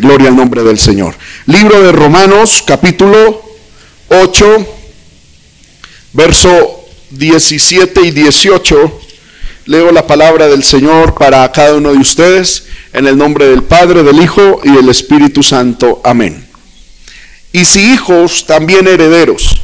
Gloria 0.00 0.28
al 0.28 0.36
nombre 0.36 0.62
del 0.62 0.78
Señor. 0.78 1.14
Libro 1.46 1.80
de 1.82 1.92
Romanos, 1.92 2.62
capítulo 2.64 3.42
8, 4.08 4.66
verso 6.12 6.84
17 7.10 8.02
y 8.02 8.10
18. 8.10 9.00
Leo 9.66 9.92
la 9.92 10.06
palabra 10.06 10.48
del 10.48 10.62
Señor 10.62 11.14
para 11.14 11.50
cada 11.52 11.74
uno 11.74 11.92
de 11.92 11.98
ustedes 11.98 12.64
en 12.92 13.06
el 13.06 13.16
nombre 13.16 13.46
del 13.46 13.62
Padre, 13.62 14.02
del 14.02 14.22
Hijo 14.22 14.60
y 14.64 14.70
del 14.70 14.88
Espíritu 14.88 15.42
Santo. 15.42 16.00
Amén. 16.04 16.46
Y 17.52 17.64
si 17.64 17.92
hijos, 17.92 18.46
también 18.46 18.86
herederos, 18.86 19.60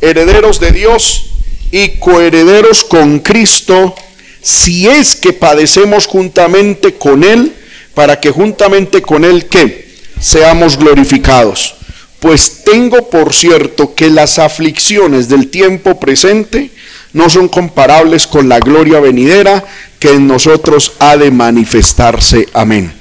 herederos 0.00 0.60
de 0.60 0.72
Dios 0.72 1.26
y 1.70 1.98
coherederos 1.98 2.84
con 2.84 3.20
Cristo, 3.20 3.94
si 4.40 4.88
es 4.88 5.14
que 5.14 5.32
padecemos 5.32 6.06
juntamente 6.06 6.94
con 6.94 7.22
Él, 7.22 7.54
para 7.98 8.20
que 8.20 8.30
juntamente 8.30 9.02
con 9.02 9.24
Él 9.24 9.46
que 9.46 9.92
seamos 10.20 10.78
glorificados. 10.78 11.74
Pues 12.20 12.62
tengo 12.64 13.10
por 13.10 13.34
cierto 13.34 13.92
que 13.96 14.08
las 14.08 14.38
aflicciones 14.38 15.28
del 15.28 15.48
tiempo 15.48 15.98
presente 15.98 16.70
no 17.12 17.28
son 17.28 17.48
comparables 17.48 18.28
con 18.28 18.48
la 18.48 18.60
gloria 18.60 19.00
venidera 19.00 19.64
que 19.98 20.12
en 20.12 20.28
nosotros 20.28 20.92
ha 21.00 21.16
de 21.16 21.32
manifestarse. 21.32 22.46
Amén. 22.52 22.92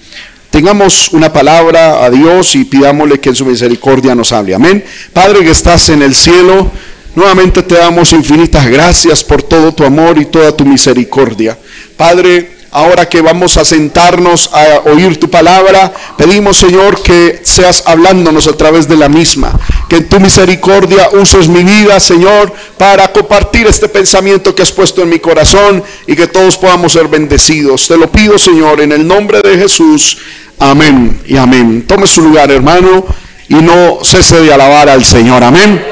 Tengamos 0.49 1.09
una 1.09 1.31
palabra 1.31 2.03
a 2.03 2.09
Dios 2.09 2.55
y 2.55 2.65
pidámosle 2.65 3.19
que 3.19 3.29
en 3.29 3.35
su 3.35 3.45
misericordia 3.45 4.15
nos 4.15 4.31
hable. 4.31 4.55
Amén. 4.55 4.83
Padre 5.13 5.43
que 5.43 5.51
estás 5.51 5.89
en 5.89 6.01
el 6.01 6.15
cielo, 6.15 6.71
nuevamente 7.13 7.61
te 7.61 7.75
damos 7.75 8.13
infinitas 8.13 8.65
gracias 8.65 9.23
por 9.23 9.43
todo 9.43 9.75
tu 9.75 9.83
amor 9.83 10.17
y 10.17 10.25
toda 10.25 10.57
tu 10.57 10.65
misericordia. 10.65 11.55
Padre, 11.95 12.56
ahora 12.71 13.07
que 13.07 13.21
vamos 13.21 13.57
a 13.57 13.65
sentarnos 13.65 14.49
a 14.53 14.89
oír 14.89 15.19
tu 15.19 15.29
palabra, 15.29 15.93
pedimos 16.17 16.57
Señor 16.57 17.01
que 17.01 17.41
seas 17.43 17.83
hablándonos 17.85 18.47
a 18.47 18.57
través 18.57 18.87
de 18.87 18.97
la 18.97 19.09
misma, 19.09 19.51
que 19.89 19.97
en 19.97 20.09
tu 20.09 20.19
misericordia 20.19 21.09
uses 21.13 21.47
mi 21.47 21.63
vida, 21.63 21.99
Señor, 21.99 22.53
para 22.77 23.11
compartir 23.11 23.67
este 23.67 23.87
pensamiento 23.87 24.53
que 24.53 24.61
has 24.61 24.71
puesto 24.71 25.01
en 25.01 25.09
mi 25.09 25.19
corazón 25.19 25.83
y 26.05 26.15
que 26.15 26.27
todos 26.27 26.57
podamos 26.57 26.93
ser 26.93 27.07
bendecidos. 27.07 27.87
Te 27.87 27.97
lo 27.97 28.11
pido, 28.11 28.37
Señor, 28.37 28.81
en 28.81 28.91
el 28.91 29.07
nombre 29.07 29.41
de 29.41 29.57
Jesús. 29.57 30.17
Amén 30.59 31.21
y 31.25 31.37
amén. 31.37 31.85
Tome 31.87 32.07
su 32.07 32.21
lugar, 32.21 32.51
hermano, 32.51 33.05
y 33.47 33.55
no 33.55 33.99
cese 34.03 34.41
de 34.41 34.53
alabar 34.53 34.89
al 34.89 35.05
Señor. 35.05 35.43
Amén. 35.43 35.83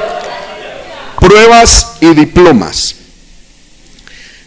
Pruebas 1.19 1.97
y 2.01 2.13
diplomas. 2.13 2.95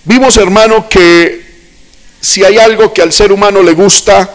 Vimos, 0.05 0.37
hermano, 0.37 0.89
que 0.89 1.48
si 2.21 2.45
hay 2.45 2.59
algo 2.59 2.93
que 2.93 3.03
al 3.03 3.13
ser 3.13 3.33
humano 3.33 3.63
le 3.63 3.73
gusta 3.73 4.29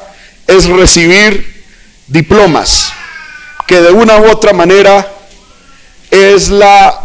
es 0.48 0.67
recibir 0.67 1.64
diplomas, 2.08 2.92
que 3.67 3.81
de 3.81 3.92
una 3.92 4.17
u 4.17 4.30
otra 4.30 4.53
manera 4.53 5.12
es 6.12 6.50
la 6.50 7.00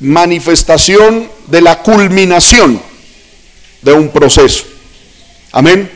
manifestación 0.00 1.30
de 1.46 1.60
la 1.60 1.78
culminación 1.82 2.80
de 3.82 3.92
un 3.92 4.08
proceso. 4.10 4.64
Amén. 5.52 5.90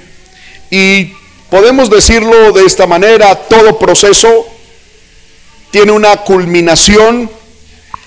Y 0.71 1.13
podemos 1.51 1.91
decirlo 1.91 2.53
de 2.53 2.65
esta 2.65 2.87
manera, 2.87 3.35
todo 3.35 3.79
proceso 3.79 4.47
tiene 5.71 5.93
una 5.93 6.17
culminación 6.19 7.31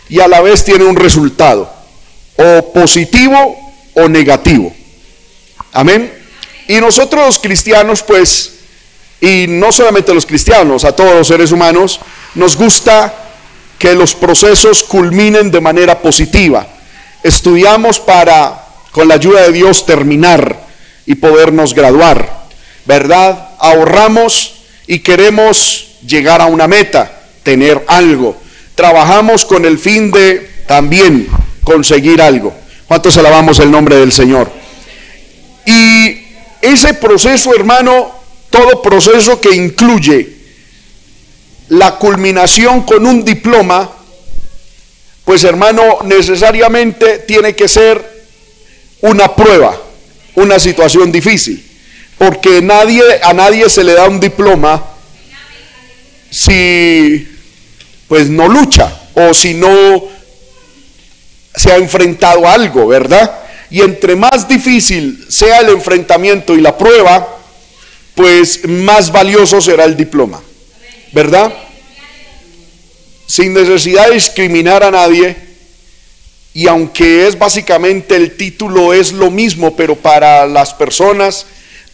y 0.09 0.19
a 0.19 0.27
la 0.27 0.41
vez 0.41 0.63
tiene 0.63 0.85
un 0.85 0.95
resultado, 0.95 1.71
o 2.37 2.73
positivo 2.73 3.73
o 3.93 4.07
negativo. 4.07 4.73
Amén. 5.77 6.11
Y 6.67 6.81
nosotros 6.81 7.23
los 7.23 7.37
cristianos, 7.37 8.01
pues, 8.01 8.53
y 9.21 9.45
no 9.47 9.71
solamente 9.71 10.11
los 10.11 10.25
cristianos, 10.25 10.83
a 10.83 10.95
todos 10.95 11.13
los 11.13 11.27
seres 11.27 11.51
humanos, 11.51 11.99
nos 12.33 12.55
gusta 12.55 13.13
que 13.77 13.93
los 13.93 14.15
procesos 14.15 14.81
culminen 14.81 15.51
de 15.51 15.61
manera 15.61 15.99
positiva. 16.01 16.65
Estudiamos 17.21 17.99
para, 17.99 18.65
con 18.91 19.07
la 19.07 19.13
ayuda 19.13 19.43
de 19.43 19.51
Dios, 19.51 19.85
terminar 19.85 20.65
y 21.05 21.13
podernos 21.13 21.75
graduar, 21.75 22.47
¿verdad? 22.85 23.49
Ahorramos 23.59 24.55
y 24.87 24.97
queremos 25.01 25.89
llegar 26.07 26.41
a 26.41 26.47
una 26.47 26.67
meta, 26.67 27.21
tener 27.43 27.85
algo. 27.87 28.35
Trabajamos 28.73 29.45
con 29.45 29.63
el 29.63 29.77
fin 29.77 30.09
de 30.09 30.63
también 30.65 31.27
conseguir 31.63 32.19
algo. 32.19 32.51
¿Cuántos 32.87 33.15
alabamos 33.19 33.59
el 33.59 33.69
nombre 33.69 33.97
del 33.97 34.11
Señor? 34.11 34.57
Y 35.67 36.25
ese 36.61 36.93
proceso, 36.93 37.53
hermano, 37.53 38.09
todo 38.49 38.81
proceso 38.81 39.41
que 39.41 39.53
incluye 39.53 40.29
la 41.67 41.97
culminación 41.97 42.83
con 42.83 43.05
un 43.05 43.25
diploma, 43.25 43.91
pues 45.25 45.43
hermano, 45.43 45.99
necesariamente 46.05 47.19
tiene 47.19 47.53
que 47.53 47.67
ser 47.67 48.01
una 49.01 49.35
prueba, 49.35 49.77
una 50.35 50.57
situación 50.57 51.11
difícil, 51.11 51.61
porque 52.17 52.61
nadie 52.61 53.03
a 53.21 53.33
nadie 53.33 53.69
se 53.69 53.83
le 53.83 53.91
da 53.91 54.07
un 54.07 54.21
diploma 54.21 54.81
si 56.29 57.27
pues 58.07 58.29
no 58.29 58.47
lucha 58.47 59.01
o 59.15 59.33
si 59.33 59.53
no 59.53 60.01
se 61.53 61.73
ha 61.73 61.75
enfrentado 61.75 62.47
a 62.47 62.53
algo, 62.53 62.87
¿verdad? 62.87 63.46
Y 63.69 63.81
entre 63.81 64.15
más 64.15 64.47
difícil 64.47 65.25
sea 65.29 65.59
el 65.59 65.69
enfrentamiento 65.69 66.55
y 66.55 66.61
la 66.61 66.77
prueba, 66.77 67.27
pues 68.15 68.67
más 68.67 69.11
valioso 69.11 69.61
será 69.61 69.83
el 69.83 69.95
diploma. 69.97 70.41
¿Verdad? 71.11 71.53
Sin 73.25 73.53
necesidad 73.53 74.07
de 74.07 74.15
discriminar 74.15 74.83
a 74.83 74.91
nadie. 74.91 75.35
Y 76.53 76.67
aunque 76.67 77.27
es 77.27 77.37
básicamente 77.37 78.15
el 78.15 78.35
título 78.35 78.93
es 78.93 79.11
lo 79.11 79.29
mismo, 79.29 79.75
pero 79.75 79.95
para 79.95 80.47
las 80.47 80.73
personas 80.73 81.45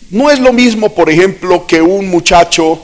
no 0.10 0.30
es 0.30 0.40
lo 0.40 0.54
mismo, 0.54 0.94
por 0.94 1.10
ejemplo, 1.10 1.66
que 1.66 1.82
un 1.82 2.08
muchacho 2.08 2.82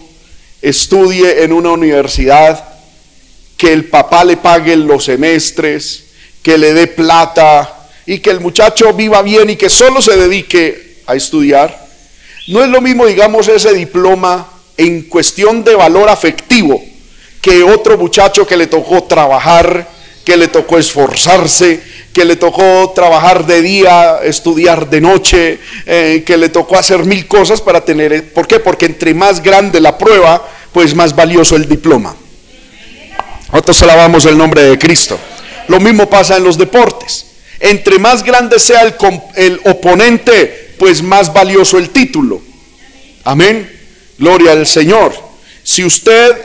estudie 0.62 1.44
en 1.44 1.54
una 1.54 1.72
universidad, 1.72 2.64
que 3.56 3.72
el 3.72 3.86
papá 3.86 4.26
le 4.26 4.36
pague 4.36 4.76
los 4.76 5.06
semestres, 5.06 6.06
que 6.42 6.58
le 6.58 6.74
dé 6.74 6.88
plata, 6.88 7.79
y 8.10 8.18
que 8.18 8.32
el 8.32 8.40
muchacho 8.40 8.92
viva 8.94 9.22
bien 9.22 9.52
y 9.52 9.56
que 9.56 9.70
solo 9.70 10.02
se 10.02 10.18
dedique 10.18 11.04
a 11.06 11.14
estudiar, 11.14 11.88
no 12.48 12.64
es 12.64 12.70
lo 12.72 12.82
mismo, 12.82 13.06
digamos, 13.06 13.48
ese 13.48 13.72
diploma 13.72 14.50
en 14.78 15.04
cuestión 15.04 15.64
de 15.64 15.76
valor 15.76 16.10
afectivo 16.10 16.82
que 17.40 17.62
otro 17.62 18.00
muchacho 18.00 18.48
que 18.48 18.58
le 18.58 18.66
tocó 18.66 19.04
trabajar, 19.04 19.88
que 20.26 20.36
le 20.38 20.48
tocó 20.48 20.80
esforzarse, 20.80 21.82
que 22.12 22.26
le 22.26 22.36
tocó 22.36 22.92
trabajar 22.96 23.46
de 23.46 23.62
día, 23.62 24.22
estudiar 24.24 24.90
de 24.90 25.02
noche, 25.02 25.60
eh, 25.86 26.24
que 26.26 26.36
le 26.36 26.50
tocó 26.50 26.78
hacer 26.78 27.06
mil 27.06 27.28
cosas 27.28 27.62
para 27.62 27.86
tener... 27.86 28.34
¿Por 28.34 28.48
qué? 28.48 28.60
Porque 28.60 28.88
entre 28.88 29.14
más 29.14 29.44
grande 29.44 29.80
la 29.80 30.00
prueba, 30.00 30.44
pues 30.74 30.96
más 30.96 31.16
valioso 31.16 31.56
el 31.56 31.70
diploma. 31.70 32.16
Nosotros 33.52 33.84
alabamos 33.84 34.26
el 34.26 34.36
nombre 34.36 34.64
de 34.64 34.80
Cristo. 34.80 35.20
Lo 35.68 35.80
mismo 35.80 36.10
pasa 36.10 36.38
en 36.38 36.44
los 36.44 36.58
deportes. 36.58 37.29
Entre 37.60 38.00
más 38.00 38.24
grande 38.24 38.58
sea 38.58 38.84
el, 39.36 39.60
oponente, 39.66 40.76
pues 40.78 41.04
más 41.04 41.34
valioso 41.34 41.78
el 41.78 41.90
título. 41.90 42.42
Amén. 43.26 43.70
Gloria 44.18 44.54
al 44.54 44.66
Señor. 44.66 45.14
Si 45.64 45.84
usted, 45.84 46.38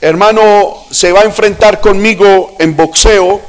hermano, 0.00 0.86
se 0.90 1.12
va 1.12 1.20
a 1.20 1.24
enfrentar 1.24 1.80
conmigo 1.80 2.56
en 2.58 2.76
boxeo, 2.76 3.40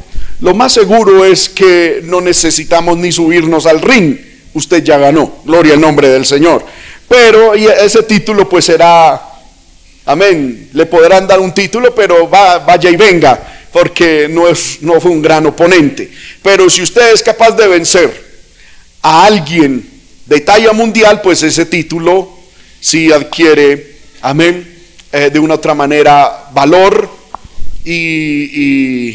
lo 0.42 0.54
más 0.54 0.74
seguro 0.74 1.26
es 1.26 1.50
que 1.50 2.02
no 2.04 2.22
necesitamos 2.22 2.98
ni 2.98 3.12
subirnos 3.12 3.66
al 3.66 3.82
ring. 3.82 4.18
Usted 4.54 4.84
ya 4.84 5.00
ganó. 5.00 5.40
Gloria 5.44 5.74
al 5.74 5.82
nombre 5.82 6.10
del 6.10 6.26
Señor. 6.26 6.64
Pero 7.10 7.56
ese 7.56 8.04
título 8.04 8.48
pues 8.48 8.66
será, 8.66 9.20
amén, 10.06 10.70
le 10.74 10.86
podrán 10.86 11.26
dar 11.26 11.40
un 11.40 11.54
título, 11.54 11.96
pero 11.96 12.30
va, 12.30 12.60
vaya 12.60 12.90
y 12.90 12.96
venga 12.96 13.57
porque 13.80 14.28
no, 14.28 15.00
fue 15.00 15.12
un 15.12 15.22
gran 15.22 15.46
oponente. 15.46 16.12
Pero 16.42 16.68
si 16.68 16.82
usted 16.82 17.14
es 17.14 17.22
capaz 17.22 17.52
de 17.52 17.68
vencer 17.68 18.26
a 19.04 19.26
alguien 19.26 19.88
de 20.26 20.40
talla 20.42 20.74
mundial, 20.74 21.22
pues 21.22 21.44
ese 21.44 21.64
título 21.68 22.28
sí 22.80 23.12
adquiere, 23.12 23.98
amén, 24.22 24.68
eh, 25.12 25.30
de 25.32 25.38
una 25.38 25.54
otra 25.54 25.76
manera 25.76 26.48
valor 26.54 27.08
y, 27.86 29.12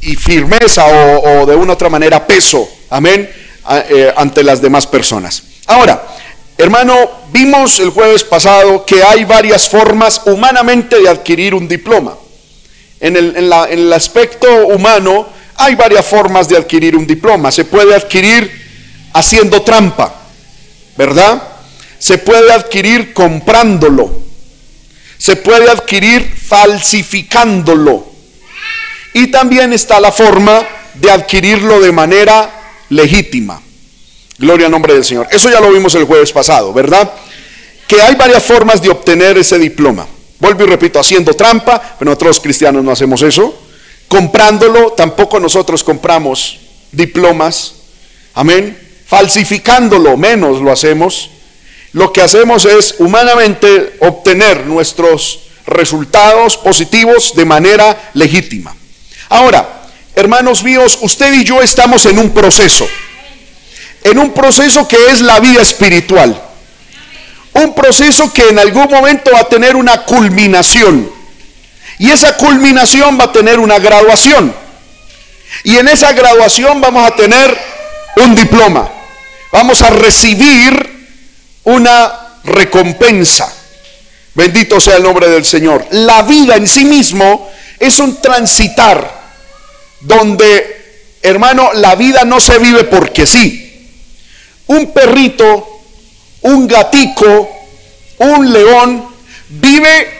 y, 0.00 0.16
firmeza 0.16 0.86
o, 0.86 1.44
de 1.44 1.54
una 1.54 1.74
otra 1.74 1.90
manera 1.90 2.26
peso, 2.26 2.66
amén, 2.88 3.28
eh, 3.90 4.12
ante 4.16 4.42
las 4.42 4.62
demás 4.62 4.86
personas. 4.86 5.42
Ahora, 5.66 6.02
hermano, 6.56 6.94
vimos 7.30 7.78
el 7.80 7.90
jueves 7.90 8.24
pasado 8.24 8.86
que 8.86 9.02
hay 9.02 9.24
varias 9.24 9.68
formas 9.68 10.22
humanamente 10.24 10.98
de 10.98 11.08
adquirir 11.10 11.54
un 11.54 11.68
diploma. 11.68 12.16
En 13.00 13.16
el, 13.16 13.92
aspecto 13.92 14.66
humano 14.66 15.28
hay 15.56 15.74
varias 15.74 16.06
formas 16.06 16.48
de 16.48 16.56
adquirir 16.56 16.96
un 16.96 17.06
diploma. 17.06 17.50
Se 17.50 17.64
puede 17.64 17.94
adquirir 17.94 18.50
haciendo 19.12 19.62
trampa, 19.62 20.14
¿verdad? 20.96 21.42
Se 21.98 22.18
puede 22.18 22.52
adquirir 22.52 23.12
comprándolo. 23.12 24.26
se 25.18 25.34
puede 25.34 25.68
adquirir 25.68 26.32
falsificándolo. 26.32 28.06
Y 29.14 29.28
también 29.28 29.72
está 29.72 29.98
la 29.98 30.12
forma 30.12 30.64
de 30.94 31.10
adquirirlo 31.10 31.80
de 31.80 31.90
manera 31.90 32.50
legítima. 32.90 33.60
Gloria 34.38 34.66
al 34.66 34.72
nombre 34.72 34.94
del 34.94 35.04
Señor. 35.04 35.26
Eso 35.30 35.50
ya 35.50 35.60
lo 35.60 35.72
vimos 35.72 35.94
el 35.96 36.04
jueves 36.04 36.30
pasado, 36.30 36.72
¿verdad? 36.72 37.10
Que 37.88 38.00
hay 38.00 38.14
varias 38.14 38.44
formas 38.44 38.80
de 38.80 38.90
obtener 38.90 39.36
ese 39.38 39.58
diploma. 39.58 40.06
Vuelvo 40.40 40.64
y 40.64 40.66
repito, 40.66 41.00
haciendo 41.00 41.34
trampa, 41.34 41.96
pero 41.98 42.10
nosotros 42.10 42.40
cristianos 42.40 42.84
no 42.84 42.92
hacemos 42.92 43.22
eso. 43.22 43.56
Comprándolo, 44.06 44.92
tampoco 44.92 45.40
nosotros 45.40 45.82
compramos 45.82 46.58
diplomas. 46.92 47.74
Amén. 48.34 48.78
Falsificándolo, 49.06 50.16
menos 50.16 50.60
lo 50.60 50.70
hacemos. 50.70 51.30
Lo 51.92 52.12
que 52.12 52.22
hacemos 52.22 52.64
es 52.66 52.96
humanamente 52.98 53.96
obtener 54.00 54.66
nuestros 54.66 55.40
resultados 55.66 56.56
positivos 56.56 57.34
de 57.34 57.44
manera 57.44 58.10
legítima. 58.14 58.74
Ahora, 59.28 59.86
hermanos 60.14 60.62
míos, 60.62 60.98
usted 61.02 61.32
y 61.34 61.44
yo 61.44 61.60
estamos 61.60 62.06
en 62.06 62.18
un 62.18 62.30
proceso 62.30 62.86
en 64.04 64.18
un 64.18 64.32
proceso 64.32 64.86
que 64.86 64.96
es 65.08 65.20
la 65.20 65.40
vida 65.40 65.62
espiritual. 65.62 66.47
Un 67.62 67.74
proceso 67.74 68.32
que 68.32 68.48
en 68.48 68.58
algún 68.58 68.88
momento 68.90 69.30
va 69.32 69.40
a 69.40 69.48
tener 69.48 69.76
una 69.76 70.04
culminación. 70.04 71.10
Y 71.98 72.10
esa 72.10 72.36
culminación 72.36 73.18
va 73.18 73.24
a 73.24 73.32
tener 73.32 73.58
una 73.58 73.78
graduación. 73.78 74.54
Y 75.64 75.76
en 75.76 75.88
esa 75.88 76.12
graduación 76.12 76.80
vamos 76.80 77.06
a 77.06 77.14
tener 77.16 77.56
un 78.16 78.34
diploma. 78.34 78.88
Vamos 79.52 79.82
a 79.82 79.90
recibir 79.90 81.08
una 81.64 82.12
recompensa. 82.44 83.52
Bendito 84.34 84.80
sea 84.80 84.96
el 84.96 85.02
nombre 85.02 85.28
del 85.28 85.44
Señor. 85.44 85.86
La 85.90 86.22
vida 86.22 86.54
en 86.54 86.68
sí 86.68 86.84
mismo 86.84 87.50
es 87.78 87.98
un 87.98 88.20
transitar 88.20 89.18
donde, 90.00 91.16
hermano, 91.22 91.72
la 91.74 91.96
vida 91.96 92.24
no 92.24 92.40
se 92.40 92.58
vive 92.58 92.84
porque 92.84 93.26
sí 93.26 93.68
un 94.68 94.92
perrito, 94.92 95.77
un 96.42 96.66
gatico, 96.66 97.50
un 98.18 98.52
león, 98.52 99.08
vive 99.48 100.18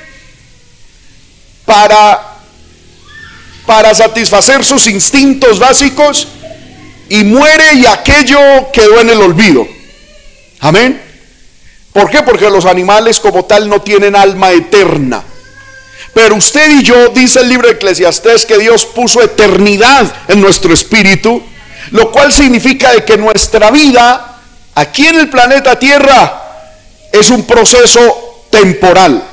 para, 1.65 2.39
para 3.67 3.95
satisfacer 3.95 4.65
sus 4.65 4.87
instintos 4.87 5.59
básicos 5.59 6.29
y 7.09 7.25
muere 7.25 7.75
y 7.75 7.87
aquello 7.87 8.39
quedó 8.73 9.01
en 9.01 9.11
el 9.11 9.21
olvido. 9.21 9.67
Amén. 10.61 11.03
¿Por 11.93 12.11
qué? 12.11 12.23
Porque 12.23 12.51
los 12.51 12.65
animales 12.67 13.19
como 13.19 13.45
tal 13.45 13.69
no 13.69 13.81
tienen 13.83 14.15
alma 14.15 14.51
eterna. 14.51 15.23
Pero 16.15 16.37
usted 16.37 16.79
y 16.79 16.83
yo, 16.83 17.09
dice 17.09 17.41
el 17.41 17.49
libro 17.49 17.69
de 17.69 17.75
Eclesiastés, 17.75 18.45
que 18.45 18.59
Dios 18.59 18.87
puso 18.87 19.23
eternidad 19.23 20.13
en 20.29 20.41
nuestro 20.41 20.73
espíritu, 20.73 21.43
lo 21.91 22.11
cual 22.11 22.33
significa 22.33 22.93
de 22.93 23.05
que 23.05 23.17
nuestra 23.17 23.71
vida 23.71 24.28
aquí 24.79 25.07
en 25.07 25.17
el 25.17 25.29
planeta 25.29 25.77
Tierra 25.77 26.43
es 27.11 27.31
un 27.31 27.45
proceso 27.45 28.47
temporal 28.49 29.25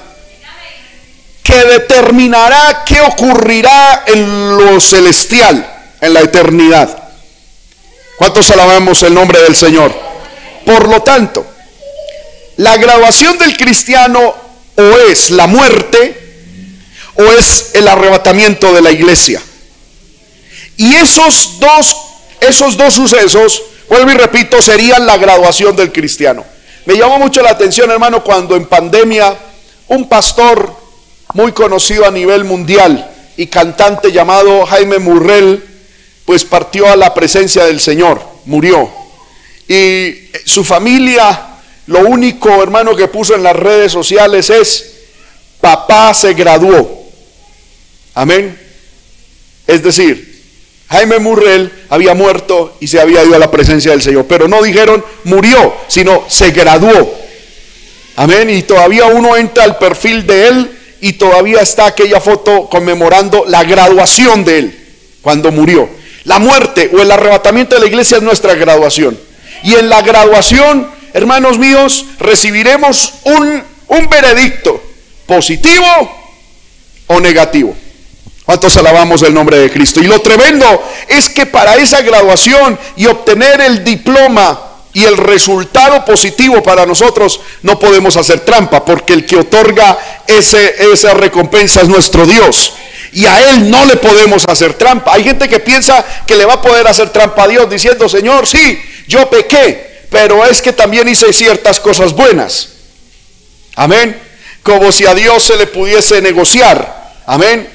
que 1.43 1.55
determinará 1.65 2.83
qué 2.83 3.01
ocurrirá 3.01 4.03
en 4.07 4.57
lo 4.57 4.81
celestial, 4.81 5.63
en 6.01 6.13
la 6.13 6.21
eternidad. 6.21 7.09
¿Cuántos 8.17 8.49
alabamos 8.49 9.03
el 9.03 9.13
nombre 9.13 9.39
del 9.43 9.55
Señor? 9.55 9.93
Por 10.65 10.89
lo 10.89 11.03
tanto, 11.03 11.45
la 12.57 12.77
graduación 12.77 13.37
del 13.37 13.55
cristiano 13.55 14.33
o 14.75 14.97
es 15.11 15.29
la 15.29 15.45
muerte 15.45 16.21
o 17.13 17.23
es 17.23 17.71
el 17.75 17.87
arrebatamiento 17.87 18.73
de 18.73 18.81
la 18.81 18.91
iglesia. 18.91 19.39
Y 20.77 20.95
esos 20.95 21.59
dos, 21.59 21.97
esos 22.41 22.75
dos 22.75 22.95
sucesos 22.95 23.61
Vuelvo 23.89 24.11
y 24.11 24.15
repito, 24.15 24.61
sería 24.61 24.99
la 24.99 25.17
graduación 25.17 25.75
del 25.75 25.91
cristiano. 25.91 26.43
Me 26.85 26.95
llamó 26.95 27.19
mucho 27.19 27.41
la 27.41 27.51
atención, 27.51 27.89
hermano, 27.91 28.23
cuando 28.23 28.55
en 28.55 28.65
pandemia 28.65 29.35
un 29.87 30.07
pastor 30.07 30.75
muy 31.33 31.51
conocido 31.51 32.05
a 32.05 32.11
nivel 32.11 32.43
mundial 32.43 33.11
y 33.37 33.47
cantante 33.47 34.11
llamado 34.11 34.65
Jaime 34.65 34.99
Murrell, 34.99 35.63
pues 36.25 36.45
partió 36.45 36.87
a 36.87 36.95
la 36.95 37.13
presencia 37.13 37.65
del 37.65 37.79
Señor, 37.79 38.21
murió. 38.45 38.89
Y 39.67 40.29
su 40.45 40.63
familia, 40.63 41.47
lo 41.87 41.99
único, 42.01 42.61
hermano, 42.61 42.95
que 42.95 43.07
puso 43.07 43.35
en 43.35 43.43
las 43.43 43.55
redes 43.55 43.91
sociales 43.91 44.49
es, 44.49 44.93
papá 45.61 46.13
se 46.13 46.33
graduó. 46.33 47.03
Amén. 48.13 48.59
Es 49.67 49.83
decir, 49.83 50.34
Jaime 50.89 51.19
Murrell 51.19 51.71
había 51.89 52.13
muerto 52.13 52.77
y 52.79 52.87
se 52.87 52.99
había 52.99 53.23
ido 53.23 53.35
a 53.35 53.39
la 53.39 53.51
presencia 53.51 53.91
del 53.91 54.01
Señor. 54.01 54.25
Pero 54.27 54.47
no 54.47 54.61
dijeron 54.61 55.03
murió, 55.23 55.73
sino 55.87 56.25
se 56.27 56.51
graduó. 56.51 57.13
Amén. 58.15 58.49
Y 58.49 58.63
todavía 58.63 59.05
uno 59.05 59.35
entra 59.35 59.63
al 59.63 59.77
perfil 59.77 60.25
de 60.25 60.47
él 60.47 60.71
y 61.01 61.13
todavía 61.13 61.61
está 61.61 61.87
aquella 61.87 62.21
foto 62.21 62.69
conmemorando 62.69 63.45
la 63.47 63.63
graduación 63.63 64.45
de 64.45 64.59
él 64.59 64.85
cuando 65.21 65.51
murió. 65.51 65.89
La 66.23 66.39
muerte 66.39 66.89
o 66.93 67.01
el 67.01 67.11
arrebatamiento 67.11 67.75
de 67.75 67.81
la 67.81 67.87
iglesia 67.87 68.17
es 68.17 68.23
nuestra 68.23 68.55
graduación. 68.55 69.17
Y 69.63 69.75
en 69.75 69.89
la 69.89 70.01
graduación, 70.01 70.89
hermanos 71.13 71.57
míos, 71.59 72.05
recibiremos 72.19 73.13
un, 73.23 73.63
un 73.87 74.09
veredicto 74.09 74.81
positivo 75.25 75.85
o 77.07 77.19
negativo. 77.19 77.75
¿Cuántos 78.45 78.77
alabamos 78.77 79.23
el 79.23 79.33
nombre 79.33 79.57
de 79.57 79.71
Cristo? 79.71 80.01
Y 80.01 80.07
lo 80.07 80.21
tremendo 80.21 80.83
es 81.07 81.29
que 81.29 81.47
para 81.47 81.75
esa 81.77 82.01
graduación 82.01 82.77
y 82.95 83.07
obtener 83.07 83.59
el 83.61 83.83
diploma 83.83 84.61
y 84.93 85.03
el 85.03 85.17
resultado 85.17 86.05
positivo 86.05 86.61
para 86.61 86.85
nosotros 86.85 87.41
no 87.63 87.79
podemos 87.79 88.15
hacer 88.15 88.41
trampa, 88.41 88.85
porque 88.85 89.13
el 89.13 89.25
que 89.25 89.37
otorga 89.37 89.97
ese, 90.27 90.75
esa 90.91 91.13
recompensa 91.15 91.81
es 91.81 91.89
nuestro 91.89 92.25
Dios. 92.25 92.73
Y 93.11 93.25
a 93.25 93.49
Él 93.49 93.69
no 93.69 93.83
le 93.85 93.97
podemos 93.97 94.45
hacer 94.47 94.75
trampa. 94.75 95.13
Hay 95.13 95.23
gente 95.23 95.49
que 95.49 95.59
piensa 95.59 96.05
que 96.27 96.37
le 96.37 96.45
va 96.45 96.53
a 96.53 96.61
poder 96.61 96.87
hacer 96.87 97.09
trampa 97.09 97.43
a 97.43 97.47
Dios 97.47 97.69
diciendo, 97.69 98.07
Señor, 98.07 98.45
sí, 98.45 98.79
yo 99.07 99.29
pequé, 99.29 100.05
pero 100.09 100.45
es 100.45 100.61
que 100.61 100.71
también 100.71 101.07
hice 101.09 101.33
ciertas 101.33 101.79
cosas 101.79 102.13
buenas. 102.13 102.69
Amén. 103.75 104.21
Como 104.63 104.91
si 104.91 105.05
a 105.05 105.13
Dios 105.13 105.43
se 105.43 105.57
le 105.57 105.67
pudiese 105.67 106.21
negociar. 106.21 107.13
Amén. 107.25 107.74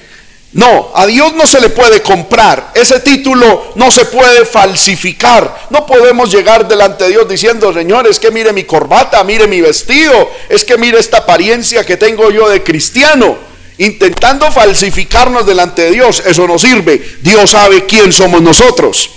No, 0.52 0.90
a 0.95 1.07
Dios 1.07 1.33
no 1.35 1.47
se 1.47 1.61
le 1.61 1.69
puede 1.69 2.02
comprar. 2.02 2.73
Ese 2.75 2.99
título 3.00 3.73
no 3.76 3.90
se 3.90 4.04
puede 4.07 4.45
falsificar. 4.45 5.66
No 5.71 5.87
podemos 5.87 6.30
llegar 6.33 6.66
delante 6.66 7.04
de 7.04 7.11
Dios 7.11 7.28
diciendo, 7.28 7.73
Señor, 7.73 8.09
es 8.09 8.19
que 8.19 8.33
mire 8.33 8.52
mi 8.52 8.64
corbata, 8.64 9.23
mire 9.23 9.47
mi 9.47 9.61
vestido, 9.61 10.28
es 10.49 10.64
que 10.64 10.76
mire 10.76 10.99
esta 10.99 11.19
apariencia 11.19 11.87
que 11.87 11.97
tengo 11.97 12.30
yo 12.30 12.49
de 12.49 12.64
cristiano. 12.64 13.38
Intentando 13.78 14.50
falsificarnos 14.50 15.47
delante 15.47 15.83
de 15.83 15.92
Dios, 15.92 16.23
eso 16.26 16.47
no 16.47 16.59
sirve. 16.59 17.00
Dios 17.23 17.50
sabe 17.50 17.87
quién 17.87 18.12
somos 18.12 18.42
nosotros. 18.42 19.09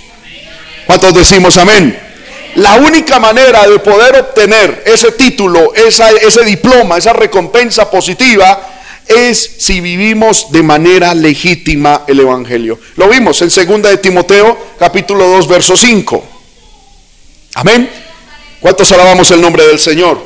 ¿Cuántos 0.85 1.13
decimos 1.15 1.57
amén? 1.57 1.99
La 2.55 2.75
única 2.75 3.19
manera 3.19 3.67
de 3.67 3.79
poder 3.79 4.15
obtener 4.15 4.83
ese 4.85 5.11
título, 5.13 5.73
ese 5.73 6.45
diploma, 6.45 6.97
esa 6.97 7.11
recompensa 7.11 7.89
positiva, 7.89 8.72
es 9.07 9.57
si 9.59 9.81
vivimos 9.81 10.51
de 10.51 10.63
manera 10.63 11.13
legítima 11.13 12.03
el 12.07 12.19
Evangelio. 12.19 12.79
Lo 12.95 13.09
vimos 13.09 13.41
en 13.41 13.49
2 13.49 13.81
de 13.81 13.97
Timoteo 13.97 14.75
capítulo 14.79 15.27
2 15.27 15.47
verso 15.47 15.75
5. 15.75 16.23
Amén. 17.55 17.89
¿Cuántos 18.59 18.91
alabamos 18.91 19.29
el 19.31 19.41
nombre 19.41 19.65
del 19.67 19.79
Señor? 19.79 20.21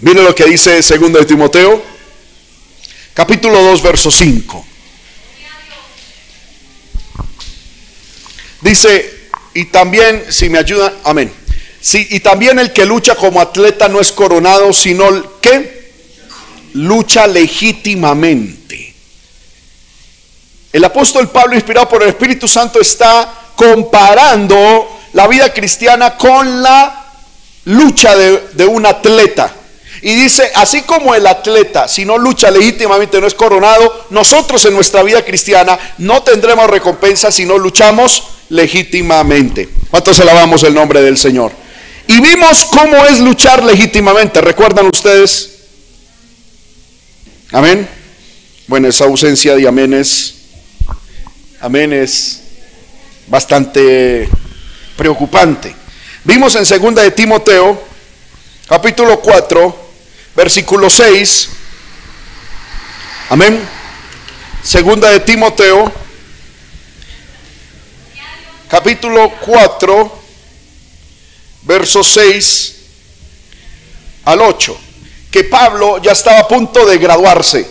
Mire 0.00 0.22
lo 0.22 0.34
que 0.34 0.44
dice 0.44 0.80
2 0.80 1.12
de 1.12 1.24
Timoteo 1.24 1.82
capítulo 3.14 3.60
2 3.62 3.82
verso 3.82 4.10
5. 4.10 4.64
Dice, 8.60 9.30
y 9.54 9.66
también, 9.66 10.24
si 10.30 10.48
me 10.48 10.58
ayudan, 10.58 10.92
amén. 11.04 11.32
Sí, 11.80 12.06
y 12.10 12.20
también 12.20 12.58
el 12.58 12.72
que 12.72 12.84
lucha 12.84 13.14
como 13.14 13.40
atleta 13.40 13.88
no 13.88 14.00
es 14.00 14.10
coronado, 14.12 14.72
sino 14.72 15.40
que 15.40 15.92
lucha 16.74 17.26
legítimamente. 17.26 18.94
El 20.72 20.84
apóstol 20.84 21.30
Pablo, 21.30 21.54
inspirado 21.54 21.88
por 21.88 22.02
el 22.02 22.10
Espíritu 22.10 22.46
Santo, 22.46 22.80
está 22.80 23.52
comparando 23.56 25.00
la 25.12 25.26
vida 25.26 25.52
cristiana 25.52 26.16
con 26.16 26.62
la 26.62 27.06
lucha 27.64 28.14
de, 28.16 28.48
de 28.52 28.66
un 28.66 28.84
atleta. 28.84 29.54
Y 30.02 30.14
dice, 30.14 30.52
así 30.54 30.82
como 30.82 31.14
el 31.14 31.26
atleta, 31.26 31.88
si 31.88 32.04
no 32.04 32.18
lucha 32.18 32.50
legítimamente, 32.50 33.20
no 33.20 33.26
es 33.26 33.34
coronado, 33.34 34.06
nosotros 34.10 34.64
en 34.66 34.74
nuestra 34.74 35.02
vida 35.02 35.24
cristiana 35.24 35.78
no 35.98 36.22
tendremos 36.22 36.68
recompensa 36.70 37.32
si 37.32 37.44
no 37.44 37.58
luchamos 37.58 38.24
legítimamente. 38.50 39.68
¿Cuántos 39.90 40.20
alabamos 40.20 40.62
el 40.62 40.74
nombre 40.74 41.02
del 41.02 41.16
Señor? 41.16 41.52
Y 42.10 42.20
vimos 42.20 42.64
cómo 42.64 43.04
es 43.04 43.20
luchar 43.20 43.62
legítimamente. 43.62 44.40
¿Recuerdan 44.40 44.86
ustedes? 44.86 45.58
Amén. 47.52 47.86
Bueno, 48.66 48.88
esa 48.88 49.04
ausencia 49.04 49.54
de 49.54 49.68
aménes, 49.68 50.34
amén, 51.60 51.92
es 51.92 52.40
bastante 53.26 54.26
preocupante. 54.96 55.74
Vimos 56.24 56.56
en 56.56 56.64
segunda 56.64 57.02
de 57.02 57.10
Timoteo, 57.10 57.78
capítulo 58.66 59.20
4, 59.20 59.90
versículo 60.34 60.88
6. 60.88 61.48
Amén. 63.28 63.60
Segunda 64.62 65.10
de 65.10 65.20
Timoteo, 65.20 65.92
capítulo 68.66 69.30
4, 69.44 70.17
versos 71.68 72.08
6 72.14 72.76
al 74.24 74.40
8, 74.40 74.80
que 75.30 75.44
Pablo 75.44 75.98
ya 76.02 76.12
estaba 76.12 76.40
a 76.40 76.48
punto 76.48 76.86
de 76.86 76.96
graduarse. 76.96 77.70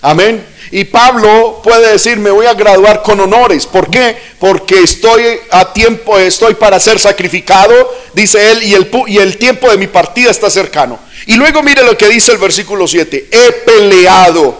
Amén. 0.00 0.46
Y 0.70 0.84
Pablo 0.84 1.60
puede 1.62 1.92
decir, 1.92 2.18
me 2.18 2.30
voy 2.30 2.46
a 2.46 2.54
graduar 2.54 3.02
con 3.02 3.18
honores. 3.18 3.66
¿Por 3.66 3.90
qué? 3.90 4.16
Porque 4.38 4.82
estoy 4.82 5.24
a 5.50 5.72
tiempo, 5.72 6.18
estoy 6.18 6.54
para 6.54 6.78
ser 6.78 6.98
sacrificado, 6.98 7.74
dice 8.12 8.52
él, 8.52 8.62
y 8.62 8.74
el, 8.74 8.90
y 9.08 9.18
el 9.18 9.38
tiempo 9.38 9.68
de 9.70 9.76
mi 9.76 9.88
partida 9.88 10.30
está 10.30 10.48
cercano. 10.48 10.98
Y 11.26 11.34
luego 11.34 11.62
mire 11.62 11.82
lo 11.82 11.98
que 11.98 12.08
dice 12.08 12.32
el 12.32 12.38
versículo 12.38 12.86
7. 12.86 13.28
He 13.30 13.52
peleado 13.52 14.56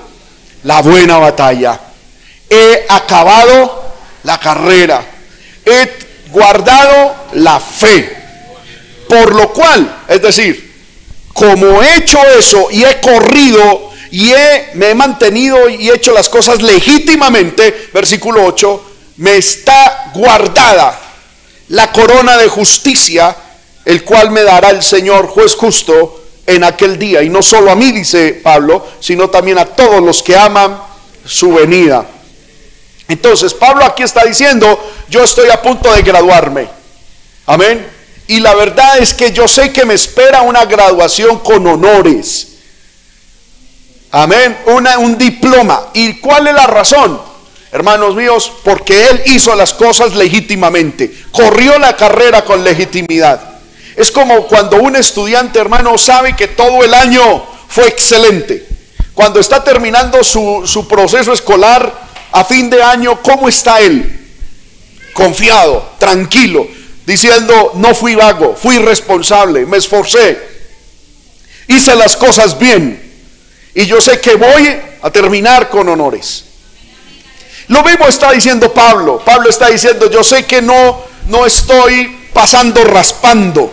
la 0.64 0.82
buena 0.82 1.18
batalla. 1.18 1.80
He 2.50 2.86
acabado 2.88 3.92
la 4.24 4.40
carrera. 4.40 5.04
He 5.64 6.04
guardado 6.30 7.14
la 7.34 7.60
fe. 7.60 8.13
Por 9.08 9.34
lo 9.34 9.50
cual, 9.50 10.04
es 10.08 10.22
decir, 10.22 10.72
como 11.32 11.82
he 11.82 11.96
hecho 11.96 12.18
eso 12.38 12.68
y 12.70 12.84
he 12.84 13.00
corrido 13.00 13.90
y 14.10 14.32
me 14.74 14.90
he 14.90 14.94
mantenido 14.94 15.68
y 15.68 15.90
he 15.90 15.94
hecho 15.94 16.12
las 16.12 16.28
cosas 16.28 16.62
legítimamente, 16.62 17.90
versículo 17.92 18.44
8, 18.44 18.84
me 19.16 19.36
está 19.36 20.12
guardada 20.14 21.00
la 21.68 21.90
corona 21.90 22.36
de 22.36 22.48
justicia, 22.48 23.36
el 23.84 24.04
cual 24.04 24.30
me 24.30 24.42
dará 24.42 24.70
el 24.70 24.82
Señor 24.82 25.26
juez 25.26 25.54
justo 25.54 26.24
en 26.46 26.64
aquel 26.64 26.98
día. 26.98 27.22
Y 27.22 27.28
no 27.28 27.42
solo 27.42 27.70
a 27.70 27.74
mí, 27.74 27.90
dice 27.90 28.40
Pablo, 28.42 28.86
sino 29.00 29.30
también 29.30 29.58
a 29.58 29.64
todos 29.64 30.02
los 30.02 30.22
que 30.22 30.36
aman 30.36 30.78
su 31.26 31.52
venida. 31.52 32.06
Entonces, 33.08 33.52
Pablo 33.52 33.84
aquí 33.84 34.02
está 34.02 34.24
diciendo, 34.24 34.78
yo 35.08 35.24
estoy 35.24 35.50
a 35.50 35.60
punto 35.60 35.92
de 35.92 36.02
graduarme. 36.02 36.68
Amén. 37.46 37.93
Y 38.26 38.40
la 38.40 38.54
verdad 38.54 38.98
es 38.98 39.12
que 39.12 39.32
yo 39.32 39.46
sé 39.46 39.72
que 39.72 39.84
me 39.84 39.94
espera 39.94 40.42
una 40.42 40.64
graduación 40.64 41.40
con 41.40 41.66
honores. 41.66 42.48
Amén. 44.10 44.56
Una, 44.66 44.98
un 44.98 45.18
diploma. 45.18 45.88
¿Y 45.92 46.20
cuál 46.20 46.46
es 46.46 46.54
la 46.54 46.66
razón? 46.66 47.20
Hermanos 47.72 48.14
míos, 48.14 48.52
porque 48.62 49.08
Él 49.08 49.22
hizo 49.26 49.54
las 49.56 49.74
cosas 49.74 50.14
legítimamente. 50.14 51.12
Corrió 51.32 51.78
la 51.78 51.96
carrera 51.96 52.44
con 52.44 52.62
legitimidad. 52.62 53.40
Es 53.96 54.10
como 54.10 54.46
cuando 54.46 54.76
un 54.76 54.96
estudiante, 54.96 55.58
hermano, 55.58 55.98
sabe 55.98 56.34
que 56.36 56.48
todo 56.48 56.84
el 56.84 56.94
año 56.94 57.44
fue 57.68 57.88
excelente. 57.88 58.66
Cuando 59.12 59.40
está 59.40 59.62
terminando 59.62 60.22
su, 60.24 60.62
su 60.66 60.88
proceso 60.88 61.32
escolar 61.32 61.92
a 62.32 62.44
fin 62.44 62.70
de 62.70 62.82
año, 62.82 63.20
¿cómo 63.22 63.48
está 63.48 63.80
él? 63.80 64.28
Confiado, 65.12 65.90
tranquilo, 65.98 66.66
diciendo, 67.06 67.72
no 67.74 67.94
fui 67.94 68.14
vago, 68.14 68.56
fui 68.56 68.78
responsable, 68.78 69.66
me 69.66 69.76
esforcé, 69.76 70.38
hice 71.68 71.96
las 71.96 72.16
cosas 72.16 72.58
bien. 72.58 73.02
Y 73.74 73.86
yo 73.86 74.00
sé 74.00 74.20
que 74.20 74.36
voy 74.36 74.76
a 75.02 75.10
terminar 75.10 75.68
con 75.68 75.88
honores. 75.88 76.44
Lo 77.68 77.82
mismo 77.82 78.06
está 78.06 78.32
diciendo 78.32 78.72
Pablo. 78.72 79.20
Pablo 79.24 79.50
está 79.50 79.68
diciendo, 79.68 80.10
yo 80.10 80.22
sé 80.22 80.44
que 80.44 80.62
no, 80.62 81.02
no 81.28 81.44
estoy 81.46 82.28
pasando 82.32 82.84
raspando. 82.84 83.72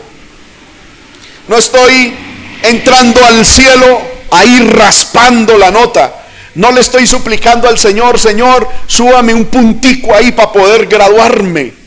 No 1.47 1.57
estoy 1.57 2.15
entrando 2.63 3.23
al 3.23 3.45
cielo 3.45 4.01
ahí 4.31 4.69
raspando 4.69 5.57
la 5.57 5.71
nota. 5.71 6.25
No 6.55 6.71
le 6.71 6.81
estoy 6.81 7.05
suplicando 7.07 7.67
al 7.67 7.77
Señor, 7.77 8.19
Señor, 8.19 8.67
súbame 8.87 9.33
un 9.33 9.45
puntico 9.45 10.13
ahí 10.13 10.31
para 10.31 10.51
poder 10.51 10.87
graduarme. 10.87 11.80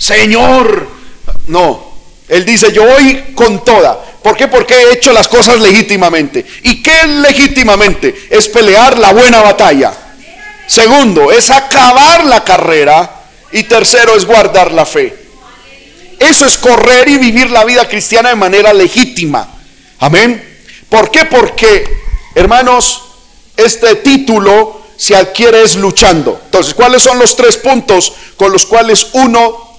Señor, 0.00 0.88
no. 1.48 1.90
Él 2.26 2.46
dice, 2.46 2.72
yo 2.72 2.84
voy 2.84 3.34
con 3.34 3.62
toda. 3.62 4.02
¿Por 4.22 4.34
qué? 4.34 4.48
Porque 4.48 4.74
he 4.74 4.94
hecho 4.94 5.12
las 5.12 5.28
cosas 5.28 5.60
legítimamente. 5.60 6.46
¿Y 6.62 6.82
qué 6.82 7.06
legítimamente? 7.06 8.28
Es 8.30 8.48
pelear 8.48 8.98
la 8.98 9.12
buena 9.12 9.42
batalla. 9.42 9.92
Segundo, 10.66 11.30
es 11.30 11.50
acabar 11.50 12.24
la 12.24 12.42
carrera. 12.42 13.24
Y 13.52 13.64
tercero, 13.64 14.16
es 14.16 14.24
guardar 14.24 14.72
la 14.72 14.86
fe. 14.86 15.14
Eso 16.18 16.46
es 16.46 16.56
correr 16.56 17.06
y 17.08 17.18
vivir 17.18 17.50
la 17.50 17.64
vida 17.64 17.86
cristiana 17.86 18.30
de 18.30 18.36
manera 18.36 18.72
legítima. 18.72 19.46
Amén. 19.98 20.42
¿Por 20.88 21.10
qué? 21.10 21.26
Porque, 21.26 21.84
hermanos, 22.34 23.02
este 23.54 23.96
título 23.96 24.80
se 24.96 25.14
adquiere 25.14 25.62
es 25.62 25.74
luchando. 25.74 26.40
Entonces, 26.46 26.72
¿cuáles 26.72 27.02
son 27.02 27.18
los 27.18 27.36
tres 27.36 27.58
puntos 27.58 28.14
con 28.38 28.50
los 28.50 28.64
cuales 28.64 29.08
uno 29.12 29.69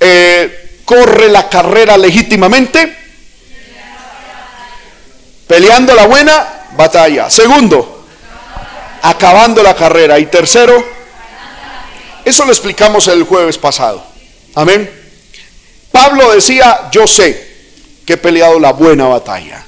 eh, 0.00 0.80
corre 0.84 1.28
la 1.28 1.48
carrera 1.48 1.96
legítimamente? 1.96 2.96
Peleando 5.46 5.94
la 5.94 6.06
buena 6.06 6.66
batalla. 6.76 7.30
Segundo, 7.30 8.06
acabando 9.02 9.62
la 9.62 9.74
carrera. 9.74 10.18
Y 10.18 10.26
tercero, 10.26 10.84
eso 12.24 12.44
lo 12.44 12.52
explicamos 12.52 13.06
el 13.08 13.22
jueves 13.24 13.58
pasado. 13.58 14.04
Amén. 14.54 14.90
Pablo 15.92 16.32
decía, 16.34 16.88
yo 16.90 17.06
sé 17.06 17.46
que 18.04 18.14
he 18.14 18.16
peleado 18.16 18.58
la 18.58 18.72
buena 18.72 19.06
batalla, 19.06 19.64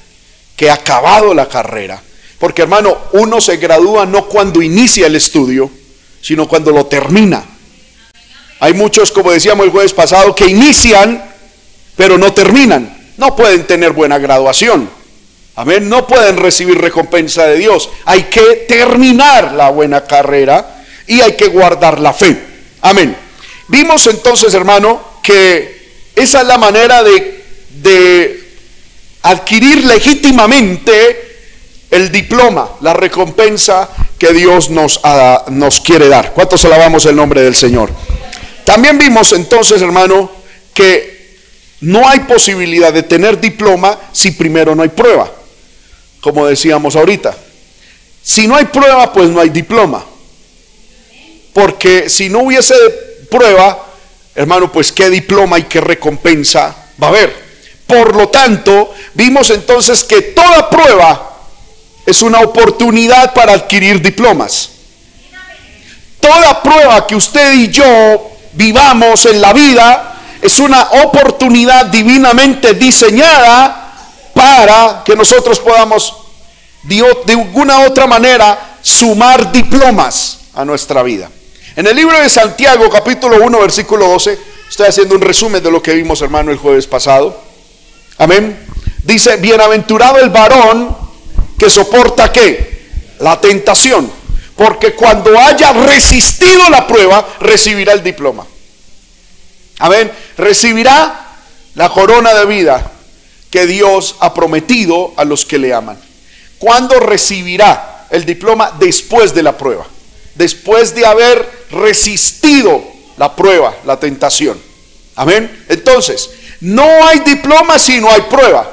que 0.55 0.65
he 0.65 0.71
acabado 0.71 1.33
la 1.33 1.47
carrera. 1.47 2.01
Porque 2.37 2.61
hermano, 2.61 2.97
uno 3.13 3.41
se 3.41 3.57
gradúa 3.57 4.05
no 4.05 4.25
cuando 4.25 4.61
inicia 4.61 5.07
el 5.07 5.15
estudio, 5.15 5.69
sino 6.21 6.47
cuando 6.47 6.71
lo 6.71 6.85
termina. 6.85 7.43
Hay 8.59 8.73
muchos, 8.73 9.11
como 9.11 9.31
decíamos 9.31 9.65
el 9.65 9.71
jueves 9.71 9.93
pasado, 9.93 10.35
que 10.35 10.47
inician, 10.47 11.23
pero 11.95 12.17
no 12.17 12.33
terminan. 12.33 12.97
No 13.17 13.35
pueden 13.35 13.65
tener 13.65 13.91
buena 13.91 14.17
graduación. 14.17 14.89
Amén. 15.55 15.89
No 15.89 16.07
pueden 16.07 16.37
recibir 16.37 16.79
recompensa 16.79 17.45
de 17.45 17.57
Dios. 17.57 17.89
Hay 18.05 18.23
que 18.23 18.65
terminar 18.67 19.53
la 19.53 19.69
buena 19.69 20.05
carrera 20.05 20.83
y 21.05 21.19
hay 21.21 21.33
que 21.33 21.47
guardar 21.47 21.99
la 21.99 22.13
fe. 22.13 22.41
Amén. 22.81 23.15
Vimos 23.67 24.07
entonces, 24.07 24.53
hermano, 24.53 25.01
que 25.21 25.79
esa 26.15 26.41
es 26.41 26.47
la 26.47 26.57
manera 26.57 27.03
de, 27.03 28.39
adquirir 29.21 29.83
legítimamente 29.83 31.37
el 31.91 32.11
diploma, 32.11 32.69
la 32.81 32.93
recompensa 32.93 33.89
que 34.17 34.31
Dios 34.31 34.69
nos, 34.69 35.01
nos 35.49 35.81
quiere 35.81 36.07
dar. 36.07 36.33
¿Cuántos 36.33 36.63
alabamos 36.63 37.05
el 37.05 37.15
nombre 37.15 37.41
del 37.41 37.55
Señor? 37.55 37.91
También 38.69 38.99
vimos 38.99 39.33
entonces, 39.33 39.81
hermano, 39.81 40.29
que 40.75 41.37
no 41.81 42.07
hay 42.07 42.19
posibilidad 42.19 42.93
de 42.93 43.01
tener 43.01 43.41
diploma 43.41 43.97
si 44.11 44.29
primero 44.29 44.75
no 44.75 44.83
hay 44.83 44.89
prueba 44.89 45.39
como 46.21 46.45
decíamos 46.45 46.95
ahorita. 46.95 47.35
Si 48.21 48.47
no 48.47 48.55
hay 48.55 48.65
prueba, 48.65 49.11
pues 49.13 49.29
no 49.29 49.39
hay 49.39 49.49
diploma. 49.49 50.05
Porque 51.53 52.09
si 52.09 52.29
no 52.29 52.39
hubiese 52.39 52.75
prueba, 53.29 53.87
hermano, 54.35 54.71
pues 54.71 54.91
qué 54.91 55.09
diploma 55.09 55.59
y 55.59 55.63
qué 55.63 55.81
recompensa 55.81 56.75
va 57.01 57.07
a 57.07 57.09
haber. 57.09 57.49
Por 57.87 58.15
lo 58.15 58.29
tanto, 58.29 58.93
vimos 59.13 59.49
entonces 59.49 60.03
que 60.03 60.21
toda 60.21 60.69
prueba 60.69 61.37
es 62.05 62.21
una 62.21 62.41
oportunidad 62.41 63.33
para 63.33 63.53
adquirir 63.53 64.01
diplomas. 64.01 64.71
Toda 66.21 66.61
prueba 66.61 67.07
que 67.07 67.15
usted 67.15 67.53
y 67.53 67.69
yo 67.69 68.31
vivamos 68.53 69.25
en 69.25 69.41
la 69.41 69.53
vida 69.53 70.15
es 70.41 70.59
una 70.59 70.81
oportunidad 71.03 71.87
divinamente 71.87 72.73
diseñada 72.73 73.93
para 74.33 75.03
que 75.03 75.15
nosotros 75.15 75.59
podamos 75.59 76.15
de 76.83 77.33
alguna 77.33 77.81
otra 77.81 78.07
manera 78.07 78.77
sumar 78.81 79.51
diplomas 79.51 80.39
a 80.53 80.63
nuestra 80.63 81.03
vida. 81.03 81.29
En 81.75 81.87
el 81.87 81.95
libro 81.95 82.19
de 82.19 82.29
Santiago, 82.29 82.89
capítulo 82.89 83.37
1, 83.43 83.59
versículo 83.59 84.07
12, 84.07 84.39
estoy 84.69 84.87
haciendo 84.87 85.15
un 85.15 85.21
resumen 85.21 85.61
de 85.61 85.71
lo 85.71 85.83
que 85.83 85.93
vimos, 85.93 86.21
hermano, 86.21 86.51
el 86.51 86.57
jueves 86.57 86.87
pasado. 86.87 87.41
Amén. 88.17 88.65
Dice, 89.03 89.37
bienaventurado 89.37 90.17
el 90.17 90.29
varón 90.29 90.95
que 91.57 91.69
soporta 91.69 92.31
qué? 92.31 92.87
La 93.19 93.39
tentación. 93.39 94.18
Porque 94.59 94.93
cuando 94.93 95.39
haya 95.39 95.71
resistido 95.71 96.69
la 96.69 96.85
prueba, 96.85 97.25
recibirá 97.39 97.93
el 97.93 98.03
diploma. 98.03 98.45
Amén. 99.79 100.11
Recibirá 100.37 101.37
la 101.75 101.87
corona 101.87 102.33
de 102.33 102.45
vida 102.45 102.91
que 103.49 103.65
Dios 103.65 104.17
ha 104.19 104.33
prometido 104.33 105.13
a 105.15 105.23
los 105.23 105.45
que 105.45 105.57
le 105.57 105.73
aman. 105.73 105.97
¿Cuándo 106.57 106.99
recibirá 106.99 108.07
el 108.09 108.25
diploma? 108.25 108.73
Después 108.77 109.33
de 109.33 109.43
la 109.43 109.57
prueba, 109.57 109.87
después 110.35 110.93
de 110.93 111.05
haber 111.05 111.49
resistido 111.71 112.83
la 113.15 113.33
prueba, 113.33 113.73
la 113.85 113.97
tentación. 113.97 114.61
Amén. 115.15 115.67
Entonces, 115.69 116.31
no 116.59 117.07
hay 117.07 117.19
diploma 117.19 117.79
si 117.79 118.01
no 118.01 118.11
hay 118.11 118.23
prueba. 118.23 118.69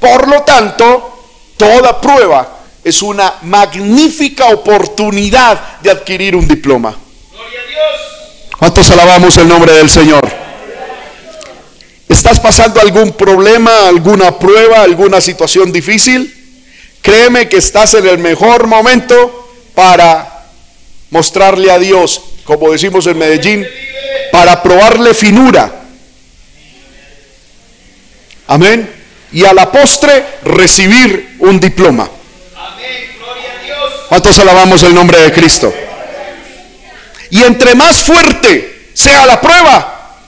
Por 0.00 0.28
lo 0.28 0.44
tanto, 0.44 1.26
toda 1.58 2.00
prueba 2.00 2.59
es 2.82 3.02
una 3.02 3.34
magnífica 3.42 4.46
oportunidad 4.46 5.80
de 5.80 5.90
adquirir 5.90 6.34
un 6.34 6.48
diploma. 6.48 6.96
¿Cuántos 8.58 8.90
alabamos 8.90 9.36
el 9.36 9.48
nombre 9.48 9.72
del 9.72 9.88
Señor? 9.88 10.30
¿Estás 12.08 12.40
pasando 12.40 12.80
algún 12.80 13.12
problema, 13.12 13.88
alguna 13.88 14.38
prueba, 14.38 14.82
alguna 14.82 15.20
situación 15.20 15.72
difícil? 15.72 16.34
Créeme 17.00 17.48
que 17.48 17.56
estás 17.56 17.94
en 17.94 18.06
el 18.06 18.18
mejor 18.18 18.66
momento 18.66 19.48
para 19.74 20.44
mostrarle 21.10 21.70
a 21.70 21.78
Dios, 21.78 22.20
como 22.44 22.70
decimos 22.70 23.06
en 23.06 23.16
Medellín, 23.16 23.66
para 24.32 24.62
probarle 24.62 25.14
finura. 25.14 25.82
Amén. 28.46 28.90
Y 29.32 29.44
a 29.44 29.54
la 29.54 29.70
postre 29.70 30.24
recibir 30.44 31.36
un 31.38 31.60
diploma. 31.60 32.10
¿Cuántos 34.10 34.40
alabamos 34.40 34.82
el 34.82 34.92
nombre 34.92 35.20
de 35.20 35.32
Cristo? 35.32 35.72
Y 37.30 37.44
entre 37.44 37.76
más 37.76 37.98
fuerte 37.98 38.90
sea 38.92 39.24
la 39.24 39.40
prueba, 39.40 40.18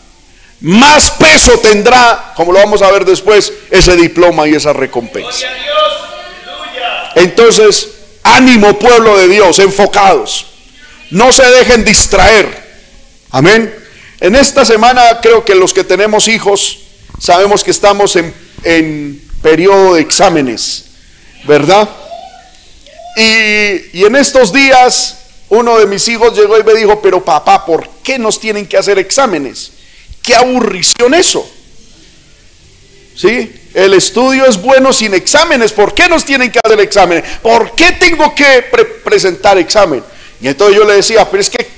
más 0.60 1.10
peso 1.10 1.58
tendrá, 1.58 2.32
como 2.36 2.52
lo 2.52 2.60
vamos 2.60 2.80
a 2.80 2.92
ver 2.92 3.04
después, 3.04 3.52
ese 3.72 3.96
diploma 3.96 4.46
y 4.46 4.54
esa 4.54 4.72
recompensa. 4.72 5.48
Entonces, 7.16 7.88
ánimo 8.22 8.78
pueblo 8.78 9.18
de 9.18 9.26
Dios, 9.26 9.58
enfocados. 9.58 10.46
No 11.10 11.32
se 11.32 11.44
dejen 11.50 11.84
distraer. 11.84 12.46
Amén. 13.32 13.74
En 14.20 14.36
esta 14.36 14.64
semana 14.64 15.18
creo 15.20 15.44
que 15.44 15.56
los 15.56 15.74
que 15.74 15.82
tenemos 15.82 16.28
hijos 16.28 16.78
sabemos 17.18 17.64
que 17.64 17.72
estamos 17.72 18.14
en, 18.14 18.32
en 18.62 19.28
periodo 19.42 19.94
de 19.94 20.02
exámenes, 20.02 20.84
¿verdad? 21.46 21.88
Y, 23.16 24.04
en 24.04 24.16
estos 24.16 24.52
días 24.52 25.18
uno 25.48 25.78
de 25.78 25.86
mis 25.86 26.08
hijos 26.08 26.36
llegó 26.36 26.58
y 26.58 26.64
me 26.64 26.74
dijo, 26.74 27.02
pero 27.02 27.22
papá, 27.22 27.66
¿por 27.66 27.86
qué 28.02 28.18
nos 28.18 28.40
tienen 28.40 28.66
que 28.66 28.78
hacer 28.78 28.98
exámenes? 28.98 29.72
Qué 30.22 30.34
aburrición 30.34 31.12
eso. 31.12 31.46
¿Sí? 33.14 33.52
El 33.74 33.92
estudio 33.92 34.46
es 34.46 34.60
bueno 34.60 34.94
sin 34.94 35.12
exámenes. 35.12 35.72
¿Por 35.72 35.92
qué 35.92 36.08
nos 36.08 36.24
tienen 36.24 36.50
que 36.50 36.58
hacer 36.64 36.80
exámenes? 36.80 37.24
¿Por 37.42 37.74
qué 37.74 37.92
tengo 37.92 38.34
que 38.34 38.64
presentar 39.04 39.58
examen? 39.58 40.02
Y 40.40 40.48
entonces 40.48 40.76
yo 40.76 40.84
le 40.84 40.94
decía, 40.94 41.30
pero 41.30 41.42
es 41.42 41.50
que 41.50 41.68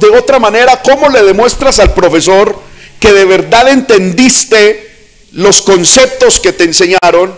de 0.00 0.08
otra 0.08 0.38
manera, 0.38 0.80
¿cómo 0.82 1.10
le 1.10 1.22
demuestras 1.22 1.78
al 1.80 1.92
profesor 1.92 2.58
que 2.98 3.12
de 3.12 3.26
verdad 3.26 3.68
entendiste 3.68 4.90
los 5.32 5.60
conceptos 5.60 6.40
que 6.40 6.52
te 6.52 6.64
enseñaron? 6.64 7.34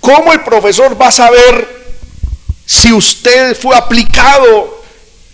¿Cómo 0.00 0.32
el 0.32 0.40
profesor 0.40 1.00
va 1.00 1.08
a 1.08 1.12
saber 1.12 1.79
si 2.70 2.92
usted 2.92 3.56
fue 3.56 3.74
aplicado? 3.74 4.80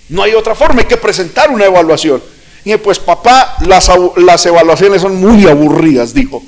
No 0.09 0.23
hay 0.23 0.33
otra 0.33 0.55
forma, 0.55 0.81
hay 0.81 0.87
que 0.87 0.97
presentar 0.97 1.50
una 1.50 1.66
evaluación. 1.66 2.23
Y 2.64 2.75
pues 2.78 2.99
papá, 2.99 3.59
las, 3.66 3.90
las 4.16 4.47
evaluaciones 4.47 5.02
son 5.02 5.16
muy 5.16 5.47
aburridas, 5.47 6.14
dijo. 6.14 6.43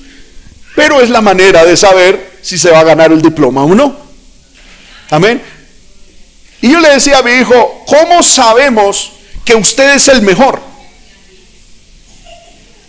Pero 0.75 1.03
es 1.03 1.11
la 1.11 1.21
manera 1.21 1.63
de 1.67 1.77
saber 1.77 2.39
si 2.41 2.57
se 2.57 2.71
va 2.71 2.81
a 2.81 2.85
ganar 2.85 3.13
el 3.13 3.21
diploma 3.21 3.65
o 3.65 3.75
no. 3.75 3.99
Amén. 5.11 5.43
Y 6.63 6.73
yo 6.73 6.81
le 6.81 6.89
decía 6.89 7.19
a 7.19 7.23
mi 7.23 7.33
hijo, 7.33 7.85
¿cómo 7.87 8.23
sabemos 8.23 9.13
que 9.45 9.57
usted 9.57 9.95
es 9.95 10.09
el 10.09 10.23
mejor? 10.23 10.59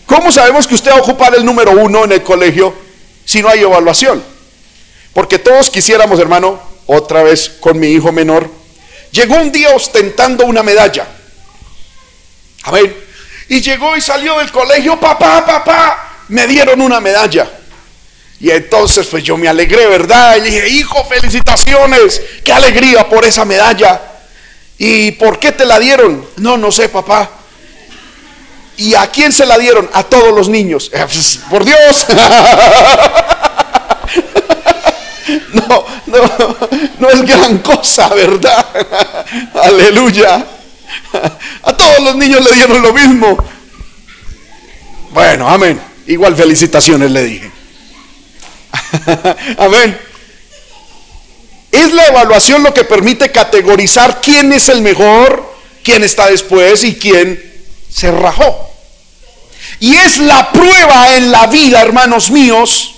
¿Cómo 0.06 0.32
sabemos 0.32 0.66
que 0.66 0.76
usted 0.76 0.92
va 0.92 0.96
a 0.96 1.02
ocupar 1.02 1.36
el 1.36 1.44
número 1.44 1.72
uno 1.72 2.06
en 2.06 2.14
el 2.14 2.24
colegio 2.24 2.74
si 3.26 3.42
no 3.42 3.50
hay 3.50 3.60
evaluación? 3.60 4.24
Porque 5.12 5.38
todos 5.38 5.70
quisiéramos, 5.70 6.18
hermano, 6.18 6.69
otra 6.92 7.22
vez 7.22 7.50
con 7.60 7.80
mi 7.80 7.88
hijo 7.88 8.12
menor, 8.12 8.50
llegó 9.12 9.36
un 9.36 9.52
día 9.52 9.70
ostentando 9.76 10.46
una 10.46 10.64
medalla. 10.64 11.08
Amén. 12.64 12.96
Y 13.48 13.62
llegó 13.62 13.96
y 13.96 14.02
salió 14.02 14.40
del 14.40 14.52
colegio, 14.52 15.00
papá, 15.00 15.46
papá, 15.46 16.24
me 16.30 16.48
dieron 16.48 16.82
una 16.82 17.00
medalla. 17.00 17.48
Y 18.40 18.50
entonces 18.50 19.06
pues 19.06 19.24
yo 19.24 19.38
me 19.38 19.48
alegré, 19.48 19.86
¿verdad? 19.86 20.38
Y 20.38 20.42
dije, 20.42 20.68
hijo, 20.70 21.06
felicitaciones, 21.06 22.22
qué 22.44 22.54
alegría 22.54 23.08
por 23.08 23.24
esa 23.24 23.46
medalla. 23.46 24.02
¿Y 24.80 25.12
por 25.12 25.38
qué 25.38 25.52
te 25.52 25.66
la 25.66 25.78
dieron? 25.78 26.26
No, 26.38 26.58
no 26.58 26.72
sé, 26.72 26.90
papá. 26.90 27.30
¿Y 28.78 28.96
a 28.96 29.06
quién 29.08 29.32
se 29.32 29.46
la 29.46 29.60
dieron? 29.60 29.88
A 29.94 30.04
todos 30.04 30.34
los 30.34 30.50
niños. 30.50 30.90
Por 31.52 31.66
Dios. 31.66 32.06
No, 35.54 35.86
no, 36.08 36.58
no 37.00 37.10
es 37.10 37.22
gran 37.24 37.60
cosa, 37.60 38.10
¿verdad? 38.10 38.66
Aleluya. 39.64 40.46
A 41.64 41.74
todos 41.74 42.00
los 42.04 42.16
niños 42.16 42.44
le 42.44 42.52
dieron 42.54 42.82
lo 42.82 42.94
mismo. 42.94 43.38
Bueno, 45.12 45.50
amén. 45.50 45.80
Igual 46.08 46.36
felicitaciones 46.36 47.12
le 47.12 47.24
dije. 47.24 47.52
amén. 49.58 49.98
Es 51.72 51.94
la 51.94 52.08
evaluación 52.08 52.64
lo 52.64 52.74
que 52.74 52.84
permite 52.84 53.32
categorizar 53.32 54.22
quién 54.22 54.52
es 54.54 54.70
el 54.70 54.82
mejor, 54.82 55.54
quién 55.84 56.04
está 56.04 56.28
después 56.28 56.84
y 56.84 56.96
quién 56.96 57.42
se 57.90 58.12
rajó. 58.12 58.70
Y 59.80 59.96
es 59.96 60.20
la 60.20 60.52
prueba 60.52 61.16
en 61.16 61.32
la 61.32 61.48
vida, 61.48 61.82
hermanos 61.82 62.32
míos, 62.32 62.96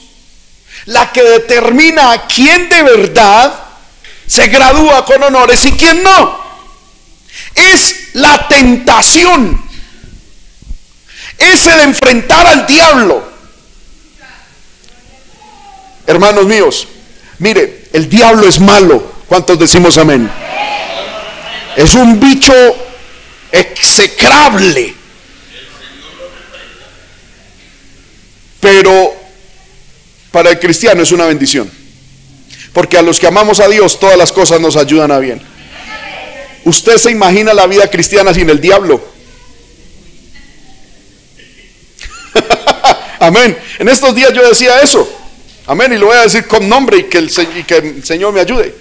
la 0.86 1.12
que 1.12 1.24
determina 1.24 2.28
quién 2.28 2.70
de 2.70 2.84
verdad 2.84 3.54
se 4.26 4.48
gradúa 4.48 5.06
con 5.06 5.22
honores 5.24 5.66
y 5.66 5.72
quién 5.74 6.02
no 6.04 6.42
es 7.56 8.10
la 8.14 8.48
tentación, 8.48 9.62
es 11.38 11.66
el 11.66 11.82
enfrentar 11.82 12.48
al 12.48 12.66
diablo. 12.66 13.32
Hermanos 16.08 16.46
míos, 16.46 16.88
mire, 17.40 17.86
el 17.94 18.10
diablo 18.10 18.48
es 18.48 18.60
malo. 18.60 19.12
¿Cuántos 19.28 19.58
decimos 19.58 19.98
amén? 19.98 20.30
Es 21.76 21.94
un 21.94 22.20
bicho 22.20 22.54
execrable. 23.52 24.96
Pero 28.60 29.21
para 30.32 30.50
el 30.50 30.60
cristiano 30.60 31.04
es 31.04 31.12
una 31.12 31.26
bendición. 31.26 31.70
Porque 32.74 32.98
a 32.98 33.02
los 33.02 33.20
que 33.20 33.28
amamos 33.28 33.60
a 33.60 33.68
Dios 33.68 34.00
todas 34.00 34.18
las 34.18 34.32
cosas 34.32 34.62
nos 34.62 34.78
ayudan 34.78 35.12
a 35.12 35.20
bien. 35.20 35.42
¿Usted 36.64 36.98
se 36.98 37.12
imagina 37.12 37.54
la 37.54 37.68
vida 37.68 37.90
cristiana 37.90 38.34
sin 38.34 38.50
el 38.50 38.62
diablo? 38.62 39.04
Amén. 43.20 43.58
En 43.80 43.90
estos 43.90 44.16
días 44.16 44.32
yo 44.34 44.48
decía 44.48 44.80
eso. 44.80 45.08
Amén. 45.68 45.92
Y 45.94 45.98
lo 45.98 46.08
voy 46.08 46.18
a 46.18 46.22
decir 46.22 46.48
con 46.48 46.68
nombre 46.70 47.00
y 47.00 47.04
que 47.04 47.18
el, 47.18 47.66
que 47.66 47.78
el 47.78 48.04
Señor 48.06 48.32
me 48.34 48.40
ayude. 48.40 48.74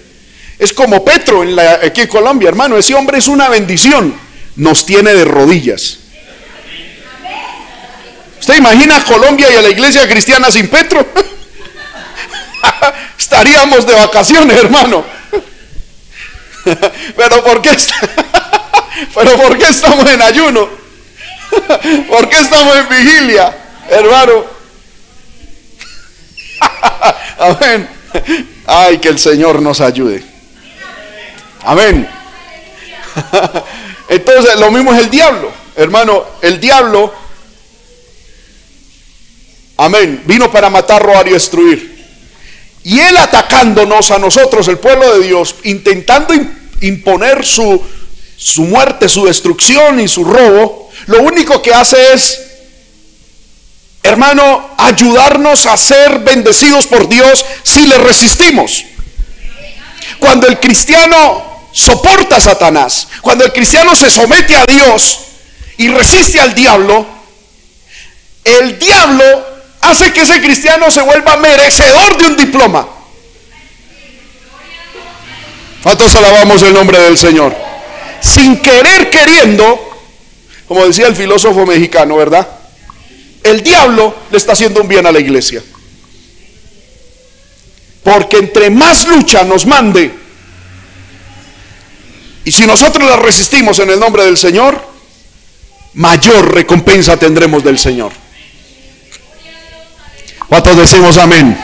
Es 0.57 0.71
como 0.73 1.03
Petro 1.03 1.43
en 1.43 1.55
la, 1.55 1.79
aquí 1.83 2.01
en 2.01 2.07
Colombia, 2.07 2.49
hermano. 2.49 2.77
Ese 2.77 2.93
hombre 2.93 3.17
es 3.17 3.27
una 3.27 3.49
bendición. 3.49 4.13
Nos 4.55 4.85
tiene 4.85 5.13
de 5.13 5.25
rodillas. 5.25 5.97
¿Usted 8.39 8.57
imagina 8.57 9.03
Colombia 9.03 9.51
y 9.51 9.55
a 9.55 9.61
la 9.61 9.69
iglesia 9.69 10.07
cristiana 10.07 10.49
sin 10.49 10.67
Petro? 10.67 11.05
Estaríamos 13.17 13.85
de 13.85 13.93
vacaciones, 13.93 14.57
hermano. 14.57 15.03
Pero 17.17 17.43
¿por 17.43 17.61
qué, 17.61 17.71
Pero 19.15 19.37
¿por 19.37 19.57
qué 19.57 19.69
estamos 19.69 20.09
en 20.09 20.21
ayuno? 20.21 20.69
¿Por 22.09 22.29
qué 22.29 22.39
estamos 22.39 22.75
en 22.77 22.89
vigilia, 22.89 23.57
hermano? 23.89 24.45
Amén. 27.39 27.89
Ay, 28.67 28.99
que 28.99 29.09
el 29.09 29.19
Señor 29.19 29.61
nos 29.61 29.81
ayude. 29.81 30.23
Amén. 31.63 32.07
Entonces, 34.07 34.59
lo 34.59 34.71
mismo 34.71 34.93
es 34.93 34.99
el 34.99 35.09
diablo. 35.09 35.51
Hermano, 35.75 36.25
el 36.41 36.59
diablo, 36.59 37.13
amén, 39.77 40.21
vino 40.25 40.51
para 40.51 40.69
matar, 40.69 41.01
robar 41.01 41.27
y 41.27 41.31
destruir. 41.31 41.90
Y 42.83 42.99
él 42.99 43.17
atacándonos 43.17 44.11
a 44.11 44.17
nosotros, 44.17 44.67
el 44.67 44.79
pueblo 44.79 45.17
de 45.17 45.27
Dios, 45.27 45.55
intentando 45.63 46.33
imponer 46.81 47.45
su, 47.45 47.81
su 48.37 48.63
muerte, 48.63 49.07
su 49.07 49.25
destrucción 49.25 49.99
y 49.99 50.07
su 50.07 50.23
robo, 50.23 50.89
lo 51.05 51.21
único 51.21 51.61
que 51.61 51.73
hace 51.73 52.13
es 52.13 52.41
hermano, 54.03 54.69
ayudarnos 54.77 55.65
a 55.65 55.77
ser 55.77 56.19
bendecidos 56.19 56.87
por 56.87 57.07
Dios 57.07 57.45
si 57.63 57.85
le 57.85 57.97
resistimos. 57.97 58.83
Cuando 60.19 60.47
el 60.47 60.59
cristiano 60.59 61.67
soporta 61.71 62.37
a 62.37 62.41
Satanás, 62.41 63.07
cuando 63.21 63.45
el 63.45 63.53
cristiano 63.53 63.95
se 63.95 64.09
somete 64.09 64.55
a 64.55 64.65
Dios 64.65 65.19
y 65.77 65.87
resiste 65.89 66.39
al 66.39 66.53
diablo, 66.53 67.05
el 68.43 68.77
diablo 68.79 69.50
hace 69.81 70.13
que 70.13 70.21
ese 70.21 70.41
cristiano 70.41 70.89
se 70.91 71.01
vuelva 71.01 71.37
merecedor 71.37 72.17
de 72.17 72.25
un 72.25 72.37
diploma. 72.37 72.87
¿Cuántos 75.83 76.15
alabamos 76.15 76.61
el 76.61 76.73
nombre 76.73 76.99
del 76.99 77.17
Señor? 77.17 77.55
Sin 78.19 78.57
querer 78.61 79.09
queriendo, 79.09 79.79
como 80.67 80.85
decía 80.85 81.07
el 81.07 81.15
filósofo 81.15 81.65
mexicano, 81.65 82.17
¿verdad? 82.17 82.47
El 83.43 83.63
diablo 83.63 84.15
le 84.29 84.37
está 84.37 84.53
haciendo 84.53 84.81
un 84.81 84.87
bien 84.87 85.05
a 85.07 85.11
la 85.11 85.19
iglesia. 85.19 85.63
Porque 88.03 88.37
entre 88.37 88.69
más 88.69 89.05
lucha 89.05 89.43
nos 89.43 89.65
mande, 89.65 90.11
y 92.43 92.51
si 92.51 92.65
nosotros 92.65 93.07
la 93.07 93.17
resistimos 93.17 93.79
en 93.79 93.91
el 93.91 93.99
nombre 93.99 94.23
del 94.25 94.37
Señor, 94.37 94.83
mayor 95.93 96.53
recompensa 96.53 97.17
tendremos 97.17 97.63
del 97.63 97.77
Señor. 97.77 98.11
¿Cuántos 100.51 100.75
decimos 100.75 101.17
amén? 101.17 101.57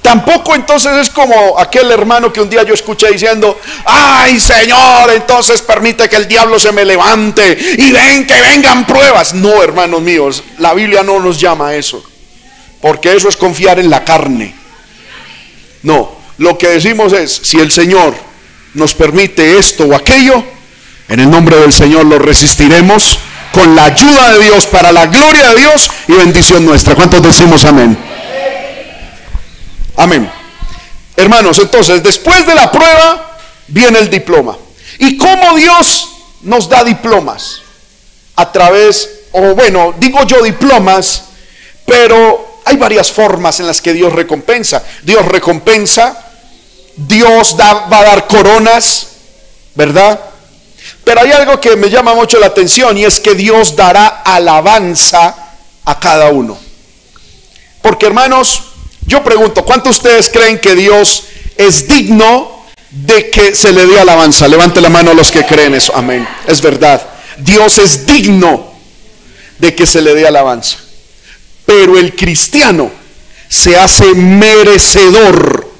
Tampoco 0.00 0.54
entonces 0.54 0.92
es 0.96 1.10
como 1.10 1.58
aquel 1.58 1.90
hermano 1.90 2.32
que 2.32 2.40
un 2.40 2.48
día 2.48 2.62
yo 2.62 2.72
escuché 2.72 3.12
diciendo, 3.12 3.60
ay 3.84 4.40
Señor, 4.40 5.12
entonces 5.14 5.60
permite 5.60 6.08
que 6.08 6.16
el 6.16 6.26
diablo 6.26 6.58
se 6.58 6.72
me 6.72 6.86
levante 6.86 7.54
y 7.76 7.92
ven 7.92 8.26
que 8.26 8.40
vengan 8.40 8.86
pruebas. 8.86 9.34
No, 9.34 9.62
hermanos 9.62 10.00
míos, 10.00 10.42
la 10.56 10.72
Biblia 10.72 11.02
no 11.02 11.20
nos 11.20 11.38
llama 11.38 11.68
a 11.68 11.74
eso, 11.76 12.02
porque 12.80 13.14
eso 13.14 13.28
es 13.28 13.36
confiar 13.36 13.78
en 13.78 13.90
la 13.90 14.02
carne. 14.02 14.54
No, 15.82 16.16
lo 16.38 16.56
que 16.56 16.68
decimos 16.68 17.12
es, 17.12 17.30
si 17.30 17.58
el 17.58 17.70
Señor 17.70 18.14
nos 18.72 18.94
permite 18.94 19.58
esto 19.58 19.84
o 19.84 19.94
aquello, 19.94 20.42
en 21.08 21.20
el 21.20 21.30
nombre 21.30 21.56
del 21.56 21.74
Señor 21.74 22.06
lo 22.06 22.18
resistiremos 22.18 23.18
con 23.52 23.74
la 23.76 23.84
ayuda 23.84 24.32
de 24.32 24.44
Dios 24.44 24.66
para 24.66 24.92
la 24.92 25.06
gloria 25.06 25.50
de 25.50 25.56
Dios 25.56 25.90
y 26.08 26.12
bendición 26.12 26.64
nuestra. 26.64 26.94
¿Cuántos 26.94 27.22
decimos 27.22 27.64
amén? 27.64 27.96
Amén. 29.96 30.30
Hermanos, 31.16 31.58
entonces, 31.58 32.02
después 32.02 32.46
de 32.46 32.54
la 32.54 32.70
prueba 32.72 33.38
viene 33.68 33.98
el 33.98 34.10
diploma. 34.10 34.56
¿Y 34.98 35.16
cómo 35.16 35.54
Dios 35.56 36.08
nos 36.42 36.68
da 36.68 36.82
diplomas? 36.82 37.60
A 38.36 38.50
través, 38.50 39.08
o 39.32 39.54
bueno, 39.54 39.94
digo 39.98 40.24
yo 40.24 40.42
diplomas, 40.42 41.24
pero 41.84 42.62
hay 42.64 42.76
varias 42.76 43.12
formas 43.12 43.60
en 43.60 43.66
las 43.66 43.80
que 43.80 43.92
Dios 43.92 44.12
recompensa. 44.12 44.82
Dios 45.02 45.24
recompensa, 45.26 46.30
Dios 46.96 47.56
va 47.60 47.98
a 47.98 48.04
dar 48.04 48.26
coronas, 48.26 49.08
¿verdad? 49.74 50.18
Pero 51.12 51.26
hay 51.26 51.32
algo 51.32 51.60
que 51.60 51.76
me 51.76 51.90
llama 51.90 52.14
mucho 52.14 52.40
la 52.40 52.46
atención 52.46 52.96
y 52.96 53.04
es 53.04 53.20
que 53.20 53.34
Dios 53.34 53.76
dará 53.76 54.22
alabanza 54.24 55.36
a 55.84 56.00
cada 56.00 56.30
uno. 56.30 56.58
Porque 57.82 58.06
hermanos, 58.06 58.62
yo 59.04 59.22
pregunto, 59.22 59.62
¿cuántos 59.62 59.96
de 59.96 60.08
ustedes 60.08 60.30
creen 60.30 60.58
que 60.58 60.74
Dios 60.74 61.24
es 61.58 61.86
digno 61.86 62.64
de 62.88 63.28
que 63.28 63.54
se 63.54 63.74
le 63.74 63.84
dé 63.84 64.00
alabanza? 64.00 64.48
Levante 64.48 64.80
la 64.80 64.88
mano 64.88 65.10
a 65.10 65.14
los 65.14 65.30
que 65.30 65.44
creen 65.44 65.74
eso. 65.74 65.94
Amén. 65.94 66.26
Es 66.46 66.62
verdad. 66.62 67.06
Dios 67.36 67.76
es 67.76 68.06
digno 68.06 68.72
de 69.58 69.74
que 69.74 69.86
se 69.86 70.00
le 70.00 70.14
dé 70.14 70.26
alabanza. 70.26 70.78
Pero 71.66 71.98
el 71.98 72.16
cristiano 72.16 72.90
se 73.50 73.76
hace 73.76 74.14
merecedor 74.14 75.70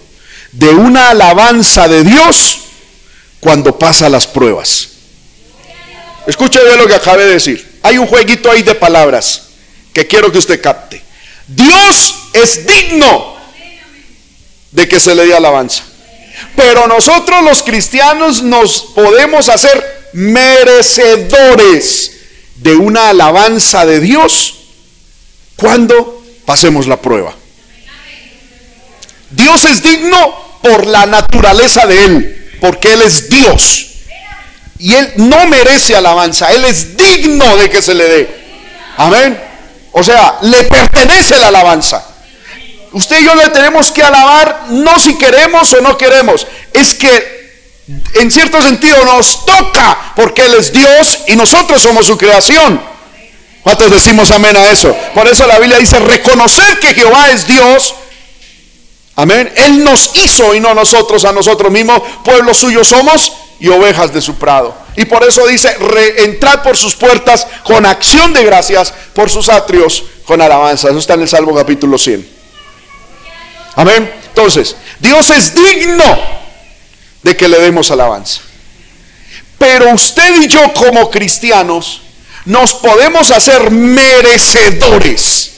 de 0.51 0.69
una 0.69 1.09
alabanza 1.09 1.89
de 1.89 2.05
Dios 2.05 2.59
cuando 3.41 3.79
pasa 3.79 4.11
las 4.11 4.27
pruebas. 4.27 4.92
Escuche 6.27 6.65
bien 6.65 6.79
lo 6.79 6.87
que 6.87 6.95
acabé 6.95 7.27
de 7.27 7.35
decir. 7.35 7.79
Hay 7.83 7.99
un 7.99 8.07
jueguito 8.07 8.51
ahí 8.51 8.63
de 8.63 8.75
palabras 8.75 9.49
que 9.93 10.07
quiero 10.07 10.31
que 10.31 10.39
usted 10.39 10.61
capte. 10.61 11.03
Dios 11.47 12.15
es 12.33 12.67
digno 12.67 13.37
de 14.71 14.89
que 14.89 15.01
se 15.01 15.15
le 15.15 15.27
dé 15.27 15.35
alabanza. 15.35 15.83
Pero 16.57 16.87
nosotros 16.87 17.43
los 17.45 17.63
cristianos 17.63 18.43
nos 18.43 18.83
podemos 18.95 19.49
hacer 19.49 20.11
merecedores 20.13 22.13
de 22.57 22.77
una 22.77 23.11
alabanza 23.11 23.87
de 23.87 24.01
Dios 24.01 24.55
cuando 25.57 26.23
pasemos 26.45 26.87
la 26.87 27.01
prueba. 27.01 27.35
Dios 29.31 29.65
es 29.65 29.83
digno 29.83 30.59
por 30.63 30.87
la 30.87 31.07
naturaleza 31.07 31.87
de 31.87 32.05
Él, 32.05 32.57
porque 32.61 32.93
Él 32.93 33.03
es 33.03 33.29
Dios. 33.29 33.92
Y 34.83 34.95
Él 34.95 35.13
no 35.17 35.47
merece 35.47 35.95
alabanza, 35.95 36.51
Él 36.51 36.65
es 36.65 36.97
digno 36.97 37.57
de 37.57 37.71
que 37.71 37.81
se 37.81 37.95
le 37.95 38.05
dé. 38.05 38.43
Amén. 38.97 39.41
O 39.93 40.03
sea, 40.03 40.39
le 40.43 40.65
pertenece 40.65 41.39
la 41.39 41.49
alabanza. 41.49 42.05
Usted 42.91 43.21
y 43.21 43.25
yo 43.25 43.33
le 43.37 43.49
tenemos 43.51 43.93
que 43.93 44.03
alabar 44.03 44.65
no 44.71 44.99
si 44.99 45.17
queremos 45.17 45.73
o 45.73 45.81
no 45.83 45.97
queremos. 45.97 46.49
Es 46.73 46.95
que 46.95 47.63
en 48.15 48.29
cierto 48.33 48.61
sentido 48.61 49.05
nos 49.05 49.47
toca 49.47 50.15
porque 50.17 50.47
Él 50.47 50.55
es 50.59 50.73
Dios 50.73 51.21
y 51.29 51.37
nosotros 51.37 51.81
somos 51.81 52.05
su 52.07 52.19
creación. 52.19 52.83
¿Cuántos 53.63 53.89
decimos 53.89 54.33
amén 54.33 54.57
a 54.57 54.69
eso? 54.69 54.93
Por 55.15 55.29
eso 55.29 55.47
la 55.47 55.61
Biblia 55.61 55.79
dice, 55.79 56.01
reconocer 56.01 56.81
que 56.81 56.93
Jehová 56.93 57.31
es 57.31 57.47
Dios. 57.47 57.95
Amén. 59.17 59.53
Él 59.57 59.85
nos 59.85 60.11
hizo 60.15 60.55
y 60.55 60.61
no 60.61 60.75
nosotros 60.75 61.25
a 61.25 61.33
nosotros 61.33 61.71
mismos. 61.71 62.01
Pueblo 62.25 62.55
suyo 62.55 62.85
somos 62.85 63.33
y 63.61 63.69
ovejas 63.69 64.13
de 64.13 64.21
su 64.21 64.37
prado. 64.37 64.75
Y 64.97 65.05
por 65.05 65.23
eso 65.25 65.47
dice, 65.47 65.77
entrad 66.19 66.63
por 66.63 66.77
sus 66.77 66.95
puertas 66.95 67.47
con 67.65 67.87
acción 67.87 68.33
de 68.33 68.45
gracias, 68.45 68.93
por 69.15 69.31
sus 69.31 69.49
atrios 69.49 70.05
con 70.25 70.41
alabanza. 70.41 70.89
Eso 70.89 70.99
está 70.99 71.15
en 71.15 71.23
el 71.23 71.29
Salmo 71.29 71.55
capítulo 71.55 71.97
100. 71.99 72.29
Amén. 73.77 74.13
Entonces, 74.29 74.77
Dios 75.01 75.31
es 75.31 75.55
digno 75.55 76.19
de 77.23 77.37
que 77.37 77.49
le 77.49 77.59
demos 77.61 77.91
alabanza. 77.91 78.41
Pero 79.59 79.93
usted 79.93 80.43
y 80.43 80.49
yo 80.49 80.73
como 80.75 81.09
cristianos 81.11 82.03
nos 82.45 82.75
podemos 82.75 83.31
hacer 83.31 83.71
merecedores 83.71 85.53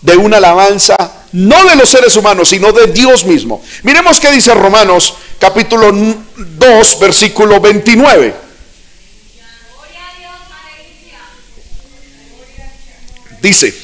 de 0.00 0.16
una 0.16 0.38
alabanza 0.38 1.12
no 1.36 1.66
de 1.66 1.76
los 1.76 1.90
seres 1.90 2.16
humanos, 2.16 2.48
sino 2.48 2.72
de 2.72 2.86
Dios 2.86 3.24
mismo. 3.26 3.62
Miremos 3.82 4.18
qué 4.18 4.32
dice 4.32 4.54
Romanos 4.54 5.14
capítulo 5.38 5.92
2, 5.92 6.98
versículo 6.98 7.60
29. 7.60 8.34
Dice, 13.42 13.74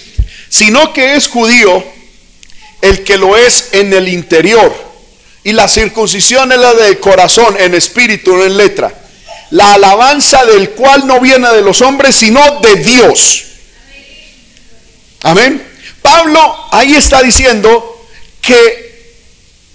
sino 0.49 0.95
que 0.95 1.15
es 1.15 1.29
judío 1.29 1.85
el 2.81 3.05
que 3.05 3.19
lo 3.19 3.37
es 3.37 3.69
en 3.73 3.93
el 3.93 4.09
interior, 4.09 4.75
y 5.45 5.53
la 5.53 5.69
circuncisión 5.69 6.53
es 6.53 6.59
la 6.59 6.73
del 6.73 6.99
corazón, 7.01 7.55
en 7.59 7.75
espíritu, 7.75 8.35
no 8.35 8.45
en 8.45 8.57
letra. 8.57 8.95
La 9.51 9.75
alabanza 9.75 10.47
del 10.47 10.71
cual 10.71 11.07
no 11.07 11.21
viene 11.21 11.51
de 11.51 11.61
los 11.61 11.83
hombres, 11.83 12.17
sino 12.17 12.61
de 12.61 12.77
Dios. 12.77 13.45
Amén. 15.21 15.72
Pablo 16.03 16.69
ahí 16.73 16.95
está 16.95 17.23
diciendo 17.23 18.07
que 18.41 18.93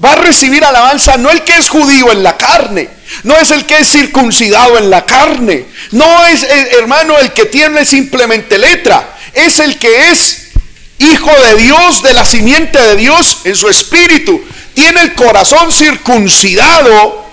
va 0.03 0.13
a 0.13 0.15
recibir 0.17 0.63
alabanza 0.63 1.17
no 1.17 1.31
el 1.31 1.43
que 1.43 1.55
es 1.55 1.69
judío 1.69 2.11
en 2.11 2.21
la 2.21 2.37
carne, 2.37 2.89
no 3.23 3.35
es 3.35 3.51
el 3.51 3.65
que 3.65 3.79
es 3.79 3.91
circuncidado 3.91 4.77
en 4.77 4.89
la 4.89 5.05
carne, 5.05 5.65
no 5.91 6.25
es 6.25 6.43
eh, 6.43 6.69
hermano 6.79 7.17
el 7.17 7.31
que 7.33 7.45
tiene 7.45 7.85
simplemente 7.85 8.57
letra, 8.57 9.17
es 9.33 9.59
el 9.59 9.79
que 9.79 10.11
es 10.11 10.47
hijo 10.99 11.31
de 11.31 11.55
Dios, 11.55 12.03
de 12.03 12.13
la 12.13 12.25
simiente 12.25 12.79
de 12.79 12.95
Dios 12.95 13.39
en 13.43 13.55
su 13.55 13.69
espíritu, 13.69 14.43
tiene 14.73 15.01
el 15.01 15.13
corazón 15.13 15.71
circuncidado, 15.71 17.25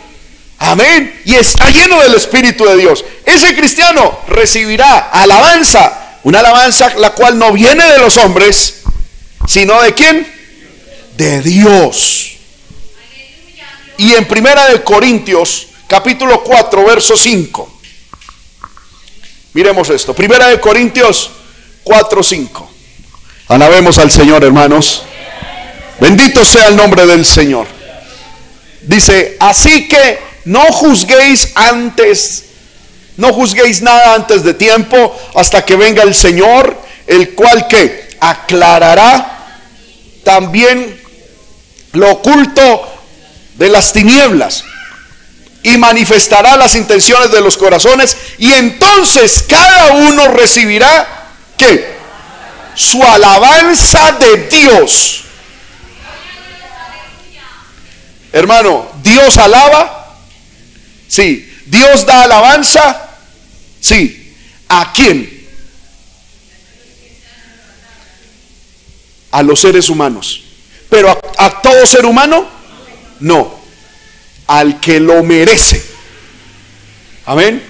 amén, 0.58 1.20
y 1.24 1.34
está 1.34 1.68
lleno 1.70 2.00
del 2.00 2.14
espíritu 2.14 2.64
de 2.64 2.76
Dios. 2.76 3.04
Ese 3.26 3.54
cristiano 3.54 4.20
recibirá 4.28 5.10
alabanza, 5.10 6.18
una 6.22 6.40
alabanza 6.40 6.94
la 6.96 7.10
cual 7.10 7.38
no 7.38 7.52
viene 7.52 7.84
de 7.84 7.98
los 7.98 8.16
hombres, 8.16 8.83
sino 9.46 9.80
de 9.82 9.94
quién? 9.94 10.26
De 11.16 11.40
Dios. 11.40 12.32
Y 13.98 14.14
en 14.14 14.26
Primera 14.26 14.66
de 14.66 14.82
Corintios, 14.82 15.68
capítulo 15.86 16.42
4, 16.42 16.84
verso 16.84 17.16
5. 17.16 17.80
Miremos 19.52 19.88
esto. 19.90 20.14
Primera 20.14 20.48
de 20.48 20.58
Corintios 20.58 21.30
4, 21.84 22.22
5. 22.22 22.70
Alabemos 23.48 23.98
al 23.98 24.10
Señor, 24.10 24.42
hermanos. 24.42 25.04
Bendito 26.00 26.44
sea 26.44 26.68
el 26.68 26.76
nombre 26.76 27.06
del 27.06 27.24
Señor. 27.24 27.66
Dice, 28.82 29.36
así 29.38 29.88
que 29.88 30.18
no 30.44 30.60
juzguéis 30.72 31.52
antes 31.54 32.44
No 33.16 33.32
juzguéis 33.32 33.80
nada 33.80 34.14
antes 34.14 34.42
de 34.42 34.54
tiempo 34.54 35.16
hasta 35.34 35.64
que 35.64 35.76
venga 35.76 36.02
el 36.02 36.14
Señor, 36.14 36.76
el 37.06 37.34
cual 37.34 37.68
que 37.68 38.08
aclarará 38.18 39.33
también 40.24 41.00
lo 41.92 42.10
oculto 42.10 42.90
de 43.54 43.68
las 43.68 43.92
tinieblas 43.92 44.64
y 45.62 45.78
manifestará 45.78 46.56
las 46.56 46.74
intenciones 46.74 47.30
de 47.30 47.40
los 47.40 47.56
corazones 47.56 48.16
y 48.38 48.52
entonces 48.52 49.44
cada 49.48 49.92
uno 49.92 50.28
recibirá 50.28 51.06
que 51.56 51.94
su 52.74 53.02
alabanza 53.02 54.12
de 54.12 54.48
Dios. 54.48 55.20
Hermano, 58.32 58.90
Dios 59.02 59.38
alaba. 59.38 60.18
Sí, 61.06 61.50
Dios 61.66 62.04
da 62.04 62.24
alabanza. 62.24 63.10
Sí. 63.80 64.34
¿A 64.68 64.92
quién? 64.92 65.43
A 69.34 69.42
los 69.42 69.60
seres 69.60 69.88
humanos. 69.88 70.42
Pero 70.88 71.10
a, 71.10 71.44
a 71.44 71.62
todo 71.62 71.86
ser 71.86 72.06
humano, 72.06 72.46
no. 73.20 73.60
Al 74.46 74.80
que 74.80 75.00
lo 75.00 75.22
merece. 75.22 75.82
Amén. 77.26 77.62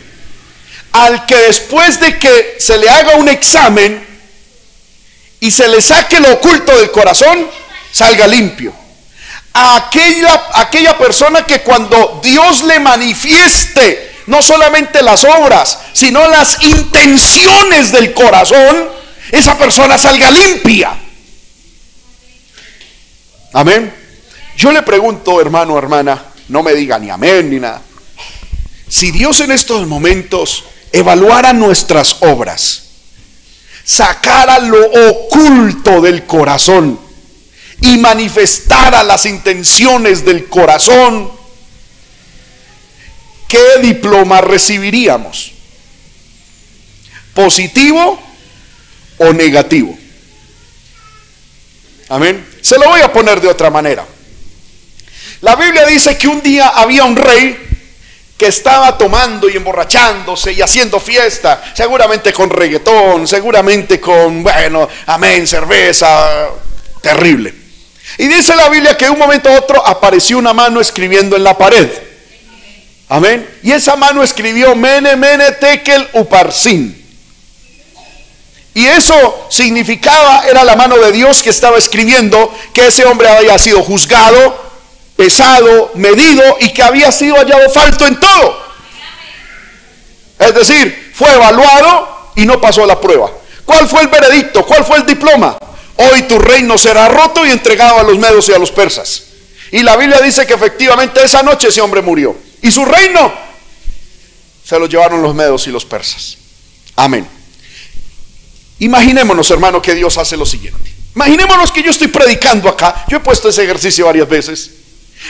Al 0.92 1.27
que 1.27 1.37
después 1.37 2.00
de 2.00 2.18
que 2.18 2.57
se 2.59 2.79
le 2.79 2.88
haga 2.88 3.16
un 3.16 3.29
examen 3.29 4.05
y 5.40 5.50
se 5.50 5.68
le 5.68 5.81
saque 5.81 6.20
lo 6.20 6.33
oculto 6.35 6.77
del 6.79 6.90
corazón, 6.90 7.48
salga 7.90 8.27
limpio 8.27 8.85
aquella, 9.55 10.48
aquella 10.55 10.98
persona 10.98 11.46
que 11.46 11.61
cuando 11.61 12.20
Dios 12.22 12.64
le 12.64 12.81
manifieste 12.81 14.12
no 14.27 14.42
solamente 14.42 15.03
las 15.03 15.24
obras, 15.24 15.79
sino 15.92 16.27
las 16.29 16.62
intenciones 16.62 17.92
del 17.92 18.12
corazón, 18.12 18.88
esa 19.31 19.57
persona 19.57 19.98
salga 19.98 20.31
limpia. 20.31 20.96
Amén. 23.54 23.92
Yo 24.56 24.70
le 24.72 24.82
pregunto, 24.82 25.40
hermano, 25.40 25.78
hermana, 25.78 26.22
no 26.48 26.62
me 26.62 26.74
diga 26.74 26.98
ni 26.98 27.08
amén 27.08 27.48
ni 27.48 27.58
nada. 27.58 27.80
Si 28.88 29.10
Dios 29.10 29.40
en 29.40 29.52
estos 29.52 29.86
momentos 29.86 30.64
evaluara 30.92 31.52
nuestras 31.52 32.16
obras, 32.20 32.82
sacara 33.82 34.58
lo 34.58 34.84
oculto 35.08 36.02
del 36.02 36.24
corazón, 36.26 37.00
y 37.80 37.98
manifestara 37.98 39.02
las 39.02 39.26
intenciones 39.26 40.24
del 40.24 40.46
corazón, 40.46 41.30
¿qué 43.48 43.80
diploma 43.82 44.40
recibiríamos? 44.40 45.52
¿Positivo 47.34 48.20
o 49.18 49.32
negativo? 49.32 49.98
Amén. 52.08 52.53
Se 52.64 52.79
lo 52.79 52.88
voy 52.88 53.03
a 53.03 53.12
poner 53.12 53.42
de 53.42 53.48
otra 53.48 53.68
manera. 53.68 54.07
La 55.42 55.55
Biblia 55.55 55.85
dice 55.85 56.16
que 56.16 56.27
un 56.27 56.40
día 56.40 56.68
había 56.68 57.05
un 57.05 57.14
rey 57.14 57.59
que 58.38 58.46
estaba 58.46 58.96
tomando 58.96 59.50
y 59.50 59.57
emborrachándose 59.59 60.50
y 60.55 60.62
haciendo 60.62 60.98
fiesta, 60.98 61.62
seguramente 61.74 62.33
con 62.33 62.48
reggaetón, 62.48 63.29
seguramente 63.29 64.00
con, 64.00 64.42
bueno, 64.42 64.88
amén, 65.05 65.46
cerveza, 65.46 66.48
terrible. 67.03 67.53
Y 68.16 68.29
dice 68.29 68.57
la 68.57 68.70
Biblia 68.70 68.96
que 68.96 69.11
un 69.11 69.18
momento 69.18 69.50
a 69.50 69.59
otro 69.59 69.87
apareció 69.87 70.38
una 70.38 70.55
mano 70.55 70.81
escribiendo 70.81 71.37
en 71.37 71.44
la 71.44 71.59
pared. 71.59 71.90
Amén. 73.11 73.46
Y 73.62 73.72
esa 73.72 73.94
mano 73.96 74.22
escribió 74.22 74.74
Mene, 74.74 75.16
Mene, 75.16 75.53
Tekel, 75.53 76.09
Uparsin. 76.14 77.03
Y 78.74 78.87
eso 78.87 79.46
significaba, 79.50 80.44
era 80.48 80.64
la 80.64 80.74
mano 80.74 80.96
de 80.98 81.12
Dios 81.12 81.42
que 81.42 81.50
estaba 81.50 81.78
escribiendo 81.78 82.52
que 82.72 82.88
ese 82.88 83.04
hombre 83.04 83.28
había 83.28 83.56
sido 83.56 83.82
juzgado, 83.84 84.62
pesado, 85.16 85.92
medido 85.94 86.42
y 86.60 86.70
que 86.70 86.82
había 86.82 87.12
sido 87.12 87.37
hallado 87.37 87.70
falto 87.70 88.04
en 88.04 88.18
todo. 88.18 88.64
Es 90.40 90.54
decir, 90.54 91.12
fue 91.14 91.32
evaluado 91.32 92.32
y 92.34 92.44
no 92.44 92.60
pasó 92.60 92.84
la 92.84 93.00
prueba. 93.00 93.30
¿Cuál 93.64 93.88
fue 93.88 94.02
el 94.02 94.08
veredicto? 94.08 94.66
¿Cuál 94.66 94.84
fue 94.84 94.96
el 94.96 95.06
diploma? 95.06 95.56
Hoy 95.96 96.22
tu 96.22 96.38
reino 96.40 96.76
será 96.76 97.08
roto 97.08 97.46
y 97.46 97.52
entregado 97.52 98.00
a 98.00 98.02
los 98.02 98.18
medos 98.18 98.48
y 98.48 98.52
a 98.52 98.58
los 98.58 98.72
persas. 98.72 99.22
Y 99.70 99.82
la 99.82 99.96
Biblia 99.96 100.20
dice 100.20 100.46
que 100.46 100.54
efectivamente 100.54 101.22
esa 101.22 101.42
noche 101.42 101.68
ese 101.68 101.80
hombre 101.80 102.02
murió. 102.02 102.37
Y 102.60 102.70
su 102.70 102.84
reino 102.84 103.32
se 104.64 104.78
lo 104.78 104.87
llevaron 104.87 105.22
los 105.22 105.34
medos 105.34 105.66
y 105.66 105.70
los 105.70 105.84
persas. 105.84 106.38
Amén. 106.96 107.33
Imaginémonos, 108.78 109.50
hermano, 109.50 109.80
que 109.80 109.94
Dios 109.94 110.18
hace 110.18 110.37
lo 110.37 110.44
siguiente. 110.44 110.92
Imaginémonos 111.14 111.70
que 111.70 111.82
yo 111.82 111.90
estoy 111.90 112.08
predicando 112.08 112.68
acá. 112.68 113.04
Yo 113.08 113.18
he 113.18 113.20
puesto 113.20 113.48
ese 113.48 113.64
ejercicio 113.64 114.06
varias 114.06 114.28
veces. 114.28 114.70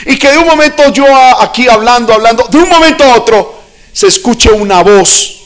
Y 0.05 0.17
que 0.17 0.31
de 0.31 0.37
un 0.37 0.47
momento 0.47 0.91
yo 0.91 1.05
aquí 1.39 1.67
hablando, 1.67 2.13
hablando, 2.13 2.47
de 2.49 2.57
un 2.57 2.69
momento 2.69 3.03
a 3.03 3.15
otro 3.15 3.63
se 3.93 4.07
escuche 4.07 4.51
una 4.51 4.83
voz, 4.83 5.37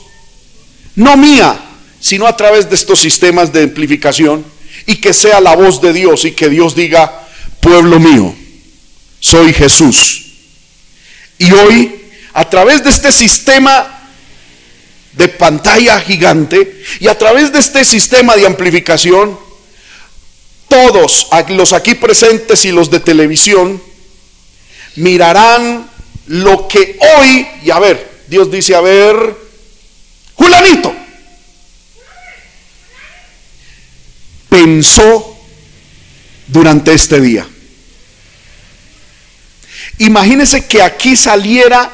no 0.95 1.15
mía, 1.15 1.59
sino 1.99 2.25
a 2.25 2.35
través 2.35 2.67
de 2.67 2.75
estos 2.75 2.99
sistemas 2.99 3.53
de 3.53 3.63
amplificación 3.63 4.43
y 4.87 4.95
que 4.95 5.13
sea 5.13 5.39
la 5.39 5.55
voz 5.55 5.79
de 5.81 5.93
Dios 5.93 6.25
y 6.25 6.31
que 6.31 6.49
Dios 6.49 6.73
diga, 6.73 7.27
pueblo 7.59 7.99
mío, 7.99 8.33
soy 9.19 9.53
Jesús. 9.53 10.25
Y 11.37 11.51
hoy, 11.51 12.09
a 12.33 12.49
través 12.49 12.83
de 12.83 12.89
este 12.89 13.11
sistema 13.11 13.98
de 15.19 15.27
pantalla 15.27 15.99
gigante 15.99 16.81
y 17.01 17.09
a 17.09 17.17
través 17.17 17.51
de 17.51 17.59
este 17.59 17.83
sistema 17.83 18.37
de 18.37 18.47
amplificación, 18.47 19.37
todos 20.69 21.27
los 21.49 21.73
aquí 21.73 21.95
presentes 21.95 22.63
y 22.63 22.71
los 22.71 22.89
de 22.89 23.01
televisión 23.01 23.83
mirarán 24.95 25.89
lo 26.27 26.69
que 26.69 26.97
hoy, 27.17 27.45
y 27.63 27.69
a 27.69 27.79
ver, 27.79 28.09
Dios 28.29 28.49
dice, 28.49 28.75
a 28.75 28.81
ver, 28.81 29.35
Julanito, 30.35 30.95
pensó 34.47 35.37
durante 36.47 36.93
este 36.93 37.19
día. 37.19 37.45
Imagínese 39.97 40.65
que 40.65 40.81
aquí 40.81 41.17
saliera 41.17 41.91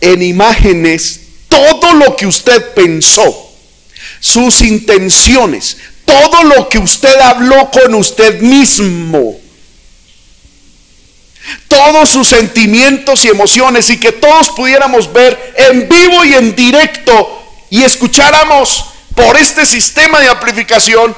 en 0.00 0.22
imágenes 0.22 1.27
todo 1.48 1.94
lo 1.94 2.16
que 2.16 2.26
usted 2.26 2.74
pensó, 2.74 3.52
sus 4.20 4.60
intenciones, 4.62 5.78
todo 6.04 6.44
lo 6.44 6.68
que 6.68 6.78
usted 6.78 7.18
habló 7.20 7.70
con 7.70 7.94
usted 7.94 8.40
mismo, 8.40 9.38
todos 11.66 12.08
sus 12.10 12.28
sentimientos 12.28 13.24
y 13.24 13.28
emociones 13.28 13.90
y 13.90 13.98
que 13.98 14.12
todos 14.12 14.50
pudiéramos 14.50 15.12
ver 15.12 15.54
en 15.56 15.88
vivo 15.88 16.24
y 16.24 16.34
en 16.34 16.54
directo 16.54 17.42
y 17.70 17.82
escucháramos 17.82 18.84
por 19.14 19.36
este 19.36 19.66
sistema 19.66 20.20
de 20.20 20.28
amplificación 20.28 21.14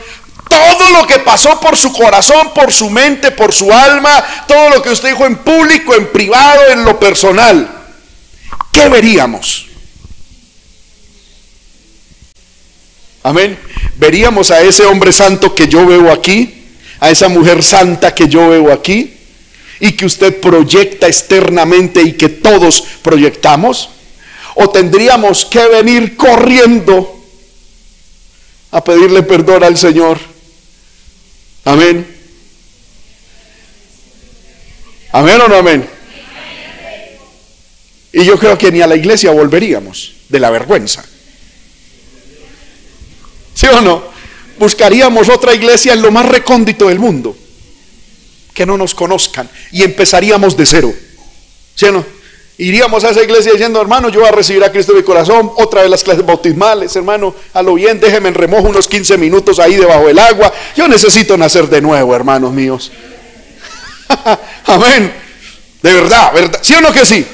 todo 0.51 0.91
lo 0.91 1.07
que 1.07 1.21
pasó 1.21 1.61
por 1.61 1.77
su 1.77 1.93
corazón, 1.93 2.53
por 2.53 2.73
su 2.73 2.91
mente, 2.91 3.31
por 3.31 3.53
su 3.53 3.73
alma, 3.73 4.25
todo 4.49 4.71
lo 4.71 4.83
que 4.83 4.91
usted 4.91 5.11
dijo 5.11 5.25
en 5.25 5.37
público, 5.37 5.95
en 5.95 6.11
privado, 6.11 6.71
en 6.71 6.85
lo 6.85 6.99
personal, 6.99 7.71
¿qué 8.73 8.89
veríamos? 8.89 9.70
Amén. 13.23 13.59
Veríamos 13.97 14.51
a 14.51 14.61
ese 14.63 14.85
hombre 14.87 15.13
santo 15.13 15.55
que 15.55 15.69
yo 15.69 15.87
veo 15.87 16.11
aquí, 16.11 16.65
a 17.01 17.11
esa 17.11 17.29
mujer 17.29 17.63
santa 17.63 18.15
que 18.15 18.29
yo 18.29 18.49
veo 18.49 18.73
aquí, 18.73 19.15
y 19.81 19.93
que 19.93 20.07
usted 20.07 20.41
proyecta 20.41 21.07
externamente 21.07 22.03
y 22.03 22.13
que 22.13 22.29
todos 22.29 22.83
proyectamos. 23.03 23.91
O 24.55 24.69
tendríamos 24.71 25.45
que 25.45 25.67
venir 25.69 26.17
corriendo 26.17 27.23
a 28.73 28.85
pedirle 28.85 29.23
perdón 29.23 29.65
al 29.65 29.77
Señor 29.77 30.19
Amén. 31.65 32.07
Amén 35.13 35.41
o 35.41 35.49
no 35.49 35.57
amén. 35.57 35.89
Y 38.13 38.25
yo 38.25 38.39
creo 38.39 38.57
que 38.57 38.73
ni 38.73 38.81
a 38.81 38.87
la 38.87 38.97
iglesia 38.97 39.31
volveríamos 39.31 40.15
de 40.29 40.41
la 40.41 40.51
vergüenza. 40.51 41.05
¿Sí 43.61 43.67
o 43.67 43.79
no? 43.83 44.03
Buscaríamos 44.59 45.29
otra 45.29 45.53
iglesia 45.55 45.93
en 45.93 46.01
lo 46.01 46.11
más 46.11 46.25
recóndito 46.25 46.89
del 46.89 46.99
mundo. 46.99 47.37
Que 48.55 48.65
no 48.65 48.79
nos 48.79 48.95
conozcan. 48.95 49.51
Y 49.71 49.83
empezaríamos 49.83 50.57
de 50.57 50.65
cero. 50.65 50.95
¿Sí 51.75 51.85
o 51.85 51.93
no? 51.93 52.07
Iríamos 52.57 53.05
a 53.05 53.11
esa 53.11 53.23
iglesia 53.23 53.53
diciendo, 53.53 53.79
hermano, 53.79 54.09
yo 54.09 54.21
voy 54.21 54.31
a 54.31 54.33
recibir 54.33 54.65
a 54.65 54.73
Cristo 54.73 54.93
en 54.93 54.99
mi 54.99 55.05
corazón, 55.05 55.51
otra 55.57 55.83
vez 55.83 55.91
las 55.91 56.03
clases 56.03 56.25
bautismales, 56.25 56.97
hermano, 56.97 57.35
a 57.53 57.63
lo 57.63 57.75
bien, 57.75 58.01
déjeme 58.01 58.29
en 58.29 58.35
remojo 58.35 58.67
unos 58.67 58.89
15 58.89 59.19
minutos 59.19 59.59
ahí 59.59 59.77
debajo 59.77 60.07
del 60.07 60.19
agua. 60.19 60.51
Yo 60.75 60.89
necesito 60.89 61.37
nacer 61.37 61.69
de 61.69 61.83
nuevo, 61.83 62.17
hermanos 62.17 62.55
míos. 62.55 62.91
Amén. 64.65 65.13
De 65.83 65.93
verdad, 65.93 66.33
¿verdad? 66.33 66.61
¿Sí 66.63 66.73
o 66.73 66.81
no 66.81 66.93
que 66.93 67.05
sí? 67.05 67.27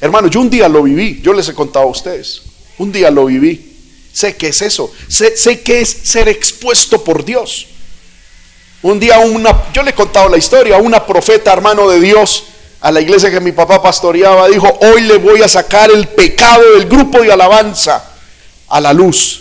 Hermano, 0.00 0.26
yo 0.26 0.40
un 0.40 0.50
día 0.50 0.68
lo 0.68 0.82
viví, 0.82 1.20
yo 1.22 1.32
les 1.32 1.48
he 1.48 1.54
contado 1.54 1.86
a 1.86 1.90
ustedes, 1.90 2.42
un 2.78 2.90
día 2.90 3.08
lo 3.08 3.26
viví. 3.26 3.71
Sé 4.12 4.36
que 4.36 4.48
es 4.48 4.62
eso, 4.62 4.92
sé, 5.08 5.36
sé 5.36 5.62
que 5.62 5.80
es 5.80 5.88
ser 5.88 6.28
expuesto 6.28 7.02
por 7.02 7.24
Dios. 7.24 7.66
Un 8.82 8.98
día 9.00 9.18
una, 9.18 9.72
yo 9.72 9.82
le 9.82 9.90
he 9.90 9.94
contado 9.94 10.28
la 10.28 10.36
historia, 10.36 10.76
una 10.76 11.06
profeta 11.06 11.52
hermano 11.52 11.88
de 11.88 12.00
Dios 12.00 12.44
a 12.80 12.90
la 12.90 13.00
iglesia 13.00 13.30
que 13.30 13.40
mi 13.40 13.52
papá 13.52 13.80
pastoreaba, 13.80 14.48
dijo, 14.48 14.66
hoy 14.80 15.02
le 15.02 15.18
voy 15.18 15.40
a 15.40 15.48
sacar 15.48 15.90
el 15.90 16.08
pecado 16.08 16.72
del 16.72 16.86
grupo 16.86 17.20
de 17.20 17.32
alabanza 17.32 18.04
a 18.68 18.80
la 18.80 18.92
luz. 18.92 19.40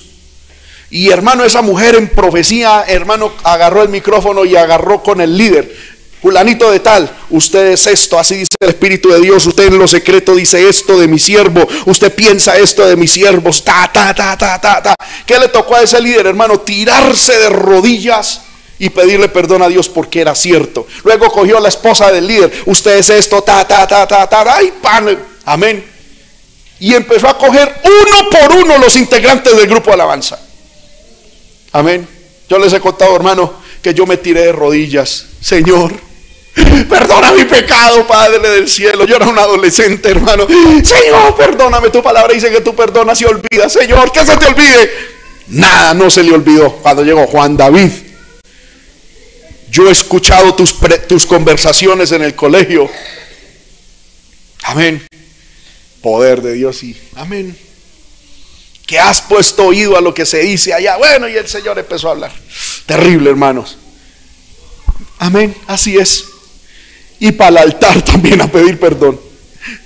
Y 0.91 1.09
hermano, 1.09 1.43
esa 1.43 1.63
mujer 1.63 1.95
en 1.95 2.09
profecía, 2.09 2.85
hermano, 2.87 3.33
agarró 3.43 3.81
el 3.81 3.89
micrófono 3.89 4.45
y 4.45 4.55
agarró 4.55 5.01
con 5.01 5.21
el 5.21 5.35
líder. 5.35 5.75
Fulanito 6.21 6.69
de 6.69 6.81
tal, 6.81 7.09
usted 7.31 7.71
es 7.71 7.87
esto, 7.87 8.19
así 8.19 8.43
el 8.61 8.69
Espíritu 8.69 9.09
de 9.09 9.19
Dios, 9.19 9.43
usted 9.47 9.65
en 9.65 9.79
lo 9.79 9.87
secreto 9.87 10.35
dice 10.35 10.69
esto 10.69 10.99
de 10.99 11.07
mi 11.07 11.17
siervo, 11.17 11.67
usted 11.87 12.13
piensa 12.13 12.55
esto 12.57 12.87
de 12.87 12.95
mis 12.95 13.11
siervos, 13.11 13.65
ta, 13.65 13.89
ta, 13.91 14.13
ta, 14.13 14.37
ta, 14.37 14.61
ta, 14.61 14.83
ta. 14.83 14.95
¿Qué 15.25 15.39
le 15.39 15.47
tocó 15.47 15.75
a 15.75 15.81
ese 15.81 15.99
líder, 15.99 16.27
hermano? 16.27 16.59
Tirarse 16.59 17.35
de 17.39 17.49
rodillas 17.49 18.41
y 18.77 18.91
pedirle 18.91 19.29
perdón 19.29 19.63
a 19.63 19.67
Dios 19.67 19.89
porque 19.89 20.21
era 20.21 20.35
cierto. 20.35 20.85
Luego 21.03 21.31
cogió 21.31 21.57
a 21.57 21.59
la 21.59 21.69
esposa 21.69 22.11
del 22.11 22.27
líder, 22.27 22.51
usted 22.67 22.99
es 22.99 23.09
esto, 23.09 23.41
ta, 23.41 23.67
ta, 23.67 23.87
ta, 23.87 24.07
ta, 24.07 24.29
ta, 24.29 24.55
ay, 24.55 24.71
pan, 24.79 25.17
amén. 25.45 25.83
Y 26.79 26.93
empezó 26.93 27.29
a 27.29 27.37
coger 27.39 27.81
uno 27.83 28.29
por 28.29 28.57
uno 28.57 28.77
los 28.77 28.95
integrantes 28.95 29.57
del 29.57 29.67
grupo 29.67 29.89
de 29.89 29.95
alabanza. 29.95 30.39
Amén. 31.71 32.07
Yo 32.47 32.59
les 32.59 32.71
he 32.73 32.79
contado, 32.79 33.15
hermano, 33.15 33.53
que 33.81 33.95
yo 33.95 34.05
me 34.05 34.17
tiré 34.17 34.41
de 34.41 34.51
rodillas. 34.51 35.25
Señor, 35.41 36.10
perdona 36.89 37.31
mi 37.31 37.45
pecado, 37.45 38.05
Padre 38.07 38.49
del 38.49 38.67
cielo. 38.67 39.05
Yo 39.05 39.15
era 39.15 39.27
un 39.27 39.39
adolescente, 39.39 40.09
hermano. 40.09 40.47
Señor, 40.47 41.35
perdóname. 41.37 41.89
Tu 41.89 42.01
palabra 42.03 42.33
dice 42.33 42.51
que 42.51 42.61
tú 42.61 42.75
perdonas 42.75 43.19
y 43.21 43.25
olvidas. 43.25 43.71
Señor, 43.71 44.11
que 44.11 44.25
se 44.25 44.37
te 44.37 44.45
olvide. 44.45 44.91
Nada, 45.47 45.93
no 45.93 46.09
se 46.09 46.23
le 46.23 46.33
olvidó 46.33 46.71
cuando 46.77 47.03
llegó 47.03 47.27
Juan 47.27 47.57
David 47.57 47.91
yo 49.71 49.87
he 49.87 49.91
escuchado 49.91 50.53
tus, 50.53 50.75
tus 51.07 51.25
conversaciones 51.25 52.11
en 52.11 52.21
el 52.21 52.35
colegio. 52.35 52.89
Amén. 54.63 55.01
Poder 56.01 56.41
de 56.41 56.53
Dios 56.53 56.83
y 56.83 56.99
amén. 57.15 57.57
Que 58.85 58.99
has 58.99 59.21
puesto 59.21 59.67
oído 59.67 59.97
a 59.97 60.01
lo 60.01 60.13
que 60.13 60.25
se 60.25 60.39
dice 60.39 60.73
allá. 60.73 60.97
Bueno, 60.97 61.29
y 61.29 61.37
el 61.37 61.47
Señor 61.47 61.79
empezó 61.79 62.09
a 62.09 62.11
hablar. 62.11 62.33
Terrible, 62.85 63.29
hermanos. 63.29 63.77
Amén. 65.19 65.55
Así 65.67 65.97
es. 65.97 66.25
Y 67.21 67.31
para 67.33 67.49
el 67.51 67.57
altar 67.57 68.01
también 68.05 68.41
a 68.41 68.51
pedir 68.51 68.79
perdón. 68.79 69.19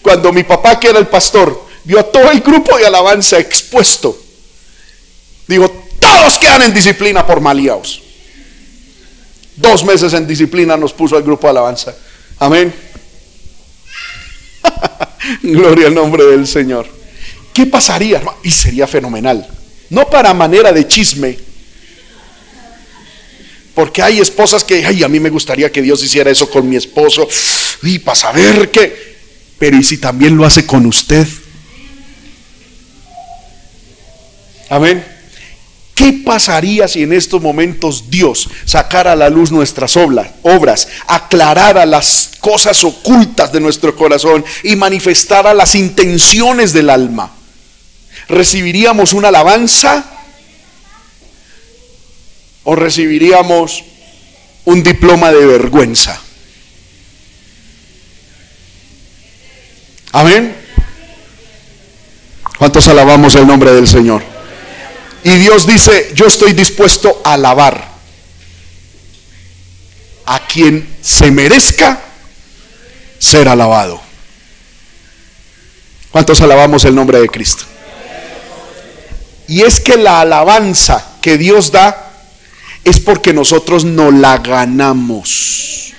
Cuando 0.01 0.31
mi 0.31 0.43
papá, 0.43 0.79
que 0.79 0.87
era 0.87 0.99
el 0.99 1.07
pastor, 1.07 1.67
vio 1.83 1.99
a 1.99 2.03
todo 2.03 2.31
el 2.31 2.39
grupo 2.39 2.77
de 2.77 2.87
alabanza 2.87 3.37
expuesto, 3.37 4.17
digo, 5.45 5.69
todos 5.99 6.39
quedan 6.39 6.61
en 6.63 6.73
disciplina 6.73 7.27
por 7.27 7.41
maliaos. 7.41 8.01
Dos 9.57 9.83
meses 9.83 10.13
en 10.13 10.25
disciplina 10.25 10.77
nos 10.77 10.93
puso 10.93 11.17
el 11.17 11.23
grupo 11.23 11.47
de 11.47 11.51
alabanza. 11.51 11.93
Amén. 12.39 12.73
Gloria 15.43 15.87
al 15.87 15.93
nombre 15.93 16.23
del 16.23 16.47
Señor. 16.47 16.87
¿Qué 17.53 17.65
pasaría? 17.65 18.23
Y 18.43 18.51
sería 18.51 18.87
fenomenal. 18.87 19.45
No 19.89 20.09
para 20.09 20.33
manera 20.33 20.71
de 20.71 20.87
chisme. 20.87 21.37
Porque 23.75 24.01
hay 24.01 24.21
esposas 24.21 24.63
que, 24.63 24.85
ay, 24.85 25.03
a 25.03 25.09
mí 25.09 25.19
me 25.19 25.29
gustaría 25.29 25.69
que 25.69 25.81
Dios 25.81 26.01
hiciera 26.01 26.31
eso 26.31 26.49
con 26.49 26.67
mi 26.67 26.77
esposo. 26.77 27.27
Y 27.83 27.99
para 27.99 28.15
saber 28.15 28.71
qué. 28.71 29.15
Pero 29.59 29.77
¿y 29.77 29.83
si 29.83 29.97
también 29.97 30.37
lo 30.37 30.45
hace 30.45 30.65
con 30.65 30.85
usted? 30.85 31.27
Amén. 34.69 35.05
¿Qué 35.93 36.11
pasaría 36.25 36.87
si 36.87 37.03
en 37.03 37.13
estos 37.13 37.41
momentos 37.41 38.09
Dios 38.09 38.49
sacara 38.65 39.13
a 39.13 39.15
la 39.15 39.29
luz 39.29 39.51
nuestras 39.51 39.95
obras, 39.97 40.87
aclarara 41.07 41.85
las 41.85 42.31
cosas 42.39 42.83
ocultas 42.83 43.51
de 43.51 43.61
nuestro 43.61 43.95
corazón 43.95 44.43
y 44.63 44.75
manifestara 44.75 45.53
las 45.53 45.75
intenciones 45.75 46.73
del 46.73 46.89
alma? 46.89 47.31
¿Recibiríamos 48.27 49.13
una 49.13 49.29
alabanza 49.29 50.14
o 52.65 52.75
recibiríamos 52.75 53.83
un 54.65 54.83
diploma 54.83 55.31
de 55.31 55.45
vergüenza? 55.45 56.19
Amén. 60.11 60.55
¿Cuántos 62.57 62.87
alabamos 62.87 63.35
el 63.35 63.47
nombre 63.47 63.71
del 63.73 63.87
Señor? 63.87 64.23
Y 65.23 65.31
Dios 65.37 65.65
dice, 65.65 66.11
yo 66.13 66.27
estoy 66.27 66.53
dispuesto 66.53 67.21
a 67.23 67.33
alabar 67.33 67.95
a 70.25 70.39
quien 70.47 70.87
se 71.01 71.31
merezca 71.31 71.99
ser 73.19 73.47
alabado. 73.47 74.01
¿Cuántos 76.11 76.41
alabamos 76.41 76.85
el 76.85 76.95
nombre 76.95 77.19
de 77.19 77.27
Cristo? 77.27 77.65
Y 79.47 79.63
es 79.63 79.79
que 79.79 79.97
la 79.97 80.21
alabanza 80.21 81.17
que 81.21 81.37
Dios 81.37 81.71
da 81.71 82.04
es 82.85 83.01
porque 83.01 83.33
nosotros 83.33 83.83
no 83.83 84.11
la 84.11 84.37
ganamos. 84.37 85.93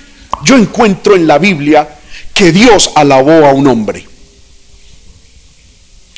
Yo 0.45 0.57
encuentro 0.57 1.15
en 1.15 1.27
la 1.27 1.37
Biblia 1.37 1.99
que 2.33 2.53
Dios 2.53 2.93
alabó 2.95 3.45
a 3.47 3.53
un 3.53 3.67
hombre. 3.67 4.07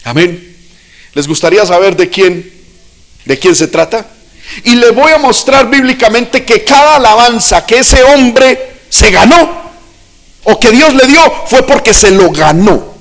Amén. 0.05 0.57
¿Les 1.15 1.27
gustaría 1.27 1.67
saber 1.67 1.97
de 1.97 2.09
quién 2.09 2.59
¿De 3.29 3.39
quién 3.39 3.55
se 3.55 3.69
trata? 3.69 4.07
Y 4.65 4.75
le 4.75 4.91
voy 4.91 5.13
a 5.13 5.19
mostrar 5.19 5.69
bíblicamente 5.69 6.47
que 6.47 6.65
cada 6.65 6.97
alabanza 6.97 7.67
que 7.67 7.81
ese 7.81 8.03
hombre 8.03 8.77
se 8.89 9.11
ganó 9.11 9.71
o 10.45 10.59
que 10.59 10.71
Dios 10.71 10.95
le 10.95 11.07
dio 11.07 11.21
fue 11.47 11.63
porque 11.67 11.93
se 11.93 12.11
lo 12.11 12.31
ganó. 12.31 12.95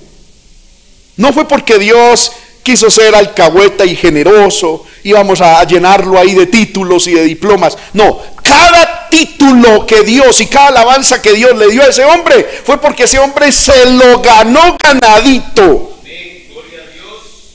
No 1.15 1.31
fue 1.31 1.47
porque 1.47 1.79
Dios 1.79 2.33
quiso 2.67 2.89
ser 2.89 3.15
alcahueta 3.15 3.85
y 3.85 3.95
generoso, 3.95 4.85
íbamos 5.03 5.39
a 5.39 5.63
llenarlo 5.63 6.19
ahí 6.19 6.35
de 6.35 6.47
títulos 6.47 7.07
y 7.07 7.13
de 7.13 7.23
diplomas. 7.23 7.77
No, 7.93 8.21
cada 8.43 9.07
título 9.09 9.87
que 9.87 10.01
Dios 10.01 10.41
y 10.41 10.47
cada 10.47 10.67
alabanza 10.67 11.21
que 11.21 11.31
Dios 11.31 11.57
le 11.57 11.69
dio 11.69 11.81
a 11.81 11.87
ese 11.87 12.03
hombre 12.03 12.45
fue 12.65 12.77
porque 12.81 13.03
ese 13.03 13.19
hombre 13.19 13.53
se 13.53 13.89
lo 13.91 14.19
ganó 14.19 14.75
ganadito. 14.83 15.97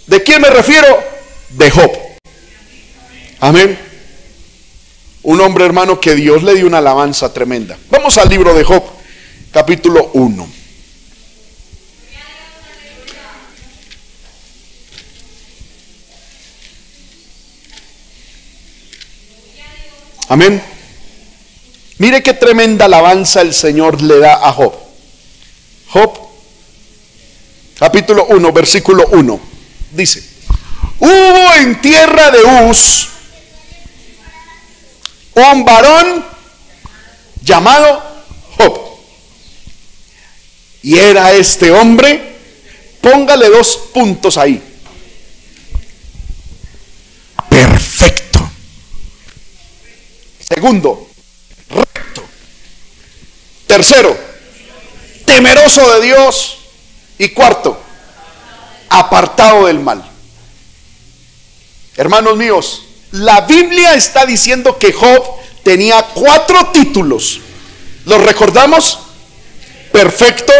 ¿De 0.06 0.22
quién 0.22 0.40
me 0.40 0.48
refiero? 0.48 0.98
De 1.50 1.70
Job. 1.70 1.92
Amén. 3.40 3.78
Un 5.24 5.42
hombre 5.42 5.66
hermano 5.66 6.00
que 6.00 6.14
Dios 6.14 6.42
le 6.42 6.54
dio 6.54 6.66
una 6.66 6.78
alabanza 6.78 7.34
tremenda. 7.34 7.76
Vamos 7.90 8.16
al 8.16 8.30
libro 8.30 8.54
de 8.54 8.64
Job, 8.64 8.82
capítulo 9.52 10.08
1. 10.14 10.61
Amén. 20.32 20.62
Mire 21.98 22.22
qué 22.22 22.32
tremenda 22.32 22.86
alabanza 22.86 23.42
el 23.42 23.52
Señor 23.52 24.00
le 24.00 24.18
da 24.18 24.48
a 24.48 24.50
Job. 24.50 24.72
Job, 25.88 26.10
capítulo 27.78 28.24
1, 28.24 28.50
versículo 28.50 29.08
1. 29.08 29.40
Dice, 29.90 30.24
hubo 31.00 31.54
en 31.56 31.78
tierra 31.82 32.30
de 32.30 32.38
Uz 32.66 33.08
un 35.34 35.66
varón 35.66 36.24
llamado 37.42 38.02
Job. 38.56 38.80
Y 40.80 40.96
era 40.96 41.32
este 41.32 41.70
hombre, 41.72 42.38
póngale 43.02 43.50
dos 43.50 43.76
puntos 43.92 44.38
ahí. 44.38 44.62
Perfecto. 47.50 48.31
Segundo, 50.54 51.08
recto. 51.70 52.22
Tercero, 53.66 54.14
temeroso 55.24 55.94
de 55.94 56.06
Dios. 56.06 56.58
Y 57.18 57.28
cuarto, 57.30 57.80
apartado 58.88 59.66
del 59.66 59.78
mal. 59.78 60.04
Hermanos 61.96 62.36
míos, 62.36 62.82
la 63.12 63.42
Biblia 63.42 63.94
está 63.94 64.26
diciendo 64.26 64.78
que 64.78 64.92
Job 64.92 65.22
tenía 65.62 66.02
cuatro 66.14 66.70
títulos. 66.72 67.40
¿Los 68.04 68.22
recordamos? 68.22 68.98
Perfecto, 69.92 70.52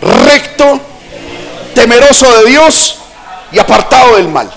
recto, 0.00 0.80
temeroso 1.74 2.38
de 2.38 2.50
Dios 2.50 2.96
y 3.52 3.58
apartado 3.58 4.16
del 4.16 4.28
mal. 4.28 4.50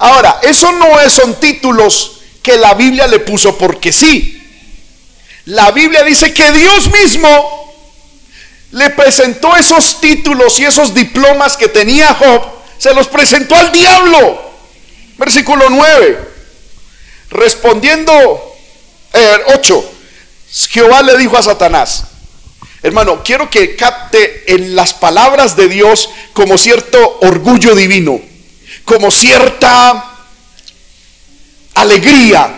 Ahora, 0.00 0.40
eso 0.42 0.72
no 0.72 0.86
son 1.08 1.34
títulos 1.36 2.17
que 2.48 2.56
la 2.56 2.72
Biblia 2.72 3.06
le 3.06 3.18
puso 3.18 3.58
porque 3.58 3.92
sí. 3.92 4.42
La 5.44 5.70
Biblia 5.70 6.02
dice 6.02 6.32
que 6.32 6.50
Dios 6.50 6.90
mismo 6.90 7.74
le 8.70 8.88
presentó 8.88 9.54
esos 9.54 10.00
títulos 10.00 10.58
y 10.58 10.64
esos 10.64 10.94
diplomas 10.94 11.58
que 11.58 11.68
tenía 11.68 12.14
Job, 12.14 12.42
se 12.78 12.94
los 12.94 13.06
presentó 13.08 13.54
al 13.54 13.70
diablo. 13.70 14.50
Versículo 15.18 15.68
9. 15.68 16.18
Respondiendo, 17.28 18.56
8, 19.54 19.78
eh, 19.78 19.96
Jehová 20.70 21.02
le 21.02 21.18
dijo 21.18 21.36
a 21.36 21.42
Satanás, 21.42 22.04
hermano, 22.82 23.22
quiero 23.22 23.50
que 23.50 23.76
capte 23.76 24.54
en 24.54 24.74
las 24.74 24.94
palabras 24.94 25.54
de 25.54 25.68
Dios 25.68 26.08
como 26.32 26.56
cierto 26.56 27.18
orgullo 27.20 27.74
divino, 27.74 28.18
como 28.86 29.10
cierta 29.10 30.07
alegría. 31.80 32.54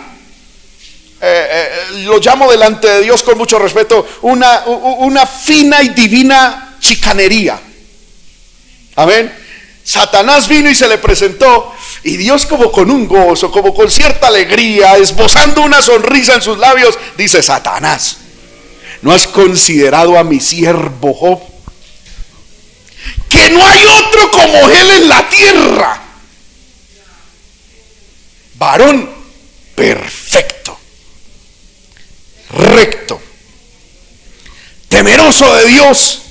Eh, 1.23 1.47
eh, 1.51 1.69
lo 2.05 2.19
llamo 2.19 2.49
delante 2.49 2.87
de 2.87 3.01
Dios 3.01 3.21
con 3.21 3.37
mucho 3.37 3.59
respeto, 3.59 4.07
una, 4.23 4.63
una 4.65 5.25
fina 5.25 5.81
y 5.83 5.89
divina 5.89 6.77
chicanería. 6.79 7.59
Amén. 8.95 9.31
Satanás 9.83 10.47
vino 10.47 10.69
y 10.69 10.75
se 10.75 10.87
le 10.87 10.97
presentó 10.97 11.73
y 12.03 12.17
Dios 12.17 12.45
como 12.45 12.71
con 12.71 12.89
un 12.89 13.07
gozo, 13.07 13.51
como 13.51 13.73
con 13.73 13.89
cierta 13.91 14.27
alegría, 14.27 14.97
esbozando 14.97 15.61
una 15.61 15.81
sonrisa 15.81 16.35
en 16.35 16.41
sus 16.41 16.57
labios, 16.57 16.97
dice, 17.17 17.43
Satanás, 17.43 18.17
¿no 19.01 19.11
has 19.11 19.27
considerado 19.27 20.17
a 20.17 20.23
mi 20.23 20.39
siervo 20.39 21.13
Job? 21.13 21.39
Que 23.29 23.49
no 23.51 23.65
hay 23.65 23.85
otro 23.85 24.31
como 24.31 24.69
él 24.69 24.89
en 24.91 25.09
la 25.09 25.29
tierra. 25.29 26.00
Varón 28.61 29.09
perfecto, 29.73 30.77
recto, 32.51 33.19
temeroso 34.87 35.55
de 35.55 35.65
Dios 35.65 36.21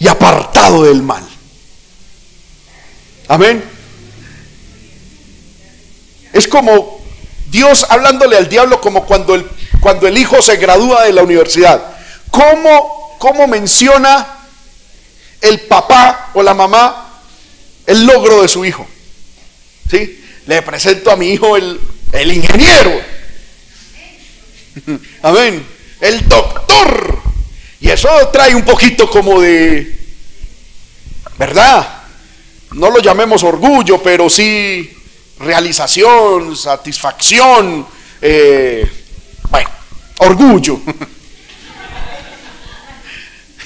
y 0.00 0.08
apartado 0.08 0.82
del 0.82 1.02
mal. 1.02 1.24
Amén. 3.28 3.62
Es 6.32 6.48
como 6.48 7.00
Dios 7.46 7.86
hablándole 7.88 8.36
al 8.36 8.48
diablo 8.48 8.80
como 8.80 9.06
cuando 9.06 9.36
el, 9.36 9.48
cuando 9.78 10.08
el 10.08 10.18
hijo 10.18 10.42
se 10.42 10.56
gradúa 10.56 11.04
de 11.04 11.12
la 11.12 11.22
universidad. 11.22 11.96
¿Cómo, 12.32 13.14
¿Cómo 13.20 13.46
menciona 13.46 14.26
el 15.40 15.60
papá 15.60 16.30
o 16.34 16.42
la 16.42 16.54
mamá 16.54 17.22
el 17.86 18.04
logro 18.04 18.42
de 18.42 18.48
su 18.48 18.64
hijo? 18.64 18.84
¿Sí? 19.88 20.19
Le 20.50 20.62
presento 20.62 21.12
a 21.12 21.16
mi 21.16 21.28
hijo 21.28 21.56
el, 21.56 21.80
el 22.10 22.32
ingeniero. 22.32 23.00
Amén. 25.22 25.64
El 26.00 26.28
doctor. 26.28 27.22
Y 27.78 27.88
eso 27.88 28.08
trae 28.32 28.56
un 28.56 28.64
poquito 28.64 29.08
como 29.08 29.40
de, 29.40 29.96
¿verdad? 31.38 32.02
No 32.72 32.90
lo 32.90 32.98
llamemos 32.98 33.44
orgullo, 33.44 34.02
pero 34.02 34.28
sí 34.28 34.92
realización, 35.38 36.56
satisfacción, 36.56 37.86
eh, 38.20 38.90
bueno, 39.50 39.70
orgullo. 40.18 40.80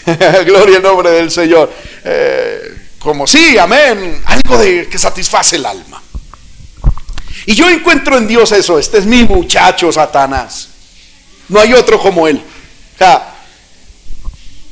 Gloria 0.44 0.76
al 0.76 0.82
nombre 0.82 1.12
del 1.12 1.30
Señor. 1.30 1.72
Eh, 2.04 2.76
como 2.98 3.26
sí, 3.26 3.56
amén, 3.56 4.22
algo 4.26 4.58
de 4.58 4.86
que 4.86 4.98
satisface 4.98 5.56
el 5.56 5.64
alma. 5.64 6.03
Y 7.46 7.54
yo 7.54 7.68
encuentro 7.68 8.16
en 8.16 8.26
Dios 8.26 8.52
eso, 8.52 8.78
este 8.78 8.98
es 8.98 9.06
mi 9.06 9.24
muchacho 9.24 9.92
Satanás. 9.92 10.68
No 11.48 11.60
hay 11.60 11.74
otro 11.74 12.00
como 12.00 12.26
él. 12.26 12.42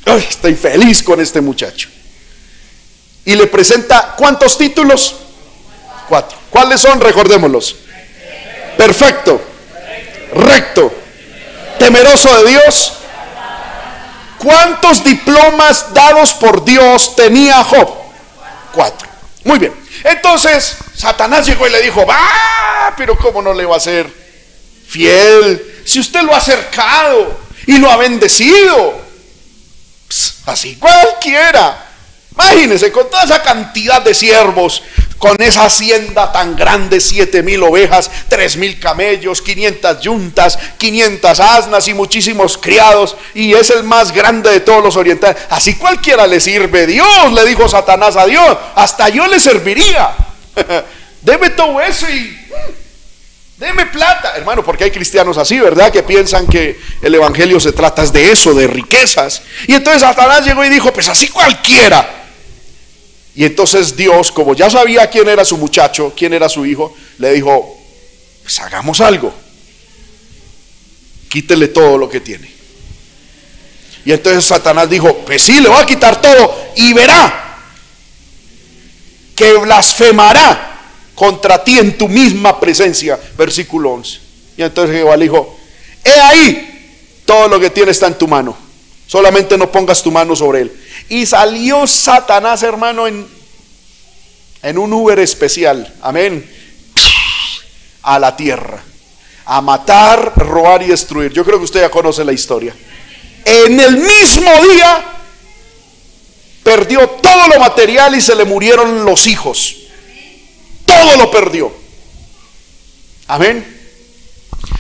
estoy 0.07 0.55
feliz 0.55 1.03
con 1.03 1.21
este 1.21 1.41
muchacho. 1.41 1.89
Y 3.25 3.35
le 3.37 3.47
presenta 3.47 4.15
cuántos 4.17 4.59
títulos? 4.59 5.17
Cuatro. 6.09 6.37
¿Cuáles 6.51 6.81
son? 6.81 7.01
Recordémoslos. 7.01 7.77
Perfecto. 8.77 9.41
Recto. 10.35 10.93
Temeroso 11.79 12.43
de 12.43 12.51
Dios. 12.51 12.95
¿Cuántos 14.39 15.05
diplomas 15.05 15.95
dados 15.95 16.35
por 16.35 16.65
Dios 16.65 17.15
tenía 17.15 17.63
Job? 17.63 17.89
Cuatro. 18.73 19.09
Muy 19.45 19.59
bien. 19.59 19.73
Entonces, 20.03 20.79
Satanás 20.97 21.47
llegó 21.47 21.67
y 21.67 21.71
le 21.71 21.83
dijo, 21.83 22.07
va, 22.07 22.95
pero 22.97 23.17
¿cómo 23.17 23.43
no 23.43 23.53
le 23.53 23.65
va 23.65 23.77
a 23.77 23.81
ser 23.81 24.07
fiel? 24.87 25.83
Si 25.85 26.01
usted 26.01 26.23
lo 26.23 26.35
ha 26.35 26.39
acercado 26.39 27.41
y 27.67 27.79
lo 27.79 27.91
ha 27.91 27.97
bendecido. 27.97 29.01
así 30.47 30.77
cualquiera. 30.77 31.89
Imagínense, 32.33 32.91
con 32.91 33.11
toda 33.11 33.25
esa 33.25 33.43
cantidad 33.43 34.01
de 34.01 34.15
siervos, 34.15 34.83
con 35.19 35.41
esa 35.41 35.67
hacienda 35.67 36.33
tan 36.33 36.57
grande, 36.57 36.99
siete 36.99 37.43
mil 37.43 37.63
ovejas, 37.63 38.11
tres 38.29 38.57
mil 38.57 38.81
camellos, 38.81 39.43
500 39.43 40.01
yuntas, 40.01 40.59
500 40.79 41.41
asnas 41.41 41.87
y 41.89 41.95
muchísimos 41.95 42.57
criados, 42.57 43.17
y 43.35 43.53
es 43.53 43.69
el 43.71 43.85
más 43.85 44.13
grande 44.13 44.51
de 44.51 44.61
todos 44.61 44.83
los 44.83 44.97
orientales. 44.97 45.37
Así 45.51 45.75
cualquiera 45.75 46.27
le 46.27 46.41
sirve 46.41 46.87
Dios, 46.87 47.33
le 47.33 47.45
dijo 47.45 47.69
Satanás 47.69 48.17
a 48.17 48.25
Dios, 48.27 48.57
hasta 48.75 49.11
yo 49.11 49.27
le 49.27 49.39
serviría. 49.39 50.13
Deme 51.23 51.51
todo 51.51 51.81
eso 51.81 52.09
y 52.11 52.21
mm, 52.21 53.59
deme 53.59 53.87
plata, 53.87 54.35
hermano, 54.37 54.65
porque 54.65 54.85
hay 54.85 54.91
cristianos 54.91 55.39
así, 55.39 55.59
¿verdad? 55.61 55.93
Que 55.93 56.03
piensan 56.03 56.47
que 56.47 56.81
el 57.01 57.15
evangelio 57.15 57.61
se 57.61 57.73
trata 57.73 58.05
de 58.07 58.33
eso, 58.33 58.53
de 58.55 58.67
riquezas. 58.67 59.43
Y 59.69 59.75
entonces 59.75 60.03
Satanás 60.03 60.45
llegó 60.45 60.65
y 60.65 60.69
dijo, 60.69 60.93
pues 60.93 61.09
así 61.09 61.29
cualquiera. 61.29 62.27
Y 63.35 63.45
entonces 63.45 63.97
Dios, 63.97 64.33
como 64.33 64.55
ya 64.55 64.69
sabía 64.69 65.09
quién 65.09 65.29
era 65.29 65.45
su 65.45 65.57
muchacho, 65.57 66.13
quién 66.17 66.35
era 66.35 66.49
su 66.49 66.67
hijo, 66.67 66.95
le 67.19 67.33
dijo, 67.33 67.79
pues 68.43 68.59
hagamos 68.61 69.01
algo. 69.01 69.33
Quítele 71.29 71.69
todo 71.69 71.97
lo 71.97 72.09
que 72.09 72.21
tiene. 72.21 72.53
Y 74.05 74.13
entonces 74.13 74.45
Satanás 74.45 74.91
dijo, 74.91 75.19
pues 75.19 75.41
sí, 75.41 75.61
le 75.61 75.69
voy 75.69 75.81
a 75.81 75.87
quitar 75.87 76.21
todo 76.21 76.73
y 76.75 76.93
verá 76.93 77.42
que 79.35 79.53
blasfemará 79.55 80.81
contra 81.15 81.63
ti 81.63 81.79
en 81.79 81.97
tu 81.97 82.09
misma 82.09 82.59
presencia. 82.59 83.19
Versículo 83.37 83.93
11. 83.93 84.21
Y 84.57 84.63
entonces 84.63 84.97
Jehová 84.97 85.17
le 85.17 85.25
dijo, 85.25 85.59
he 86.05 86.21
ahí, 86.21 87.23
todo 87.25 87.49
lo 87.49 87.61
que 87.61 87.71
tiene 87.71 87.91
está 87.91 88.07
en 88.07 88.19
tu 88.19 88.29
mano. 88.29 88.57
Solamente 89.07 89.59
no 89.59 89.71
pongas 89.71 90.03
tu 90.03 90.11
mano 90.11 90.35
sobre 90.35 90.63
él. 90.63 90.73
Y 91.09 91.27
salió 91.27 91.87
Satanás, 91.87 92.63
hermano, 92.63 93.07
en, 93.07 93.27
en 94.63 94.79
un 94.79 94.93
Uber 94.93 95.19
especial. 95.19 95.93
Amén. 96.01 96.49
A 98.03 98.19
la 98.19 98.37
tierra. 98.37 98.83
A 99.45 99.61
matar, 99.61 100.33
robar 100.37 100.83
y 100.83 100.87
destruir. 100.87 101.33
Yo 101.33 101.45
creo 101.45 101.59
que 101.59 101.65
usted 101.65 101.81
ya 101.81 101.91
conoce 101.91 102.25
la 102.25 102.33
historia. 102.33 102.75
En 103.45 103.79
el 103.79 103.99
mismo 103.99 104.51
día 104.73 105.22
perdió 106.63 107.09
todo 107.09 107.49
lo 107.49 107.59
material 107.59 108.15
y 108.15 108.21
se 108.21 108.35
le 108.35 108.45
murieron 108.45 109.05
los 109.05 109.27
hijos. 109.27 109.77
Todo 110.87 111.17
lo 111.17 111.31
perdió. 111.31 111.73
Amén. 113.29 113.81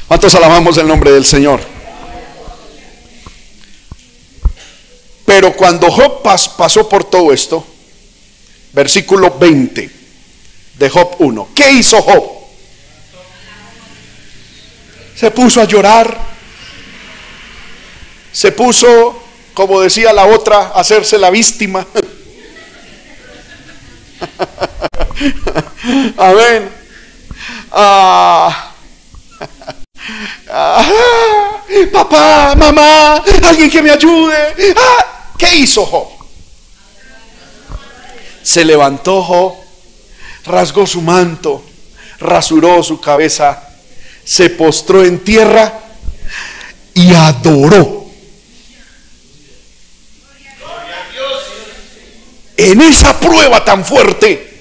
¿Cuántos 0.08 0.34
alabamos 0.34 0.76
el 0.76 0.86
nombre 0.86 1.10
del 1.10 1.24
Señor? 1.24 1.60
Pero 5.24 5.54
cuando 5.54 5.90
Job 5.90 6.22
pasó 6.22 6.88
por 6.88 7.04
todo 7.04 7.32
esto, 7.32 7.64
versículo 8.72 9.38
20 9.38 9.90
de 10.74 10.90
Job 10.90 11.16
1, 11.18 11.48
¿qué 11.54 11.70
hizo 11.70 12.02
Job? 12.02 12.22
Se 15.14 15.30
puso 15.30 15.60
a 15.60 15.64
llorar, 15.64 16.18
se 18.32 18.52
puso, 18.52 19.21
como 19.54 19.80
decía 19.80 20.12
la 20.12 20.26
otra, 20.26 20.72
hacerse 20.74 21.18
la 21.18 21.30
víctima. 21.30 21.86
Amén. 26.16 26.70
Ah. 27.70 28.72
Ah. 30.50 30.84
papá, 31.92 32.54
mamá, 32.56 33.22
alguien 33.44 33.70
que 33.70 33.82
me 33.82 33.90
ayude. 33.90 34.74
Ah. 34.76 35.04
¿Qué 35.38 35.56
hizo 35.56 35.84
Job? 35.84 36.08
Se 38.42 38.64
levantó 38.64 39.22
Job, 39.22 39.54
rasgó 40.44 40.86
su 40.86 41.00
manto, 41.00 41.64
rasuró 42.18 42.82
su 42.82 43.00
cabeza, 43.00 43.62
se 44.24 44.50
postró 44.50 45.04
en 45.04 45.24
tierra 45.24 45.72
y 46.94 47.14
adoró. 47.14 48.01
En 52.56 52.80
esa 52.82 53.18
prueba 53.18 53.64
tan 53.64 53.84
fuerte, 53.84 54.52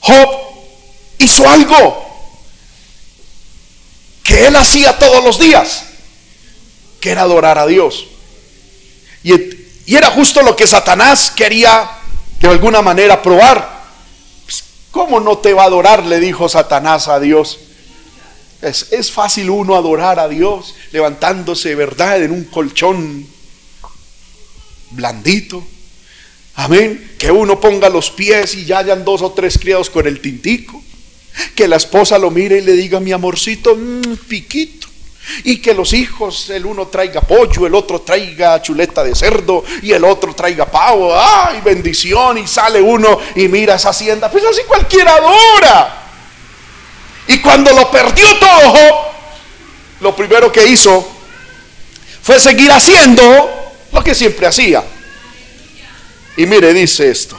Job 0.00 0.28
hizo 1.18 1.48
algo 1.48 2.02
que 4.22 4.46
él 4.46 4.56
hacía 4.56 4.98
todos 4.98 5.24
los 5.24 5.38
días, 5.38 5.84
que 7.00 7.10
era 7.10 7.22
adorar 7.22 7.58
a 7.58 7.66
Dios. 7.66 8.06
Y, 9.22 9.34
era 9.86 10.10
justo 10.10 10.42
lo 10.42 10.56
que 10.56 10.66
Satanás 10.66 11.30
quería 11.30 11.90
de 12.40 12.48
alguna 12.48 12.82
manera 12.82 13.20
probar. 13.20 13.82
Pues, 14.44 14.64
¿Cómo 14.90 15.20
no 15.20 15.38
te 15.38 15.52
va 15.52 15.64
a 15.64 15.66
adorar? 15.66 16.04
Le 16.06 16.20
dijo 16.20 16.48
Satanás 16.48 17.08
a 17.08 17.20
Dios. 17.20 17.58
Es, 18.62 18.92
es, 18.92 19.10
fácil 19.10 19.50
uno 19.50 19.76
adorar 19.76 20.20
a 20.20 20.28
Dios 20.28 20.74
levantándose, 20.92 21.74
¿verdad?, 21.74 22.22
en 22.22 22.30
un 22.30 22.44
colchón 22.44 23.26
blandito. 24.90 25.64
Amén. 26.54 27.14
Que 27.18 27.30
uno 27.30 27.60
ponga 27.60 27.88
los 27.88 28.10
pies 28.10 28.54
y 28.54 28.64
ya 28.64 28.78
hayan 28.78 29.04
dos 29.04 29.22
o 29.22 29.32
tres 29.32 29.58
criados 29.58 29.90
con 29.90 30.06
el 30.06 30.20
tintico. 30.20 30.82
Que 31.54 31.66
la 31.66 31.76
esposa 31.76 32.18
lo 32.18 32.30
mire 32.30 32.58
y 32.58 32.62
le 32.62 32.72
diga, 32.72 33.00
mi 33.00 33.12
amorcito, 33.12 33.74
mmm, 33.74 34.16
piquito. 34.28 34.88
Y 35.44 35.58
que 35.58 35.72
los 35.72 35.92
hijos, 35.92 36.50
el 36.50 36.66
uno 36.66 36.88
traiga 36.88 37.20
pollo, 37.20 37.66
el 37.66 37.74
otro 37.74 38.00
traiga 38.00 38.60
chuleta 38.60 39.04
de 39.04 39.14
cerdo 39.14 39.64
y 39.80 39.92
el 39.92 40.04
otro 40.04 40.34
traiga 40.34 40.66
pavo. 40.66 41.14
¡Ay, 41.16 41.60
bendición! 41.64 42.38
Y 42.38 42.46
sale 42.46 42.82
uno 42.82 43.18
y 43.36 43.48
mira 43.48 43.76
esa 43.76 43.90
hacienda. 43.90 44.30
Pues 44.30 44.44
así 44.44 44.62
cualquiera 44.66 45.14
adora. 45.14 46.02
Y 47.28 47.38
cuando 47.38 47.72
lo 47.72 47.90
perdió 47.90 48.36
todo, 48.38 49.12
lo 50.00 50.14
primero 50.16 50.50
que 50.50 50.66
hizo 50.66 51.08
fue 52.22 52.38
seguir 52.40 52.70
haciendo 52.72 53.50
lo 53.92 54.04
que 54.04 54.14
siempre 54.14 54.46
hacía. 54.46 54.82
Y 56.36 56.46
mire, 56.46 56.72
dice 56.72 57.10
esto. 57.10 57.38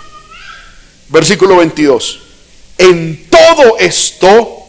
Versículo 1.10 1.58
22. 1.58 2.20
En 2.78 3.30
todo 3.30 3.78
esto 3.78 4.68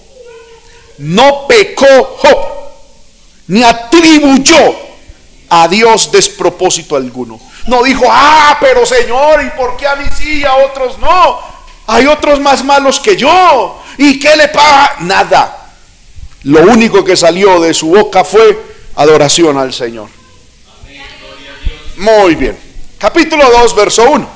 no 0.99 1.47
pecó 1.47 2.16
Job 2.18 2.55
ni 3.47 3.62
atribuyó 3.62 4.75
a 5.49 5.68
Dios 5.68 6.11
despropósito 6.11 6.97
alguno. 6.97 7.41
No 7.66 7.83
dijo, 7.83 8.05
ah, 8.09 8.57
pero 8.61 8.85
Señor, 8.85 9.43
¿y 9.45 9.51
por 9.57 9.77
qué 9.77 9.87
a 9.87 9.97
mí 9.97 10.05
sí 10.16 10.41
y 10.41 10.45
a 10.45 10.57
otros 10.57 10.99
no? 10.99 11.41
Hay 11.87 12.07
otros 12.07 12.41
más 12.41 12.64
malos 12.64 13.01
que 13.01 13.16
yo. 13.16 13.83
¿Y 13.99 14.18
qué 14.18 14.37
le 14.37 14.49
paga? 14.49 14.97
Nada. 15.01 15.70
Lo 16.45 16.62
único 16.62 17.05
que 17.05 17.16
salió 17.16 17.61
de 17.61 17.72
su 17.72 17.89
boca 17.89 18.25
fue 18.25 18.59
adoración 18.97 19.57
al 19.59 19.72
Señor. 19.72 20.09
Muy 21.97 22.35
bien. 22.35 22.64
Capítulo 23.05 23.45
2, 23.51 23.75
verso 23.77 24.11
1. 24.11 24.27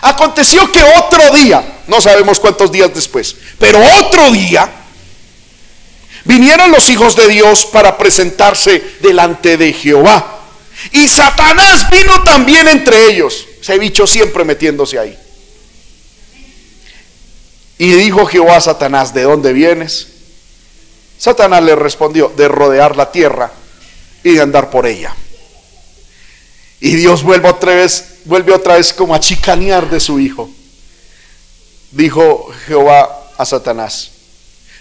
Aconteció 0.00 0.72
que 0.72 0.82
otro 0.82 1.30
día, 1.34 1.80
no 1.86 2.00
sabemos 2.00 2.40
cuántos 2.40 2.72
días 2.72 2.94
después, 2.94 3.36
pero 3.58 3.78
otro 4.00 4.30
día, 4.30 4.66
vinieron 6.24 6.70
los 6.70 6.88
hijos 6.88 7.16
de 7.16 7.28
Dios 7.28 7.66
para 7.66 7.98
presentarse 7.98 8.82
delante 9.00 9.58
de 9.58 9.74
Jehová. 9.74 10.40
Y 10.92 11.06
Satanás 11.06 11.90
vino 11.90 12.24
también 12.24 12.66
entre 12.66 13.10
ellos. 13.10 13.46
Ese 13.60 13.76
bicho 13.78 14.06
siempre 14.06 14.42
metiéndose 14.42 14.98
ahí. 14.98 15.18
Y 17.76 17.92
dijo 17.92 18.24
Jehová 18.24 18.56
a 18.56 18.62
Satanás, 18.62 19.12
¿de 19.12 19.24
dónde 19.24 19.52
vienes? 19.52 20.08
Satanás 21.18 21.62
le 21.62 21.76
respondió, 21.76 22.32
de 22.34 22.48
rodear 22.48 22.96
la 22.96 23.12
tierra 23.12 23.52
y 24.22 24.32
de 24.32 24.40
andar 24.40 24.70
por 24.70 24.86
ella. 24.86 25.14
Y 26.80 26.96
Dios 26.96 27.22
vuelve 27.22 27.48
otra 27.48 27.74
vez, 27.74 28.13
vuelve 28.24 28.52
otra 28.52 28.76
vez 28.76 28.92
como 28.92 29.14
a 29.14 29.20
chicanear 29.20 29.88
de 29.88 30.00
su 30.00 30.18
hijo. 30.18 30.50
Dijo 31.90 32.50
Jehová 32.66 33.30
a 33.36 33.44
Satanás, 33.44 34.10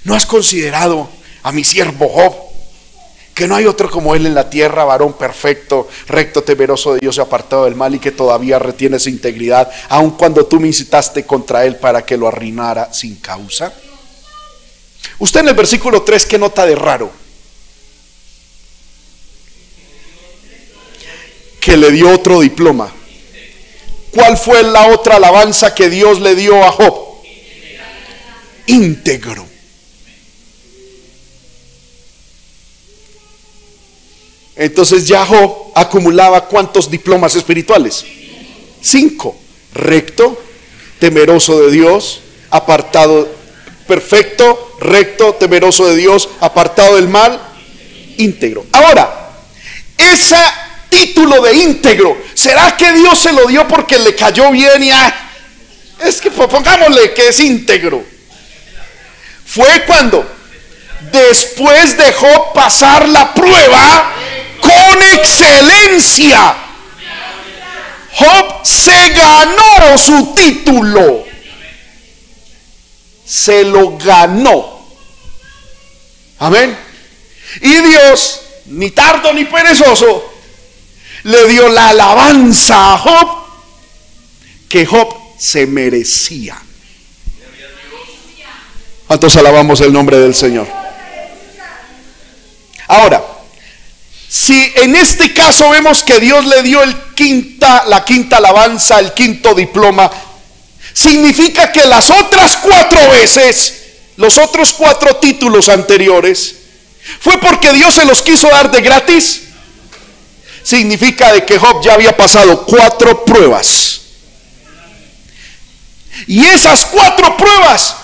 ¿no 0.04 0.16
has 0.16 0.26
considerado 0.26 1.10
a 1.44 1.52
mi 1.52 1.64
siervo 1.64 2.10
Job, 2.10 2.34
que 3.34 3.48
no 3.48 3.56
hay 3.56 3.66
otro 3.66 3.89
como 3.89 4.16
él 4.16 4.26
en 4.26 4.36
la 4.36 4.50
tierra, 4.50 4.84
varón 4.84 5.14
perfecto, 5.14 5.88
recto, 6.08 6.44
temeroso 6.44 6.94
de 6.94 7.00
Dios 7.00 7.18
y 7.18 7.22
apartado 7.22 7.66
del 7.66 7.76
mal 7.76 7.96
y 7.96 8.00
que 8.00 8.12
todavía 8.12 8.60
retiene 8.60 9.00
su 9.00 9.10
integridad, 9.10 9.70
aun 9.89 10.12
cuando 10.12 10.46
tú 10.46 10.60
me 10.60 10.68
incitaste 10.68 11.26
contra 11.26 11.66
él 11.66 11.76
para 11.78 12.06
que 12.06 12.18
lo 12.18 12.28
arruinara 12.28 12.94
sin 12.94 13.16
causa. 13.16 13.74
Usted 15.20 15.41
en 15.41 15.50
el 15.50 15.56
versículo 15.56 16.04
3, 16.04 16.26
¿qué 16.26 16.38
nota 16.38 16.66
de 16.66 16.76
raro? 16.76 17.12
Que 21.60 21.78
le 21.78 21.91
dio 21.91 22.10
otro 22.10 22.39
diploma. 22.39 22.91
¿Cuál 24.14 24.38
fue 24.38 24.61
la 24.64 24.88
otra 24.88 25.16
alabanza 25.16 25.74
que 25.74 25.89
Dios 25.89 26.20
le 26.20 26.36
dio 26.36 26.64
a 26.64 26.72
Job? 26.72 26.93
Íntegro. 28.68 29.45
Entonces 34.55 35.07
ya 35.07 35.26
Job 35.26 35.72
acumulaba 35.74 36.45
cuántos 36.45 36.91
diplomas 36.91 37.36
espirituales? 37.36 38.05
Cinco. 38.82 39.36
Recto, 39.74 40.39
temeroso 40.99 41.59
de 41.61 41.72
Dios, 41.72 42.22
apartado, 42.51 43.28
perfecto, 43.88 44.78
recto, 44.80 45.34
temeroso 45.34 45.88
de 45.88 45.95
Dios, 45.95 46.30
apartado 46.39 46.97
del 46.97 47.07
mal, 47.07 47.41
íntegro. 48.18 48.64
Ahora, 48.72 49.32
ese 49.97 50.38
título 50.94 51.41
de 51.41 51.56
íntegro, 51.56 52.16
¿será 52.36 52.78
que 52.78 52.91
Dios 52.94 53.20
se 53.20 53.34
lo 53.34 53.48
dio 53.48 53.68
porque 53.68 53.98
le 53.98 54.16
cayó 54.16 54.52
bien 54.52 54.84
y 54.84 54.91
ah, 54.91 55.32
es 56.00 56.22
que 56.22 56.30
pongámosle 56.30 57.14
que 57.16 57.30
es 57.30 57.39
íntegro? 57.39 58.04
Fue 59.44 59.84
cuando 59.86 60.24
después 61.12 61.98
dejó 61.98 62.54
pasar 62.54 63.10
la 63.10 63.34
prueba 63.34 64.14
con 64.62 65.02
excelencia. 65.02 66.58
Job 68.12 68.64
se 68.64 69.10
ganó 69.10 69.98
su 69.98 70.36
título. 70.36 71.26
Se 73.26 73.64
lo 73.64 73.98
ganó. 73.98 74.88
Amén. 76.38 76.78
Y 77.62 77.82
Dios, 77.82 78.41
ni 78.66 78.91
tardo 78.91 79.34
ni 79.34 79.46
perezoso, 79.46 80.33
le 81.24 81.47
dio 81.47 81.69
la 81.69 81.89
alabanza 81.89 82.93
a 82.93 82.97
Job 82.97 83.30
que 84.69 84.86
Job 84.86 85.15
se 85.38 85.65
merecía. 85.65 86.61
¿Cuántos 89.07 89.36
alabamos 89.38 89.82
el 89.82 89.93
nombre 89.93 90.17
del 90.17 90.34
Señor? 90.34 90.67
Ahora, 92.88 93.24
si 94.28 94.74
en 94.78 94.95
este 94.95 95.34
caso 95.34 95.69
vemos 95.69 96.03
que 96.03 96.19
Dios 96.19 96.45
le 96.45 96.63
dio 96.63 96.82
el 96.82 96.95
quinta, 97.13 97.86
la 97.88 98.03
quinta 98.03 98.38
alabanza, 98.38 98.99
el 98.99 99.13
quinto 99.13 99.53
diploma, 99.53 100.09
significa 100.93 101.71
que 101.71 101.86
las 101.86 102.09
otras 102.09 102.57
cuatro 102.57 103.09
veces, 103.11 103.84
los 104.17 104.38
otros 104.38 104.74
cuatro 104.74 105.17
títulos 105.17 105.69
anteriores, 105.69 106.55
fue 107.19 107.39
porque 107.39 107.71
Dios 107.74 107.93
se 107.93 108.05
los 108.05 108.21
quiso 108.21 108.49
dar 108.49 108.71
de 108.71 108.82
gratis. 108.82 109.43
Significa 110.64 111.34
de 111.34 111.45
que 111.45 111.59
Job 111.59 111.84
ya 111.84 111.93
había 111.93 112.16
pasado 112.16 112.66
cuatro 112.66 113.26
pruebas. 113.26 114.01
Y 116.28 116.45
esas 116.45 116.86
cuatro 116.86 117.36
pruebas, 117.36 117.95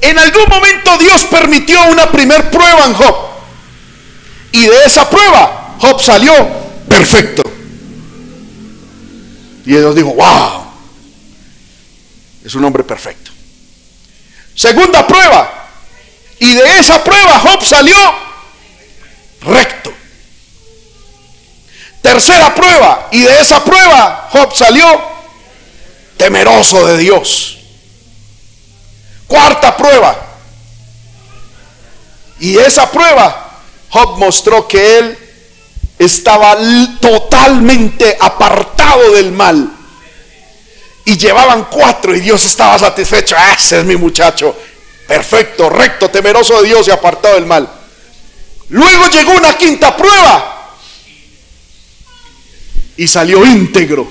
en 0.00 0.18
algún 0.18 0.48
momento 0.48 0.96
Dios 0.98 1.24
permitió 1.26 1.82
una 1.86 2.10
primer 2.10 2.50
prueba 2.50 2.84
en 2.84 2.94
Job. 2.94 3.16
Y 4.52 4.66
de 4.66 4.84
esa 4.84 5.08
prueba, 5.08 5.76
Job 5.80 6.00
salió 6.00 6.32
perfecto. 6.88 7.42
Y 9.64 9.70
Dios 9.70 9.94
dijo, 9.94 10.14
wow, 10.14 10.66
es 12.44 12.54
un 12.54 12.64
hombre 12.64 12.84
perfecto. 12.84 13.30
Segunda 14.54 15.06
prueba. 15.06 15.68
Y 16.38 16.54
de 16.54 16.78
esa 16.78 17.02
prueba 17.02 17.38
Job 17.38 17.64
salió 17.64 17.96
recto. 19.42 19.92
Tercera 22.02 22.54
prueba. 22.54 23.08
Y 23.12 23.22
de 23.22 23.40
esa 23.40 23.64
prueba 23.64 24.28
Job 24.32 24.54
salió 24.54 24.84
temeroso 26.16 26.86
de 26.86 26.98
Dios. 26.98 27.58
Cuarta 29.26 29.76
prueba. 29.76 30.16
Y 32.40 32.54
de 32.54 32.66
esa 32.66 32.90
prueba 32.90 33.60
Job 33.88 34.18
mostró 34.18 34.66
que 34.66 34.98
él 34.98 35.18
estaba 35.98 36.56
totalmente 37.00 38.18
apartado 38.20 39.12
del 39.12 39.32
mal. 39.32 39.70
Y 41.04 41.16
llevaban 41.16 41.66
cuatro 41.70 42.14
y 42.14 42.20
Dios 42.20 42.44
estaba 42.44 42.78
satisfecho. 42.78 43.36
Ese 43.56 43.80
es 43.80 43.84
mi 43.84 43.96
muchacho. 43.96 44.56
Perfecto, 45.06 45.68
recto, 45.68 46.10
temeroso 46.10 46.60
de 46.62 46.68
Dios 46.68 46.88
y 46.88 46.90
apartado 46.90 47.34
del 47.34 47.46
mal. 47.46 47.68
Luego 48.68 49.08
llegó 49.08 49.32
una 49.32 49.56
quinta 49.56 49.96
prueba. 49.96 50.51
Y 52.96 53.06
salió 53.06 53.44
íntegro. 53.44 54.08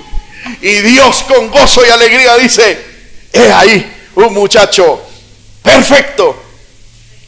Y 0.61 0.75
Dios 0.81 1.23
con 1.23 1.49
gozo 1.49 1.85
y 1.85 1.89
alegría 1.89 2.35
dice, 2.37 2.83
he 3.31 3.51
ahí 3.51 3.91
un 4.15 4.33
muchacho 4.33 5.01
perfecto, 5.61 6.35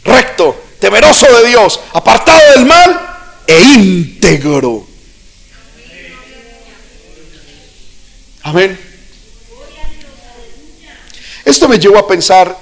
recto, 0.03 0.63
temeroso 0.79 1.27
de 1.37 1.47
Dios, 1.49 1.79
apartado 1.93 2.39
del 2.55 2.65
mal 2.65 3.41
e 3.47 3.61
íntegro. 3.75 4.87
Amén. 8.43 8.77
Esto 11.45 11.67
me 11.67 11.77
llevó 11.77 11.99
a 11.99 12.07
pensar, 12.07 12.57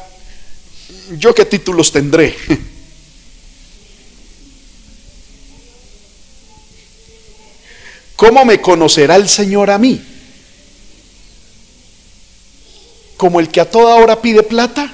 ¿yo 1.18 1.34
qué 1.34 1.46
títulos 1.46 1.92
tendré? 1.92 2.36
¿Cómo 8.22 8.46
me 8.46 8.62
conocerá 8.62 9.16
el 9.16 9.28
Señor 9.28 9.72
a 9.72 9.80
mí? 9.80 10.00
¿Como 13.18 13.40
el 13.40 13.50
que 13.50 13.60
a 13.60 13.68
toda 13.68 13.96
hora 13.96 14.22
pide 14.22 14.44
plata? 14.44 14.94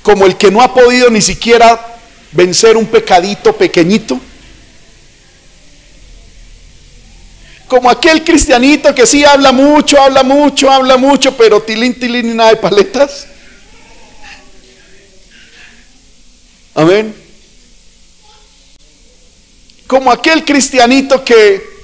¿Como 0.00 0.26
el 0.26 0.36
que 0.36 0.52
no 0.52 0.62
ha 0.62 0.72
podido 0.72 1.10
ni 1.10 1.20
siquiera 1.20 1.98
vencer 2.30 2.76
un 2.76 2.86
pecadito 2.86 3.52
pequeñito? 3.56 4.20
Como 7.66 7.90
aquel 7.90 8.22
cristianito 8.22 8.94
que 8.94 9.08
sí 9.08 9.24
habla 9.24 9.50
mucho, 9.50 10.00
habla 10.00 10.22
mucho, 10.22 10.70
habla 10.70 10.96
mucho, 10.96 11.36
pero 11.36 11.60
tilín, 11.60 11.98
tilín 11.98 12.30
y 12.30 12.34
nada 12.34 12.50
de 12.50 12.56
paletas. 12.58 13.26
Amén 16.76 17.23
como 19.86 20.10
aquel 20.10 20.44
cristianito 20.44 21.24
que 21.24 21.74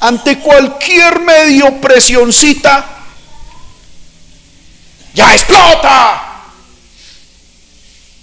ante 0.00 0.38
cualquier 0.38 1.20
medio 1.20 1.80
presioncita 1.80 2.98
ya 5.14 5.34
explota 5.34 6.44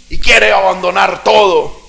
y 0.09 0.17
quiere 0.17 0.51
abandonar 0.51 1.23
todo 1.23 1.79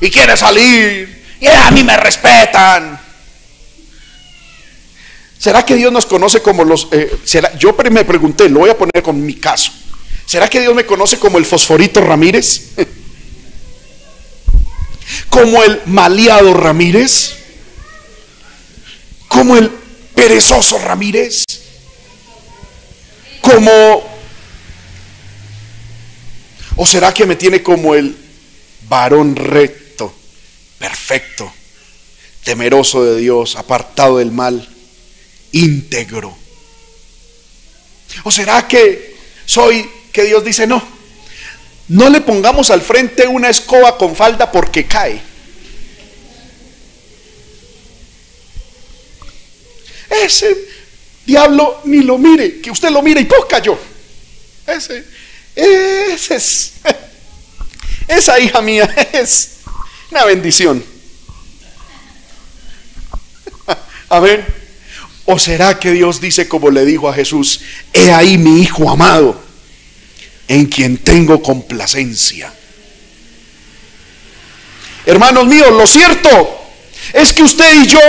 y 0.00 0.10
quiere 0.10 0.36
salir 0.36 1.36
y 1.40 1.46
a 1.46 1.70
mí 1.70 1.84
me 1.84 1.96
respetan. 1.96 3.00
¿Será 5.38 5.64
que 5.64 5.76
Dios 5.76 5.92
nos 5.92 6.06
conoce 6.06 6.42
como 6.42 6.64
los... 6.64 6.88
Eh, 6.90 7.20
será, 7.24 7.56
yo 7.56 7.76
me 7.90 8.04
pregunté, 8.04 8.48
lo 8.48 8.60
voy 8.60 8.70
a 8.70 8.76
poner 8.76 9.02
con 9.04 9.24
mi 9.24 9.34
caso. 9.34 9.70
¿Será 10.26 10.50
que 10.50 10.60
Dios 10.60 10.74
me 10.74 10.84
conoce 10.84 11.18
como 11.18 11.38
el 11.38 11.46
fosforito 11.46 12.00
Ramírez? 12.00 12.72
como 15.28 15.62
el 15.62 15.82
maleado 15.86 16.54
Ramírez, 16.54 17.34
como 19.28 19.56
el 19.56 19.70
perezoso 20.14 20.78
Ramírez, 20.78 21.44
como... 23.40 24.18
¿O 26.76 26.86
será 26.86 27.12
que 27.12 27.26
me 27.26 27.34
tiene 27.36 27.62
como 27.62 27.94
el 27.94 28.16
varón 28.88 29.34
recto, 29.34 30.14
perfecto, 30.78 31.52
temeroso 32.44 33.04
de 33.04 33.20
Dios, 33.20 33.56
apartado 33.56 34.18
del 34.18 34.30
mal, 34.30 34.68
íntegro? 35.50 36.36
¿O 38.22 38.30
será 38.30 38.68
que 38.68 39.16
soy 39.44 39.88
que 40.12 40.24
Dios 40.24 40.44
dice, 40.44 40.66
no, 40.66 40.97
no 41.88 42.10
le 42.10 42.20
pongamos 42.20 42.70
al 42.70 42.82
frente 42.82 43.26
una 43.26 43.48
escoba 43.48 43.96
con 43.96 44.14
falda 44.14 44.52
porque 44.52 44.86
cae. 44.86 45.20
Ese 50.10 50.56
diablo 51.24 51.80
ni 51.84 52.02
lo 52.02 52.18
mire, 52.18 52.60
que 52.60 52.70
usted 52.70 52.90
lo 52.90 53.02
mire 53.02 53.20
y 53.22 53.24
pues 53.24 53.40
cayó. 53.48 53.78
Ese, 54.66 55.04
ese 55.54 56.34
es, 56.36 56.72
esa 58.08 58.38
hija 58.38 58.60
mía 58.60 58.84
es 59.12 59.56
una 60.10 60.24
bendición. 60.24 60.84
A 64.10 64.20
ver, 64.20 64.44
¿o 65.24 65.38
será 65.38 65.78
que 65.78 65.92
Dios 65.92 66.20
dice 66.20 66.48
como 66.48 66.70
le 66.70 66.84
dijo 66.84 67.08
a 67.08 67.14
Jesús, 67.14 67.60
he 67.92 68.12
ahí 68.12 68.36
mi 68.36 68.60
hijo 68.60 68.90
amado? 68.90 69.47
En 70.48 70.66
quien 70.66 70.98
tengo 70.98 71.42
complacencia. 71.42 72.52
Hermanos 75.04 75.46
míos, 75.46 75.70
lo 75.70 75.86
cierto 75.86 76.28
es 77.12 77.32
que 77.32 77.42
usted 77.42 77.82
y 77.82 77.86
yo 77.86 78.00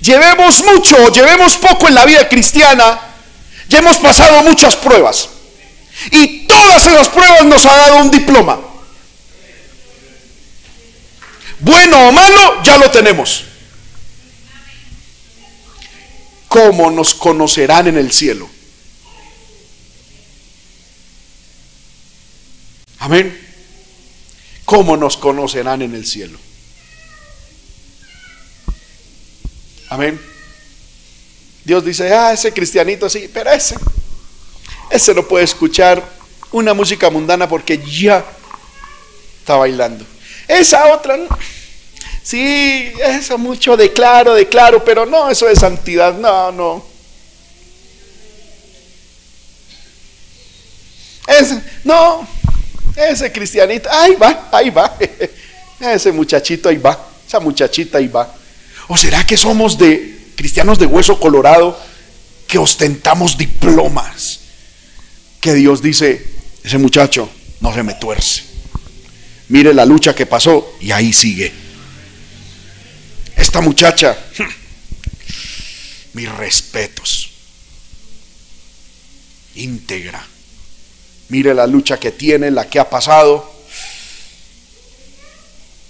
llevemos 0.00 0.62
mucho, 0.64 1.12
llevemos 1.12 1.56
poco 1.56 1.88
en 1.88 1.94
la 1.94 2.04
vida 2.04 2.28
cristiana, 2.28 3.00
ya 3.68 3.78
hemos 3.78 3.98
pasado 3.98 4.42
muchas 4.42 4.76
pruebas. 4.76 5.30
Y 6.10 6.46
todas 6.46 6.86
esas 6.86 7.08
pruebas 7.08 7.44
nos 7.46 7.64
ha 7.64 7.74
dado 7.76 7.96
un 7.98 8.10
diploma. 8.10 8.60
Bueno 11.60 12.08
o 12.08 12.12
malo, 12.12 12.62
ya 12.62 12.76
lo 12.76 12.90
tenemos. 12.90 13.44
¿Cómo 16.48 16.90
nos 16.90 17.14
conocerán 17.14 17.88
en 17.88 17.96
el 17.96 18.12
cielo? 18.12 18.48
Amén. 22.98 23.38
¿Cómo 24.64 24.96
nos 24.96 25.16
conocerán 25.16 25.82
en 25.82 25.94
el 25.94 26.06
cielo? 26.06 26.38
Amén. 29.88 30.20
Dios 31.64 31.84
dice, 31.84 32.12
ah, 32.12 32.32
ese 32.32 32.52
cristianito 32.52 33.08
sí, 33.08 33.30
pero 33.32 33.50
ese, 33.50 33.76
ese 34.90 35.14
no 35.14 35.26
puede 35.26 35.44
escuchar 35.44 36.02
una 36.52 36.74
música 36.74 37.10
mundana 37.10 37.48
porque 37.48 37.78
ya 37.78 38.24
está 39.40 39.56
bailando. 39.56 40.04
Esa 40.48 40.92
otra, 40.92 41.16
sí, 42.22 42.92
eso 43.00 43.36
mucho 43.36 43.76
declaro, 43.76 44.34
declaro, 44.34 44.84
pero 44.84 45.06
no, 45.06 45.28
eso 45.30 45.48
es 45.48 45.58
santidad, 45.58 46.14
no, 46.14 46.52
no. 46.52 46.84
Es, 51.26 51.54
no, 51.84 52.26
ese 52.96 53.30
cristianito, 53.30 53.88
ahí 53.90 54.14
va, 54.14 54.48
ahí 54.50 54.70
va. 54.70 54.96
Ese 55.80 56.10
muchachito 56.10 56.70
ahí 56.70 56.78
va, 56.78 56.98
esa 57.26 57.38
muchachita 57.38 57.98
ahí 57.98 58.08
va. 58.08 58.34
¿O 58.88 58.96
será 58.96 59.26
que 59.26 59.36
somos 59.36 59.76
de 59.76 60.32
cristianos 60.34 60.78
de 60.78 60.86
hueso 60.86 61.20
colorado 61.20 61.78
que 62.46 62.56
ostentamos 62.56 63.36
diplomas? 63.36 64.40
Que 65.38 65.52
Dios 65.52 65.82
dice, 65.82 66.26
ese 66.64 66.78
muchacho 66.78 67.28
no 67.60 67.74
se 67.74 67.82
me 67.82 67.92
tuerce. 67.92 68.44
Mire 69.48 69.74
la 69.74 69.84
lucha 69.84 70.14
que 70.14 70.24
pasó 70.24 70.76
y 70.80 70.92
ahí 70.92 71.12
sigue. 71.12 71.52
Esta 73.36 73.60
muchacha, 73.60 74.16
mis 76.14 76.32
respetos, 76.32 77.32
íntegra 79.56 80.26
Mire 81.28 81.54
la 81.54 81.66
lucha 81.66 81.98
que 81.98 82.12
tiene, 82.12 82.50
la 82.50 82.68
que 82.68 82.78
ha 82.78 82.88
pasado. 82.88 83.52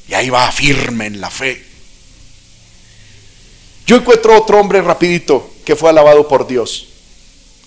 Y 0.09 0.15
ahí 0.15 0.31
va 0.31 0.51
firme 0.51 1.07
en 1.07 1.21
la 1.21 1.31
fe. 1.31 1.65
Yo 3.87 3.97
encuentro 3.97 4.37
otro 4.37 4.59
hombre 4.59 4.81
rapidito 4.83 5.55
que 5.65 5.77
fue 5.77 5.91
alabado 5.91 6.27
por 6.27 6.47
Dios, 6.47 6.89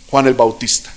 Juan 0.10 0.28
el 0.28 0.34
Bautista. 0.34 0.94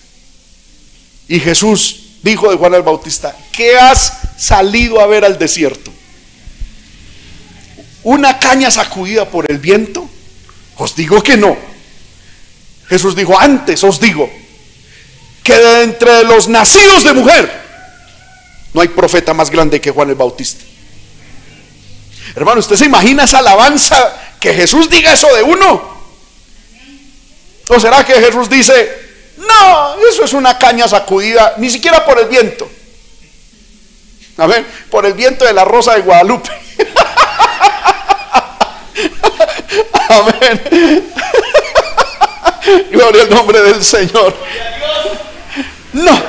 Y 1.28 1.38
Jesús 1.38 2.18
dijo 2.22 2.50
de 2.50 2.56
Juan 2.56 2.74
el 2.74 2.82
Bautista, 2.82 3.36
¿qué 3.52 3.76
has 3.76 4.12
salido 4.36 5.00
a 5.00 5.06
ver 5.06 5.24
al 5.24 5.38
desierto? 5.38 5.92
¿Una 8.02 8.38
caña 8.38 8.70
sacudida 8.70 9.30
por 9.30 9.50
el 9.50 9.58
viento? 9.58 10.08
Os 10.76 10.96
digo 10.96 11.22
que 11.22 11.36
no. 11.36 11.56
Jesús 12.88 13.14
dijo, 13.14 13.38
antes 13.38 13.84
os 13.84 14.00
digo 14.00 14.41
que 15.42 15.54
de 15.54 15.82
entre 15.82 16.24
los 16.24 16.48
nacidos 16.48 17.04
de 17.04 17.12
mujer 17.12 17.62
no 18.72 18.80
hay 18.80 18.88
profeta 18.88 19.34
más 19.34 19.50
grande 19.50 19.80
que 19.80 19.90
Juan 19.90 20.08
el 20.08 20.14
Bautista. 20.14 20.64
Hermano, 22.34 22.60
¿usted 22.60 22.76
se 22.76 22.86
imagina 22.86 23.24
esa 23.24 23.38
alabanza 23.38 24.16
que 24.40 24.54
Jesús 24.54 24.88
diga 24.88 25.12
eso 25.12 25.34
de 25.34 25.42
uno? 25.42 25.92
¿O 27.68 27.80
será 27.80 28.04
que 28.04 28.14
Jesús 28.14 28.48
dice, 28.48 29.00
no, 29.36 29.94
eso 30.08 30.24
es 30.24 30.32
una 30.32 30.58
caña 30.58 30.88
sacudida, 30.88 31.54
ni 31.58 31.68
siquiera 31.70 32.04
por 32.04 32.18
el 32.18 32.26
viento? 32.26 32.68
A 34.38 34.46
ver, 34.46 34.64
por 34.90 35.04
el 35.04 35.12
viento 35.12 35.44
de 35.44 35.52
la 35.52 35.64
rosa 35.64 35.94
de 35.94 36.00
Guadalupe. 36.00 36.50
Amén. 40.08 41.12
Gloria 42.90 43.22
al 43.22 43.30
nombre 43.30 43.60
del 43.60 43.84
Señor. 43.84 44.34
No. 45.92 46.22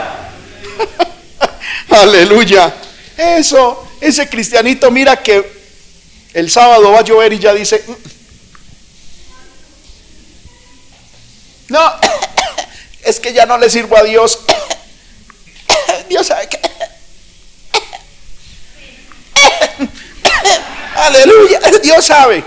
Aleluya. 1.89 2.73
Eso, 3.17 3.87
ese 4.01 4.27
cristianito 4.27 4.91
mira 4.91 5.21
que 5.21 5.63
el 6.33 6.49
sábado 6.49 6.91
va 6.91 6.99
a 6.99 7.03
llover 7.03 7.33
y 7.33 7.39
ya 7.39 7.53
dice, 7.53 7.83
mm". 7.85 7.93
no, 11.69 11.93
es 13.03 13.19
que 13.19 13.33
ya 13.33 13.45
no 13.45 13.57
le 13.57 13.69
sirvo 13.69 13.97
a 13.97 14.03
Dios. 14.03 14.39
Dios 16.09 16.27
sabe 16.27 16.49
que... 16.49 16.59
Aleluya, 20.95 21.59
Dios 21.81 22.05
sabe. 22.05 22.43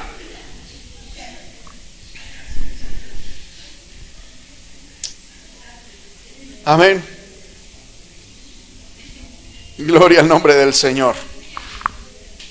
Amén. 6.66 7.00
Gloria 9.78 10.18
al 10.18 10.26
nombre 10.26 10.52
del 10.56 10.74
Señor. 10.74 11.14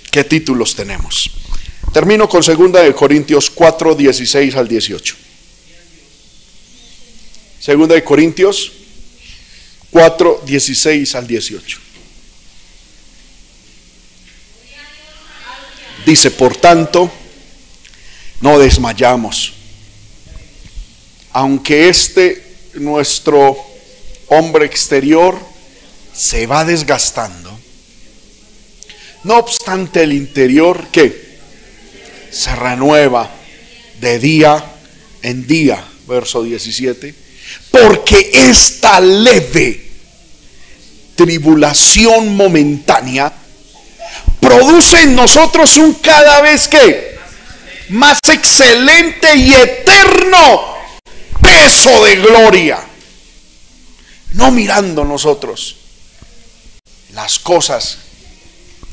¿Qué 0.09 0.23
títulos 0.23 0.73
tenemos? 0.73 1.29
Termino 1.91 2.29
con 2.29 2.41
2 2.41 2.71
de 2.71 2.95
Corintios 2.95 3.49
4, 3.49 3.93
16 3.93 4.55
al 4.55 4.69
18. 4.69 5.15
Segunda 7.59 7.95
de 7.95 8.05
Corintios 8.05 8.71
4, 9.91 10.43
16 10.45 11.15
al 11.15 11.27
18. 11.27 11.79
Dice, 16.05 16.31
por 16.31 16.55
tanto, 16.55 17.11
no 18.39 18.59
desmayamos. 18.59 19.51
Aunque 21.33 21.89
este 21.89 22.55
nuestro 22.75 23.74
hombre 24.27 24.65
exterior 24.65 25.37
se 26.13 26.47
va 26.47 26.65
desgastando, 26.65 27.57
no 29.23 29.37
obstante 29.37 30.03
el 30.03 30.13
interior 30.13 30.87
que 30.91 31.39
se 32.31 32.55
renueva 32.55 33.29
de 33.99 34.19
día 34.19 34.63
en 35.21 35.47
día, 35.47 35.83
verso 36.07 36.43
17, 36.43 37.13
porque 37.71 38.29
esta 38.33 38.99
leve 38.99 39.85
tribulación 41.15 42.35
momentánea 42.35 43.31
produce 44.39 45.01
en 45.01 45.15
nosotros 45.15 45.77
un 45.77 45.93
cada 45.95 46.41
vez 46.41 46.67
que 46.67 47.15
más 47.89 48.19
excelente 48.31 49.35
y 49.35 49.53
eterno 49.53 50.75
peso 51.41 52.03
de 52.03 52.15
gloria. 52.17 52.79
No 54.35 54.51
mirando 54.51 55.05
nosotros 55.05 55.77
las 57.13 57.39
cosas 57.39 57.99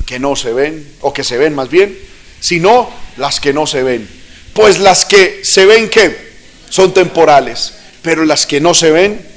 que 0.05 0.17
no 0.17 0.35
se 0.35 0.53
ven, 0.53 0.97
o 1.01 1.13
que 1.13 1.23
se 1.23 1.37
ven 1.37 1.53
más 1.53 1.69
bien, 1.69 1.97
sino 2.39 2.89
las 3.17 3.39
que 3.39 3.53
no 3.53 3.67
se 3.67 3.83
ven. 3.83 4.09
Pues 4.53 4.79
las 4.79 5.03
que 5.03 5.43
se 5.43 5.65
ven 5.65 5.89
que 5.89 6.33
son 6.69 6.93
temporales, 6.93 7.73
pero 8.01 8.23
las 8.23 8.45
que 8.45 8.61
no 8.61 8.73
se 8.73 8.91
ven 8.91 9.27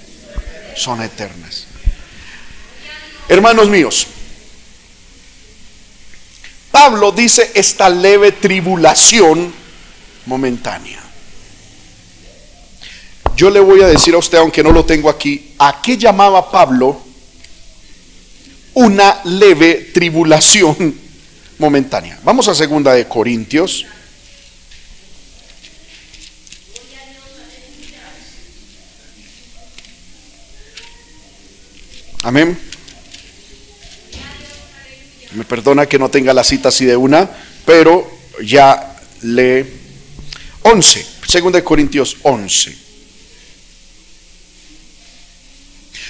son 0.76 1.02
eternas. 1.02 1.66
Hermanos 3.28 3.68
míos, 3.68 4.06
Pablo 6.70 7.10
dice 7.10 7.50
esta 7.54 7.88
leve 7.88 8.30
tribulación 8.30 9.52
momentánea. 10.26 11.05
Yo 13.36 13.50
le 13.50 13.60
voy 13.60 13.82
a 13.82 13.86
decir 13.86 14.14
a 14.14 14.18
usted, 14.18 14.38
aunque 14.38 14.62
no 14.62 14.72
lo 14.72 14.86
tengo 14.86 15.10
aquí, 15.10 15.52
¿a 15.58 15.82
qué 15.82 15.98
llamaba 15.98 16.50
Pablo 16.50 16.98
una 18.72 19.20
leve 19.24 19.90
tribulación 19.92 20.98
momentánea? 21.58 22.18
Vamos 22.24 22.48
a 22.48 22.54
segunda 22.54 22.94
de 22.94 23.06
Corintios. 23.06 23.84
Amén. 32.22 32.58
Me 35.32 35.44
perdona 35.44 35.84
que 35.84 35.98
no 35.98 36.08
tenga 36.08 36.32
la 36.32 36.42
cita 36.42 36.70
así 36.70 36.86
de 36.86 36.96
una, 36.96 37.28
pero 37.66 38.10
ya 38.42 38.98
le 39.20 39.66
11, 40.62 41.06
2 41.52 41.62
Corintios 41.62 42.16
11. 42.22 42.85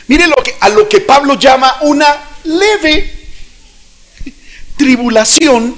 Mire 0.08 0.26
lo 0.26 0.36
que, 0.36 0.56
a 0.60 0.68
lo 0.68 0.88
que 0.88 1.00
Pablo 1.00 1.34
llama 1.34 1.78
una 1.82 2.06
leve 2.44 3.28
tribulación 4.76 5.76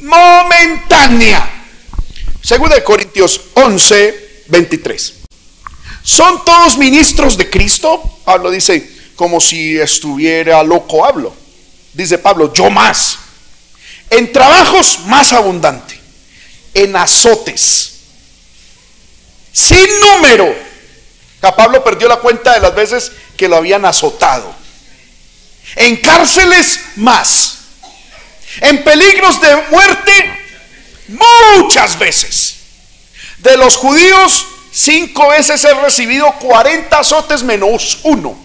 momentánea. 0.00 1.64
2 2.48 2.80
Corintios 2.84 3.40
11, 3.54 4.44
23. 4.48 5.14
¿Son 6.02 6.44
todos 6.44 6.78
ministros 6.78 7.36
de 7.36 7.50
Cristo? 7.50 8.02
Pablo 8.24 8.50
dice, 8.50 8.90
como 9.16 9.40
si 9.40 9.78
estuviera 9.78 10.62
loco 10.62 11.04
hablo 11.04 11.34
dice 11.98 12.18
Pablo, 12.18 12.52
yo 12.52 12.70
más. 12.70 13.18
En 14.08 14.32
trabajos 14.32 15.00
más 15.06 15.32
abundante. 15.32 16.00
En 16.72 16.96
azotes. 16.96 17.92
Sin 19.52 19.88
número. 20.00 20.67
Pablo 21.40 21.84
perdió 21.84 22.08
la 22.08 22.16
cuenta 22.16 22.54
de 22.54 22.60
las 22.60 22.74
veces 22.74 23.12
que 23.36 23.48
lo 23.48 23.56
habían 23.56 23.84
azotado. 23.84 24.54
En 25.76 25.96
cárceles 25.96 26.80
más. 26.96 27.58
En 28.60 28.82
peligros 28.82 29.40
de 29.40 29.56
muerte 29.70 30.38
muchas 31.08 31.98
veces. 31.98 32.56
De 33.38 33.56
los 33.56 33.76
judíos, 33.76 34.46
cinco 34.72 35.28
veces 35.28 35.62
he 35.64 35.74
recibido 35.74 36.32
40 36.40 36.98
azotes 36.98 37.42
menos 37.42 38.00
uno. 38.02 38.36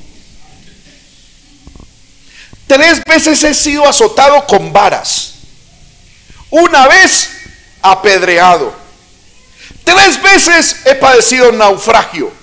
Tres 2.67 3.03
veces 3.03 3.43
he 3.43 3.53
sido 3.53 3.87
azotado 3.87 4.45
con 4.45 4.71
varas. 4.71 5.33
Una 6.49 6.87
vez 6.87 7.29
apedreado. 7.81 8.73
Tres 9.83 10.21
veces 10.21 10.77
he 10.85 10.95
padecido 10.95 11.51
naufragio. 11.51 12.42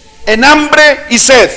en 0.25 0.43
hambre 0.43 1.05
y 1.09 1.17
sed, 1.17 1.49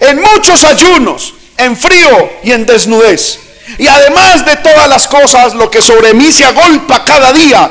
en 0.00 0.20
muchos 0.20 0.64
ayunos, 0.64 1.34
en 1.56 1.76
frío 1.76 2.30
y 2.42 2.52
en 2.52 2.66
desnudez. 2.66 3.38
Y 3.78 3.86
además 3.86 4.46
de 4.46 4.56
todas 4.56 4.88
las 4.88 5.06
cosas, 5.06 5.54
lo 5.54 5.70
que 5.70 5.82
sobre 5.82 6.14
mí 6.14 6.32
se 6.32 6.44
agolpa 6.44 7.04
cada 7.04 7.32
día, 7.32 7.70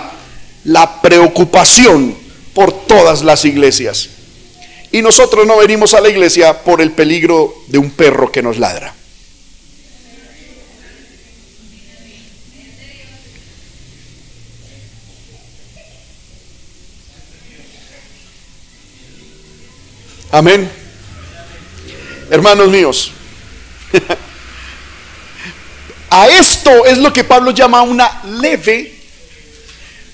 la 0.65 1.01
preocupación 1.01 2.15
por 2.53 2.85
todas 2.85 3.23
las 3.23 3.45
iglesias. 3.45 4.09
Y 4.91 5.01
nosotros 5.01 5.45
no 5.47 5.57
venimos 5.57 5.93
a 5.93 6.01
la 6.01 6.09
iglesia 6.09 6.63
por 6.63 6.81
el 6.81 6.91
peligro 6.91 7.53
de 7.67 7.77
un 7.77 7.91
perro 7.91 8.31
que 8.31 8.43
nos 8.43 8.57
ladra. 8.57 8.93
Amén. 20.31 20.69
Hermanos 22.29 22.69
míos, 22.69 23.11
a 26.09 26.27
esto 26.27 26.85
es 26.85 26.97
lo 26.97 27.13
que 27.13 27.23
Pablo 27.23 27.51
llama 27.51 27.81
una 27.81 28.21
leve 28.25 28.93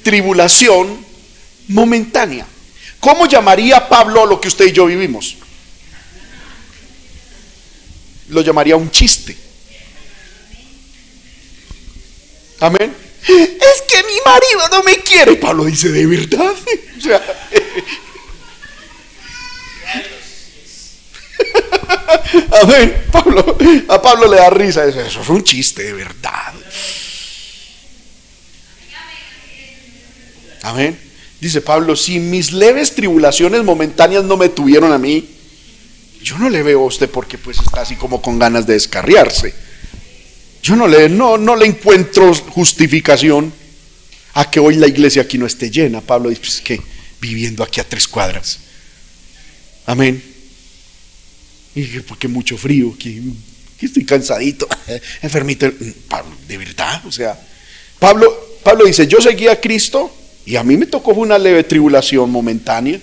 tribulación 0.03 1.03
momentánea. 1.69 2.45
¿Cómo 2.99 3.25
llamaría 3.25 3.89
Pablo 3.89 4.25
lo 4.25 4.39
que 4.39 4.47
usted 4.47 4.65
y 4.65 4.71
yo 4.71 4.85
vivimos? 4.85 5.37
Lo 8.29 8.41
llamaría 8.41 8.75
un 8.75 8.91
chiste. 8.91 9.35
Amén. 12.59 12.95
Es 13.27 13.81
que 13.89 14.03
mi 14.03 14.19
marido 14.25 14.69
no 14.71 14.83
me 14.83 14.97
quiere. 14.99 15.35
Pablo 15.35 15.65
dice, 15.65 15.89
¿de 15.89 16.05
verdad? 16.05 16.53
O 16.97 17.01
sea, 17.01 17.21
Amén. 22.61 23.03
Pablo, 23.11 23.57
a 23.87 24.01
Pablo 24.01 24.27
le 24.27 24.37
da 24.37 24.49
risa. 24.49 24.85
Eso, 24.85 25.01
eso 25.01 25.21
es 25.21 25.29
un 25.29 25.43
chiste 25.43 25.83
de 25.83 25.93
verdad. 25.93 26.53
Amén. 30.63 30.97
Dice 31.41 31.61
Pablo, 31.61 31.95
si 31.95 32.19
mis 32.19 32.53
leves 32.53 32.95
tribulaciones 32.95 33.63
momentáneas 33.63 34.23
no 34.23 34.37
me 34.37 34.47
tuvieron 34.47 34.93
a 34.93 34.97
mí, 34.97 35.27
yo 36.21 36.37
no 36.37 36.49
le 36.49 36.63
veo 36.63 36.81
a 36.81 36.85
usted 36.85 37.09
porque 37.09 37.37
pues 37.37 37.59
está 37.59 37.81
así 37.81 37.97
como 37.97 38.21
con 38.21 38.39
ganas 38.39 38.65
de 38.65 38.73
descarriarse. 38.73 39.53
Yo 40.61 40.77
no 40.77 40.87
le, 40.87 41.09
no, 41.09 41.37
no 41.37 41.57
le 41.57 41.65
encuentro 41.65 42.33
justificación 42.33 43.51
a 44.35 44.49
que 44.49 44.61
hoy 44.61 44.75
la 44.75 44.87
iglesia 44.87 45.23
aquí 45.23 45.37
no 45.37 45.45
esté 45.45 45.69
llena. 45.69 45.99
Pablo 45.99 46.29
dice, 46.29 46.41
pues 46.41 46.61
que 46.61 46.81
viviendo 47.19 47.61
aquí 47.61 47.81
a 47.81 47.83
tres 47.83 48.07
cuadras. 48.07 48.59
Amén. 49.85 50.32
Y 51.75 51.81
dije, 51.81 52.01
porque 52.01 52.27
mucho 52.27 52.57
frío, 52.57 52.95
que, 52.97 53.21
estoy 53.81 54.05
cansadito, 54.05 54.67
enfermito. 55.21 55.71
Pablo, 56.07 56.31
de 56.47 56.57
verdad, 56.57 57.05
o 57.05 57.11
sea, 57.11 57.39
Pablo, 57.99 58.57
Pablo 58.63 58.85
dice, 58.85 59.07
yo 59.07 59.21
seguí 59.21 59.47
a 59.47 59.59
Cristo 59.59 60.13
y 60.45 60.55
a 60.55 60.63
mí 60.63 60.77
me 60.77 60.85
tocó 60.85 61.11
una 61.11 61.37
leve 61.37 61.63
tribulación 61.63 62.29
momentánea. 62.29 62.99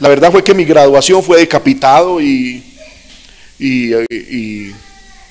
La 0.00 0.08
verdad 0.08 0.32
fue 0.32 0.42
que 0.42 0.54
mi 0.54 0.64
graduación 0.64 1.22
fue 1.22 1.38
decapitado 1.38 2.20
y, 2.20 2.62
y, 3.58 3.92
y 4.10 4.72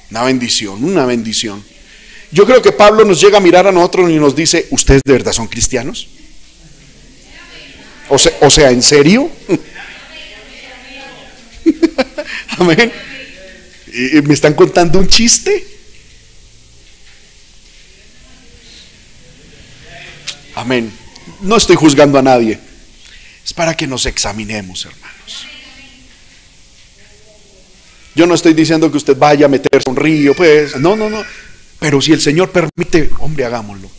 una 0.09 0.23
bendición, 0.23 0.83
una 0.83 1.05
bendición. 1.05 1.63
Yo 2.31 2.45
creo 2.45 2.61
que 2.61 2.71
Pablo 2.71 3.03
nos 3.03 3.19
llega 3.19 3.37
a 3.37 3.41
mirar 3.41 3.67
a 3.67 3.71
nosotros 3.71 4.09
y 4.09 4.15
nos 4.15 4.35
dice, 4.35 4.67
¿ustedes 4.71 5.01
de 5.03 5.13
verdad 5.13 5.33
son 5.33 5.47
cristianos? 5.47 6.07
O 8.07 8.17
sea, 8.17 8.31
o 8.41 8.49
sea 8.49 8.71
¿en 8.71 8.81
serio? 8.81 9.29
Amén. 12.57 12.91
¿Me 14.23 14.33
están 14.33 14.53
contando 14.53 14.99
un 14.99 15.07
chiste? 15.07 15.65
Amén. 20.55 20.91
No 21.41 21.57
estoy 21.57 21.75
juzgando 21.75 22.19
a 22.19 22.21
nadie. 22.21 22.59
Es 23.43 23.53
para 23.53 23.75
que 23.75 23.87
nos 23.87 24.05
examinemos, 24.05 24.85
hermanos. 24.85 25.47
Yo 28.13 28.27
no 28.27 28.35
estoy 28.35 28.53
diciendo 28.53 28.91
que 28.91 28.97
usted 28.97 29.17
vaya 29.17 29.45
a 29.45 29.49
meterse 29.49 29.89
un 29.89 29.95
río, 29.95 30.35
pues. 30.35 30.75
No, 30.77 30.95
no, 30.95 31.09
no. 31.09 31.23
Pero 31.79 32.01
si 32.01 32.11
el 32.11 32.21
Señor 32.21 32.51
permite, 32.51 33.09
hombre, 33.19 33.45
hagámoslo. 33.45 33.89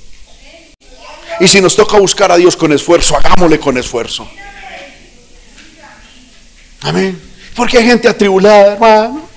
Y 1.40 1.48
si 1.48 1.60
nos 1.60 1.74
toca 1.74 1.98
buscar 1.98 2.30
a 2.30 2.36
Dios 2.36 2.56
con 2.56 2.72
esfuerzo, 2.72 3.16
hagámosle 3.16 3.58
con 3.58 3.76
esfuerzo. 3.76 4.30
Amén. 6.82 7.31
Porque 7.54 7.78
hay 7.78 7.84
gente 7.84 8.08
atribulada, 8.08 8.74
hermano. 8.74 9.28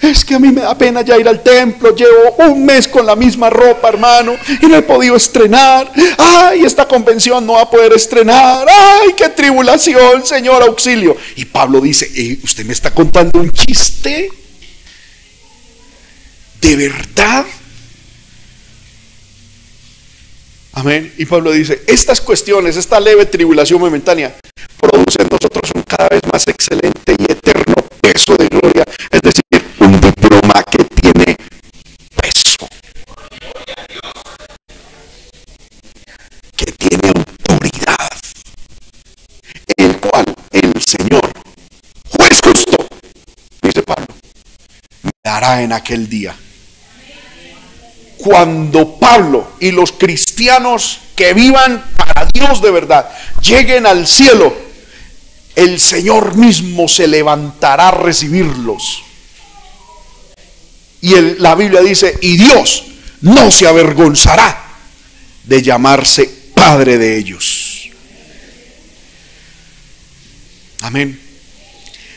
Es 0.00 0.24
que 0.24 0.34
a 0.34 0.38
mí 0.38 0.50
me 0.50 0.60
da 0.60 0.76
pena 0.76 1.00
ya 1.00 1.18
ir 1.18 1.26
al 1.26 1.42
templo. 1.42 1.94
Llevo 1.94 2.34
un 2.38 2.64
mes 2.64 2.86
con 2.86 3.06
la 3.06 3.16
misma 3.16 3.48
ropa, 3.48 3.88
hermano, 3.88 4.36
y 4.60 4.66
no 4.66 4.76
he 4.76 4.82
podido 4.82 5.16
estrenar. 5.16 5.90
Ay, 6.18 6.64
esta 6.64 6.86
convención 6.86 7.46
no 7.46 7.54
va 7.54 7.62
a 7.62 7.70
poder 7.70 7.92
estrenar. 7.94 8.66
Ay, 8.68 9.14
qué 9.16 9.30
tribulación, 9.30 10.24
Señor, 10.24 10.62
auxilio. 10.62 11.16
Y 11.36 11.46
Pablo 11.46 11.80
dice, 11.80 12.10
eh, 12.14 12.38
¿usted 12.42 12.66
me 12.66 12.74
está 12.74 12.90
contando 12.90 13.40
un 13.40 13.50
chiste? 13.50 14.28
¿De 16.60 16.76
verdad? 16.76 17.46
Amén. 20.76 21.12
Y 21.16 21.24
Pablo 21.24 21.52
dice, 21.52 21.82
estas 21.86 22.20
cuestiones, 22.20 22.76
esta 22.76 22.98
leve 22.98 23.26
tribulación 23.26 23.80
momentánea, 23.80 24.34
produce 24.80 25.22
en 25.22 25.28
nosotros 25.28 25.70
un 25.74 25.82
cada 25.82 26.08
vez 26.08 26.22
más 26.32 26.48
excelente 26.48 27.14
y 27.16 27.30
eterno 27.30 27.76
peso 28.00 28.34
de 28.36 28.48
gloria. 28.48 28.84
Es 29.10 29.20
decir, 29.22 29.44
un 29.78 30.00
diploma 30.00 30.64
que 30.64 30.84
tiene 30.84 31.36
peso. 32.20 32.66
Que 36.56 36.72
tiene 36.72 37.08
autoridad. 37.08 38.08
El 39.76 40.00
cual 40.00 40.34
el 40.50 40.72
Señor, 40.82 41.32
juez 42.10 42.40
justo, 42.44 42.88
dice 43.62 43.82
Pablo, 43.82 44.06
me 45.04 45.12
dará 45.22 45.62
en 45.62 45.72
aquel 45.72 46.08
día 46.08 46.34
cuando 48.24 48.98
Pablo 48.98 49.52
y 49.60 49.70
los 49.70 49.92
cristianos 49.92 50.98
que 51.14 51.34
vivan 51.34 51.84
para 51.94 52.26
Dios 52.32 52.62
de 52.62 52.70
verdad 52.70 53.06
lleguen 53.42 53.84
al 53.84 54.06
cielo, 54.06 54.56
el 55.54 55.78
Señor 55.78 56.34
mismo 56.34 56.88
se 56.88 57.06
levantará 57.06 57.88
a 57.88 57.90
recibirlos. 57.90 59.02
Y 61.02 61.20
la 61.38 61.54
Biblia 61.54 61.82
dice, 61.82 62.16
y 62.22 62.38
Dios 62.38 62.84
no 63.20 63.50
se 63.50 63.66
avergonzará 63.66 64.58
de 65.44 65.60
llamarse 65.60 66.24
Padre 66.54 66.96
de 66.96 67.18
ellos. 67.18 67.90
Amén. 70.80 71.20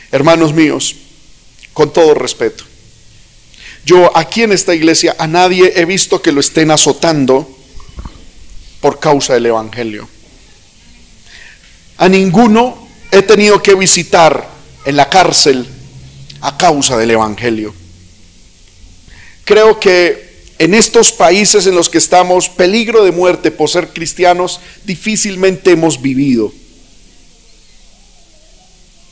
Hermanos 0.10 0.54
míos, 0.54 0.96
con 1.74 1.92
todo 1.92 2.14
respeto, 2.14 2.64
yo 3.88 4.12
aquí 4.18 4.44
en 4.44 4.52
esta 4.52 4.76
iglesia 4.76 5.16
a 5.18 5.28
nadie 5.28 5.72
he 5.78 5.86
visto 5.86 6.22
que 6.22 6.34
lo 6.34 6.42
estén 6.42 6.72
azotando 6.72 7.48
por 8.82 9.00
causa 9.00 9.34
del 9.34 9.46
Evangelio. 9.46 10.10
A 11.96 12.10
ninguno 12.10 12.86
he 13.12 13.22
tenido 13.22 13.64
que 13.64 13.76
visitar 13.76 14.46
en 14.84 14.98
la 14.98 15.10
cárcel 15.10 15.66
a 16.42 16.58
causa 16.58 16.98
del 16.98 17.12
Evangelio. 17.12 17.74
Creo 19.46 19.80
que 19.80 20.44
en 20.60 20.74
estos 20.74 21.14
países 21.14 21.66
en 21.66 21.76
los 21.76 21.88
que 21.88 22.00
estamos, 22.00 22.50
peligro 22.50 23.06
de 23.06 23.14
muerte 23.14 23.52
por 23.52 23.70
ser 23.70 23.94
cristianos, 23.94 24.60
difícilmente 24.84 25.72
hemos 25.72 26.02
vivido. 26.02 26.52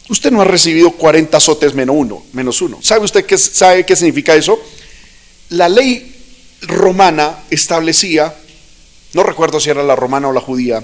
Usted 0.08 0.32
no 0.32 0.42
ha 0.42 0.46
recibido 0.46 0.92
40 0.92 1.38
azotes 1.38 1.74
menos 1.74 1.96
uno, 1.98 2.24
menos 2.34 2.62
uno. 2.62 2.80
¿Sabe 2.82 3.06
usted 3.06 3.26
qué, 3.26 3.38
sabe 3.38 3.86
qué 3.86 3.96
significa 3.96 4.36
eso? 4.36 4.60
La 5.50 5.68
ley 5.68 6.16
romana 6.62 7.40
establecía, 7.50 8.34
no 9.14 9.24
recuerdo 9.24 9.60
si 9.60 9.70
era 9.70 9.84
la 9.84 9.96
romana 9.96 10.28
o 10.28 10.34
la 10.34 10.42
judía, 10.42 10.84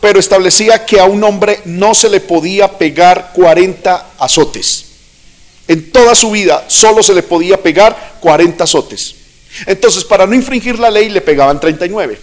pero 0.00 0.18
establecía 0.18 0.84
que 0.84 1.00
a 1.00 1.04
un 1.04 1.22
hombre 1.24 1.60
no 1.64 1.94
se 1.94 2.08
le 2.08 2.20
podía 2.20 2.78
pegar 2.78 3.32
40 3.34 4.10
azotes. 4.18 4.86
En 5.68 5.90
toda 5.90 6.14
su 6.14 6.30
vida 6.32 6.64
solo 6.68 7.02
se 7.02 7.14
le 7.14 7.22
podía 7.22 7.60
pegar 7.60 8.18
40 8.20 8.64
azotes. 8.64 9.14
Entonces, 9.66 10.04
para 10.04 10.26
no 10.26 10.34
infringir 10.34 10.78
la 10.78 10.90
ley, 10.90 11.08
le 11.08 11.20
pegaban 11.20 11.60
39. 11.60 12.18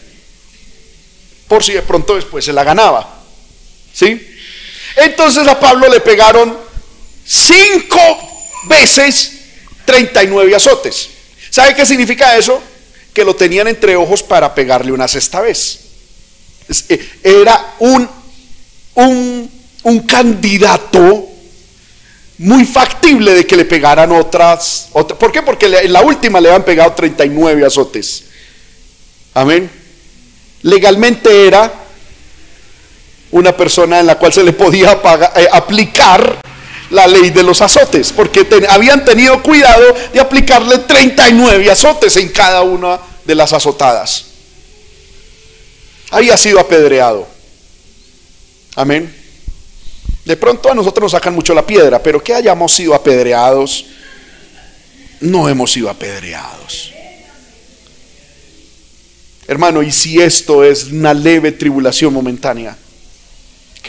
Por 1.47 1.63
si 1.63 1.73
de 1.73 1.81
pronto 1.81 2.15
después 2.15 2.43
se 2.43 2.53
la 2.53 2.63
ganaba. 2.63 3.21
¿Sí? 3.93 4.28
Entonces 4.95 5.47
a 5.47 5.59
Pablo 5.59 5.87
le 5.89 5.99
pegaron 6.01 6.57
cinco 7.25 7.99
veces 8.65 9.31
39 9.85 10.55
azotes. 10.55 11.09
¿Sabe 11.49 11.75
qué 11.75 11.85
significa 11.85 12.37
eso? 12.37 12.61
Que 13.13 13.23
lo 13.23 13.35
tenían 13.35 13.67
entre 13.67 13.95
ojos 13.95 14.21
para 14.23 14.53
pegarle 14.53 14.91
una 14.91 15.07
sexta 15.07 15.41
vez. 15.41 15.79
Eh, 16.89 17.09
era 17.23 17.75
un, 17.79 18.07
un, 18.95 19.51
un 19.83 19.99
candidato 20.01 21.27
muy 22.39 22.65
factible 22.65 23.33
de 23.33 23.45
que 23.45 23.57
le 23.57 23.65
pegaran 23.65 24.11
otras, 24.13 24.89
¿Por 24.93 25.31
qué? 25.31 25.41
Porque 25.41 25.65
en 25.65 25.91
la 25.91 26.01
última 26.01 26.39
le 26.39 26.47
habían 26.49 26.63
pegado 26.63 26.93
39 26.93 27.65
azotes. 27.65 28.23
Amén. 29.33 29.69
Legalmente 30.61 31.47
era 31.47 31.71
una 33.31 33.55
persona 33.55 33.99
en 33.99 34.07
la 34.07 34.17
cual 34.17 34.33
se 34.33 34.43
le 34.43 34.53
podía 34.53 34.99
eh, 35.35 35.47
aplicar 35.51 36.41
la 36.89 37.07
ley 37.07 37.29
de 37.29 37.43
los 37.43 37.61
azotes, 37.61 38.11
porque 38.11 38.47
habían 38.69 39.05
tenido 39.05 39.41
cuidado 39.43 39.95
de 40.11 40.19
aplicarle 40.19 40.79
39 40.79 41.69
azotes 41.69 42.17
en 42.17 42.29
cada 42.29 42.63
una 42.63 42.99
de 43.25 43.35
las 43.35 43.53
azotadas. 43.53 44.25
Había 46.11 46.35
sido 46.37 46.59
apedreado. 46.59 47.27
Amén. 48.75 49.15
De 50.25 50.35
pronto 50.35 50.71
a 50.71 50.75
nosotros 50.75 51.03
nos 51.03 51.11
sacan 51.11 51.35
mucho 51.35 51.53
la 51.53 51.65
piedra, 51.65 52.01
pero 52.01 52.23
que 52.23 52.33
hayamos 52.33 52.73
sido 52.73 52.95
apedreados, 52.95 53.85
no 55.21 55.47
hemos 55.47 55.71
sido 55.71 55.89
apedreados. 55.89 56.91
Hermano, 59.47 59.81
y 59.81 59.91
si 59.91 60.21
esto 60.21 60.63
es 60.63 60.85
una 60.85 61.13
leve 61.13 61.51
tribulación 61.51 62.13
momentánea, 62.13 62.77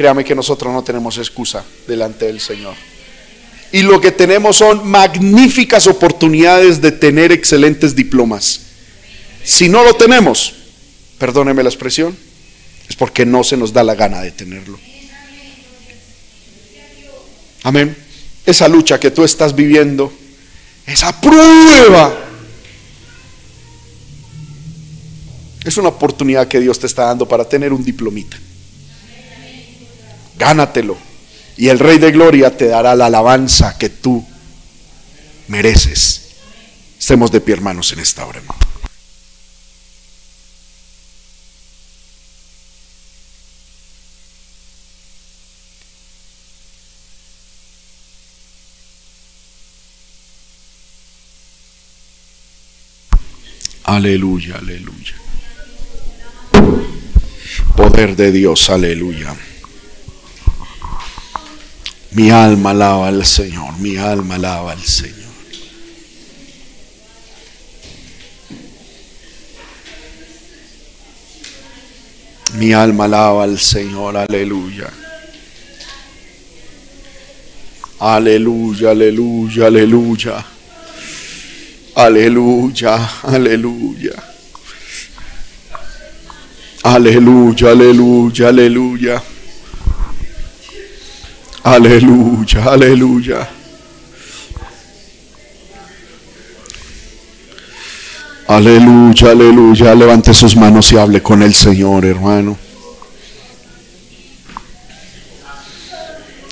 créame 0.00 0.24
que 0.24 0.34
nosotros 0.34 0.72
no 0.72 0.82
tenemos 0.82 1.18
excusa 1.18 1.62
delante 1.86 2.24
del 2.24 2.40
Señor. 2.40 2.74
Y 3.70 3.82
lo 3.82 4.00
que 4.00 4.10
tenemos 4.10 4.56
son 4.56 4.88
magníficas 4.88 5.86
oportunidades 5.86 6.80
de 6.80 6.90
tener 6.90 7.32
excelentes 7.32 7.94
diplomas. 7.94 8.62
Si 9.44 9.68
no 9.68 9.84
lo 9.84 9.92
tenemos, 9.92 10.54
perdóneme 11.18 11.62
la 11.62 11.68
expresión, 11.68 12.16
es 12.88 12.96
porque 12.96 13.26
no 13.26 13.44
se 13.44 13.58
nos 13.58 13.74
da 13.74 13.84
la 13.84 13.94
gana 13.94 14.22
de 14.22 14.30
tenerlo. 14.30 14.80
Amén. 17.62 17.94
Esa 18.46 18.68
lucha 18.68 18.98
que 18.98 19.10
tú 19.10 19.22
estás 19.22 19.54
viviendo, 19.54 20.10
esa 20.86 21.20
prueba, 21.20 22.24
es 25.62 25.76
una 25.76 25.90
oportunidad 25.90 26.48
que 26.48 26.58
Dios 26.58 26.78
te 26.78 26.86
está 26.86 27.04
dando 27.04 27.28
para 27.28 27.46
tener 27.46 27.74
un 27.74 27.84
diplomita 27.84 28.38
gánatelo. 30.40 30.96
Y 31.56 31.68
el 31.68 31.78
Rey 31.78 31.98
de 31.98 32.10
Gloria 32.10 32.56
te 32.56 32.66
dará 32.66 32.94
la 32.96 33.06
alabanza 33.06 33.76
que 33.78 33.90
tú 33.90 34.26
mereces. 35.46 36.30
Estemos 36.98 37.30
de 37.30 37.40
pie, 37.40 37.54
hermanos, 37.54 37.92
en 37.92 38.00
esta 38.00 38.24
hora. 38.24 38.38
hermano. 38.38 38.58
Aleluya, 53.84 54.56
aleluya. 54.56 55.14
Poder 57.76 58.14
de 58.14 58.30
Dios, 58.30 58.70
aleluya. 58.70 59.34
Mi 62.12 62.28
alma 62.30 62.70
alaba 62.70 63.06
al 63.06 63.24
Señor, 63.24 63.78
mi 63.78 63.96
alma 63.96 64.34
alaba 64.34 64.72
al 64.72 64.82
Señor. 64.82 65.30
Mi 72.54 72.72
alma 72.72 73.04
alaba 73.04 73.44
al 73.44 73.60
Señor, 73.60 74.16
aleluya. 74.16 74.90
Aleluya, 78.00 78.90
aleluya, 78.90 79.66
aleluya. 79.66 80.44
Aleluya, 81.94 83.10
aleluya. 83.22 84.12
Aleluya, 86.82 87.70
aleluya, 87.70 88.48
aleluya. 88.48 89.22
Aleluya, 91.62 92.64
aleluya. 92.64 93.48
Aleluya, 98.48 99.30
aleluya. 99.30 99.94
Levante 99.94 100.32
sus 100.32 100.56
manos 100.56 100.90
y 100.92 100.96
hable 100.96 101.22
con 101.22 101.42
el 101.42 101.54
Señor, 101.54 102.04
hermano. 102.04 102.56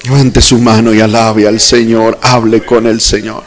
Levante 0.04 0.40
su 0.42 0.59
mano 0.59 0.92
y 0.92 1.00
alabe 1.00 1.48
al 1.48 1.59
Señor. 1.59 2.18
Hable 2.22 2.64
con 2.64 2.86
el 2.86 3.00
Señor. 3.00 3.44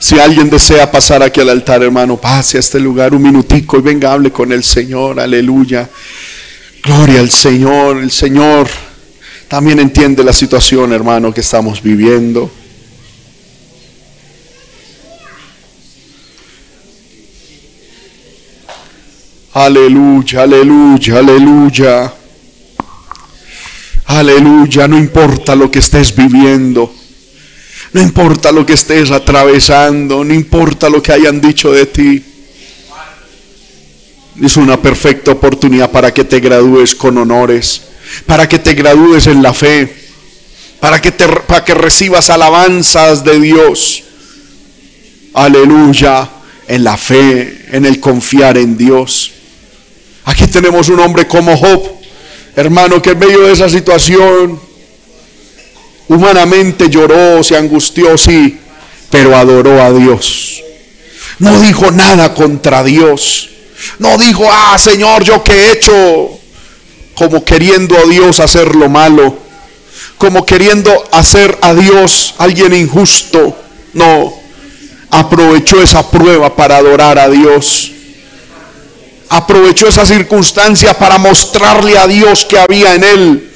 Si 0.00 0.18
alguien 0.18 0.48
desea 0.48 0.90
pasar 0.90 1.22
aquí 1.22 1.40
al 1.40 1.50
altar, 1.50 1.82
hermano, 1.82 2.16
pase 2.16 2.56
a 2.56 2.60
este 2.60 2.80
lugar 2.80 3.14
un 3.14 3.22
minutico 3.22 3.78
y 3.78 3.82
venga, 3.82 4.12
hable 4.12 4.32
con 4.32 4.52
el 4.52 4.64
Señor. 4.64 5.20
Aleluya. 5.20 5.88
Gloria 6.82 7.20
al 7.20 7.30
Señor. 7.30 7.98
El 7.98 8.10
Señor 8.10 8.68
también 9.48 9.80
entiende 9.80 10.22
la 10.22 10.32
situación, 10.32 10.92
hermano, 10.92 11.32
que 11.32 11.40
estamos 11.40 11.82
viviendo. 11.82 12.50
Aleluya, 19.54 20.42
aleluya, 20.42 21.18
aleluya. 21.18 22.12
Aleluya, 24.04 24.86
no 24.86 24.98
importa 24.98 25.56
lo 25.56 25.70
que 25.70 25.78
estés 25.78 26.14
viviendo. 26.14 26.94
No 27.94 28.02
importa 28.02 28.52
lo 28.52 28.66
que 28.66 28.74
estés 28.74 29.10
atravesando, 29.10 30.22
no 30.24 30.34
importa 30.34 30.90
lo 30.90 31.02
que 31.02 31.12
hayan 31.12 31.40
dicho 31.40 31.72
de 31.72 31.86
ti. 31.86 32.22
Es 34.42 34.58
una 34.58 34.80
perfecta 34.80 35.32
oportunidad 35.32 35.90
para 35.90 36.12
que 36.12 36.24
te 36.24 36.38
gradúes 36.38 36.94
con 36.94 37.16
honores 37.16 37.88
para 38.26 38.48
que 38.48 38.58
te 38.58 38.74
gradúes 38.74 39.26
en 39.26 39.42
la 39.42 39.52
fe, 39.52 39.94
para 40.80 41.00
que, 41.00 41.12
te, 41.12 41.26
para 41.26 41.64
que 41.64 41.74
recibas 41.74 42.30
alabanzas 42.30 43.24
de 43.24 43.40
Dios. 43.40 44.02
Aleluya, 45.34 46.28
en 46.66 46.84
la 46.84 46.96
fe, 46.96 47.66
en 47.72 47.86
el 47.86 48.00
confiar 48.00 48.58
en 48.58 48.76
Dios. 48.76 49.32
Aquí 50.24 50.46
tenemos 50.46 50.88
un 50.88 51.00
hombre 51.00 51.26
como 51.26 51.56
Job, 51.56 51.82
hermano, 52.54 53.00
que 53.00 53.10
en 53.10 53.18
medio 53.18 53.40
de 53.40 53.52
esa 53.52 53.68
situación 53.68 54.60
humanamente 56.08 56.88
lloró, 56.88 57.42
se 57.42 57.56
angustió, 57.56 58.16
sí, 58.18 58.58
pero 59.10 59.36
adoró 59.36 59.82
a 59.82 59.92
Dios. 59.92 60.62
No 61.38 61.60
dijo 61.60 61.90
nada 61.90 62.34
contra 62.34 62.82
Dios. 62.82 63.48
No 63.98 64.18
dijo, 64.18 64.48
ah, 64.50 64.76
Señor, 64.78 65.22
yo 65.22 65.42
qué 65.44 65.52
he 65.52 65.72
hecho 65.72 66.37
como 67.18 67.44
queriendo 67.44 67.98
a 67.98 68.04
Dios 68.04 68.38
hacer 68.38 68.76
lo 68.76 68.88
malo, 68.88 69.36
como 70.18 70.46
queriendo 70.46 70.92
hacer 71.10 71.58
a 71.62 71.74
Dios 71.74 72.36
alguien 72.38 72.72
injusto. 72.72 73.56
No, 73.92 74.32
aprovechó 75.10 75.82
esa 75.82 76.08
prueba 76.08 76.54
para 76.54 76.76
adorar 76.76 77.18
a 77.18 77.28
Dios. 77.28 77.90
Aprovechó 79.30 79.88
esa 79.88 80.06
circunstancia 80.06 80.94
para 80.94 81.18
mostrarle 81.18 81.98
a 81.98 82.06
Dios 82.06 82.44
que 82.44 82.56
había 82.56 82.94
en 82.94 83.02
él. 83.02 83.50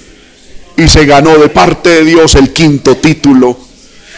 Y 0.77 0.89
se 0.89 1.07
ganó 1.07 1.39
de 1.39 1.49
parte 1.49 1.89
de 1.91 2.05
Dios 2.05 2.35
el 2.35 2.53
quinto 2.53 2.97
título. 2.97 3.57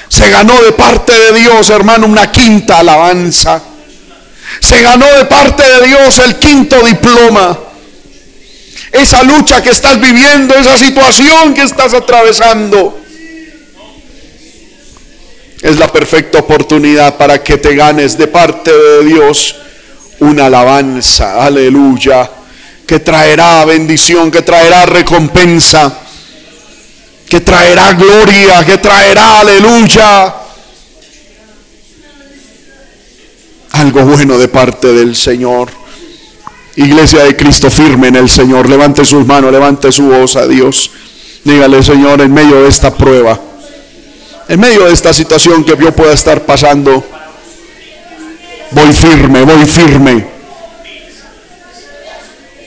Se 0.08 0.30
ganó 0.30 0.62
de 0.62 0.72
parte 0.72 1.12
de 1.12 1.38
Dios, 1.38 1.68
hermano, 1.68 2.06
una 2.06 2.32
quinta 2.32 2.78
alabanza. 2.78 3.62
Se 4.60 4.80
ganó 4.80 5.06
de 5.18 5.26
parte 5.26 5.62
de 5.62 5.86
Dios 5.86 6.18
el 6.20 6.36
quinto 6.36 6.80
diploma 6.82 7.58
esa 8.94 9.24
lucha 9.24 9.60
que 9.60 9.70
estás 9.70 10.00
viviendo, 10.00 10.54
esa 10.54 10.78
situación 10.78 11.52
que 11.52 11.62
estás 11.62 11.92
atravesando. 11.94 13.00
Es 15.60 15.76
la 15.78 15.88
perfecta 15.88 16.38
oportunidad 16.38 17.16
para 17.16 17.42
que 17.42 17.56
te 17.56 17.74
ganes 17.74 18.16
de 18.16 18.28
parte 18.28 18.70
de 18.70 19.04
Dios 19.04 19.56
una 20.20 20.46
alabanza, 20.46 21.44
aleluya, 21.44 22.30
que 22.86 23.00
traerá 23.00 23.64
bendición, 23.64 24.30
que 24.30 24.42
traerá 24.42 24.86
recompensa, 24.86 25.98
que 27.28 27.40
traerá 27.40 27.94
gloria, 27.94 28.64
que 28.64 28.78
traerá, 28.78 29.40
aleluya, 29.40 30.34
algo 33.72 34.04
bueno 34.04 34.38
de 34.38 34.46
parte 34.46 34.92
del 34.92 35.16
Señor. 35.16 35.83
Iglesia 36.76 37.24
de 37.24 37.36
Cristo 37.36 37.70
firme 37.70 38.08
en 38.08 38.16
el 38.16 38.28
Señor. 38.28 38.68
Levante 38.68 39.04
sus 39.04 39.26
manos, 39.26 39.52
levante 39.52 39.92
su 39.92 40.04
voz 40.04 40.36
a 40.36 40.46
Dios. 40.46 40.90
Dígale, 41.44 41.82
Señor, 41.82 42.20
en 42.20 42.32
medio 42.32 42.62
de 42.62 42.68
esta 42.68 42.94
prueba, 42.94 43.38
en 44.48 44.60
medio 44.60 44.84
de 44.84 44.92
esta 44.92 45.12
situación 45.12 45.62
que 45.62 45.76
yo 45.76 45.92
pueda 45.92 46.12
estar 46.12 46.44
pasando, 46.44 47.04
voy 48.70 48.92
firme, 48.92 49.42
voy 49.42 49.66
firme. 49.66 50.34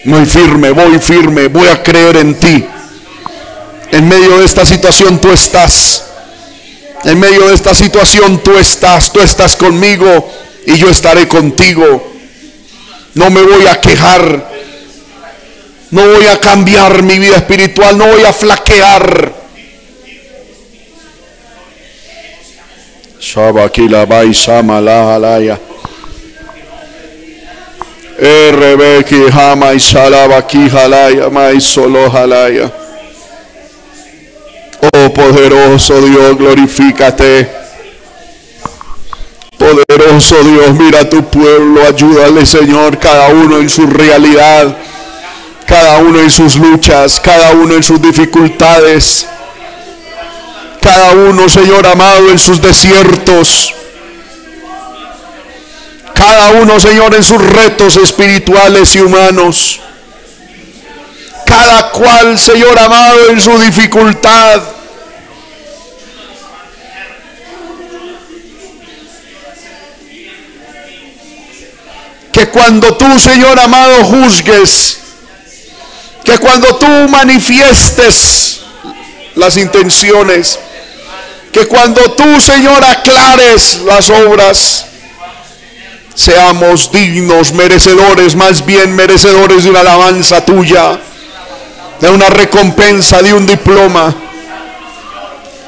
Voy 0.05 0.25
firme, 0.25 0.71
voy 0.71 0.99
firme, 0.99 1.47
voy 1.47 1.67
a 1.67 1.83
creer 1.83 2.17
en 2.17 2.35
ti. 2.35 2.65
En 3.91 4.07
medio 4.07 4.37
de 4.37 4.45
esta 4.45 4.65
situación 4.65 5.19
tú 5.19 5.31
estás. 5.31 6.03
En 7.03 7.19
medio 7.19 7.47
de 7.47 7.53
esta 7.53 7.73
situación 7.75 8.41
tú 8.43 8.55
estás, 8.57 9.11
tú 9.11 9.19
estás 9.19 9.55
conmigo 9.55 10.07
y 10.65 10.77
yo 10.77 10.89
estaré 10.89 11.27
contigo. 11.27 12.16
No 13.17 13.31
me 13.31 13.41
voy 13.41 13.65
a 13.65 13.81
quejar. 13.81 14.47
No 15.89 16.01
voy 16.07 16.27
a 16.27 16.39
cambiar 16.39 17.01
mi 17.01 17.17
vida 17.17 17.37
espiritual. 17.37 17.97
No 17.97 18.05
voy 18.05 18.23
a 18.23 18.31
flaquear. 18.31 19.33
Shabakila 23.19 24.05
bai 24.05 24.33
samala 24.35 25.15
alaya. 25.15 25.59
Rebeki 28.19 29.31
hama 29.31 29.73
y 29.73 29.79
salabaki 29.79 30.69
halaya 30.69 31.29
mai 31.31 31.59
solo 31.59 32.09
halaya. 32.11 32.71
Oh 34.93 35.09
poderoso 35.11 36.01
Dios, 36.01 36.37
glorifícate. 36.37 37.66
Poderoso 39.57 40.43
Dios, 40.43 40.73
mira 40.75 41.01
a 41.01 41.09
tu 41.09 41.23
pueblo, 41.29 41.81
ayúdale 41.83 42.45
Señor, 42.45 42.99
cada 42.99 43.29
uno 43.29 43.57
en 43.57 43.69
su 43.69 43.87
realidad, 43.87 44.77
cada 45.65 45.97
uno 45.97 46.19
en 46.19 46.29
sus 46.29 46.57
luchas, 46.57 47.19
cada 47.19 47.51
uno 47.51 47.73
en 47.73 47.81
sus 47.81 47.99
dificultades, 47.99 49.25
cada 50.79 51.11
uno, 51.13 51.49
Señor 51.49 51.87
amado, 51.87 52.29
en 52.29 52.37
sus 52.37 52.61
desiertos, 52.61 53.73
cada 56.13 56.51
uno, 56.51 56.79
Señor, 56.79 57.15
en 57.15 57.23
sus 57.23 57.41
retos 57.41 57.97
espirituales 57.97 58.93
y 58.95 58.99
humanos, 58.99 59.79
cada 61.47 61.89
cual, 61.89 62.37
Señor 62.37 62.77
amado, 62.77 63.29
en 63.31 63.41
su 63.41 63.57
dificultad 63.57 64.76
que 72.31 72.49
cuando 72.49 72.95
tú, 72.95 73.19
Señor 73.19 73.59
amado, 73.59 74.03
juzgues, 74.03 74.99
que 76.23 76.37
cuando 76.39 76.75
tú 76.75 76.87
manifiestes 77.09 78.59
las 79.35 79.57
intenciones, 79.57 80.59
que 81.51 81.65
cuando 81.65 82.11
tú, 82.11 82.39
Señor, 82.41 82.83
aclares 82.83 83.79
las 83.85 84.09
obras, 84.09 84.85
seamos 86.13 86.91
dignos, 86.91 87.53
merecedores, 87.53 88.35
más 88.35 88.65
bien 88.65 88.95
merecedores 88.95 89.63
de 89.63 89.69
una 89.69 89.79
alabanza 89.81 90.43
tuya, 90.43 90.99
de 92.01 92.09
una 92.09 92.29
recompensa, 92.29 93.21
de 93.21 93.33
un 93.33 93.45
diploma. 93.45 94.13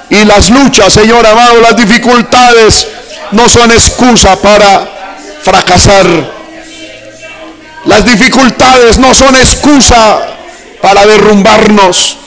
Y 0.10 0.26
las 0.26 0.50
luchas, 0.50 0.92
Señor 0.92 1.26
amado, 1.26 1.62
las 1.62 1.78
dificultades 1.78 2.88
no 3.32 3.48
son 3.48 3.72
excusa 3.72 4.42
para 4.42 4.90
fracasar 5.42 6.39
Las 7.86 8.06
dificultades 8.06 8.98
no 8.98 9.14
son 9.14 9.36
excusa 9.36 10.22
para 10.82 11.06
derrumbarnos. 11.06 12.18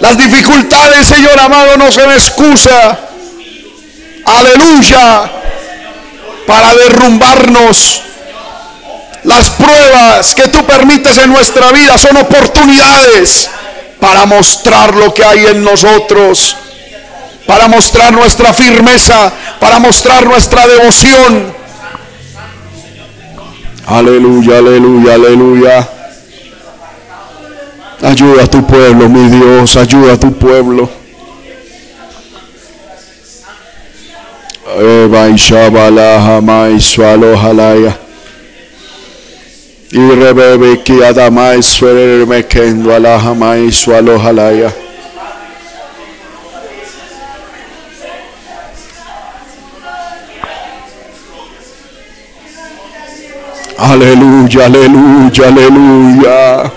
Las 0.00 0.18
dificultades, 0.18 1.06
Señor 1.06 1.38
amado, 1.38 1.76
no 1.76 1.90
son 1.90 2.12
excusa. 2.12 2.98
Aleluya. 4.24 5.30
Para 6.46 6.74
derrumbarnos. 6.74 8.02
Las 9.24 9.50
pruebas 9.50 10.34
que 10.34 10.48
tú 10.48 10.64
permites 10.64 11.18
en 11.18 11.32
nuestra 11.32 11.72
vida 11.72 11.98
son 11.98 12.16
oportunidades 12.16 13.50
para 13.98 14.24
mostrar 14.26 14.94
lo 14.94 15.12
que 15.12 15.24
hay 15.24 15.46
en 15.46 15.64
nosotros, 15.64 16.56
para 17.44 17.66
mostrar 17.66 18.12
nuestra 18.12 18.52
firmeza, 18.52 19.32
para 19.58 19.80
mostrar 19.80 20.24
nuestra 20.24 20.68
devoción. 20.68 21.55
Aleluya, 23.86 24.58
aleluya, 24.58 25.14
aleluya. 25.14 25.88
Ayuda 28.02 28.42
a 28.42 28.46
tu 28.46 28.62
pueblo, 28.66 29.08
mi 29.08 29.30
Dios, 29.30 29.76
ayuda 29.76 30.12
a 30.12 30.16
tu 30.18 30.32
pueblo. 30.32 30.88
Eva 34.78 35.28
y 39.92 40.10
rebebe 40.10 40.82
ki 40.82 41.02
adamai 41.04 41.62
suerer 41.62 42.26
mekendo 42.26 42.92
ala 42.92 43.18
hamai 43.18 43.70
Aleluya, 53.78 54.64
aleluya, 54.66 55.48
aleluya. 55.48 56.72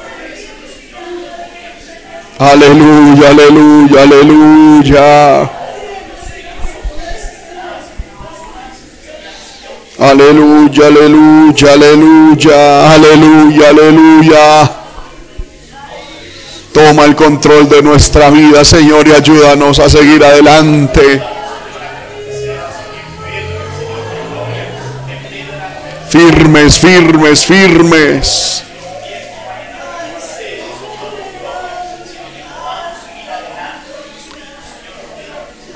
Aleluya, 2.39 3.29
aleluya, 3.29 4.01
aleluya. 4.01 5.49
Aleluya, 9.99 10.87
aleluya, 10.87 11.73
aleluya, 11.73 12.93
aleluya, 12.93 13.69
aleluya. 13.69 14.71
Toma 16.73 17.05
el 17.05 17.15
control 17.15 17.67
de 17.67 17.81
nuestra 17.81 18.29
vida, 18.29 18.63
Señor, 18.63 19.07
y 19.07 19.11
ayúdanos 19.11 19.79
a 19.79 19.89
seguir 19.89 20.23
adelante. 20.23 21.21
Firmes, 26.09 26.79
firmes, 26.79 27.45
firmes. 27.45 28.63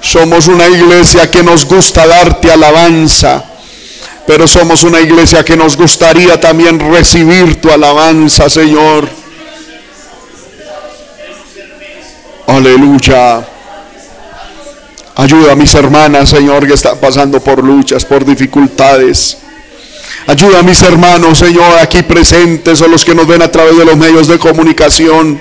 Somos 0.01 0.47
una 0.47 0.67
iglesia 0.69 1.29
que 1.29 1.43
nos 1.43 1.65
gusta 1.65 2.07
darte 2.07 2.51
alabanza, 2.51 3.43
pero 4.25 4.47
somos 4.47 4.83
una 4.83 4.99
iglesia 5.01 5.45
que 5.45 5.55
nos 5.55 5.77
gustaría 5.77 6.39
también 6.39 6.79
recibir 6.79 7.61
tu 7.61 7.71
alabanza, 7.71 8.49
Señor. 8.49 9.07
Aleluya. 12.47 13.47
Ayuda 15.15 15.51
a 15.51 15.55
mis 15.55 15.73
hermanas, 15.75 16.29
Señor, 16.29 16.65
que 16.65 16.73
están 16.73 16.97
pasando 16.97 17.39
por 17.39 17.63
luchas, 17.63 18.03
por 18.03 18.25
dificultades. 18.25 19.42
Ayuda 20.25 20.59
a 20.59 20.63
mis 20.63 20.81
hermanos, 20.81 21.39
Señor, 21.39 21.77
aquí 21.79 22.01
presentes 22.03 22.81
o 22.81 22.87
los 22.87 23.03
que 23.03 23.13
nos 23.13 23.27
ven 23.27 23.41
a 23.41 23.51
través 23.51 23.77
de 23.77 23.83
los 23.83 23.97
medios 23.97 24.27
de 24.27 24.39
comunicación. 24.39 25.39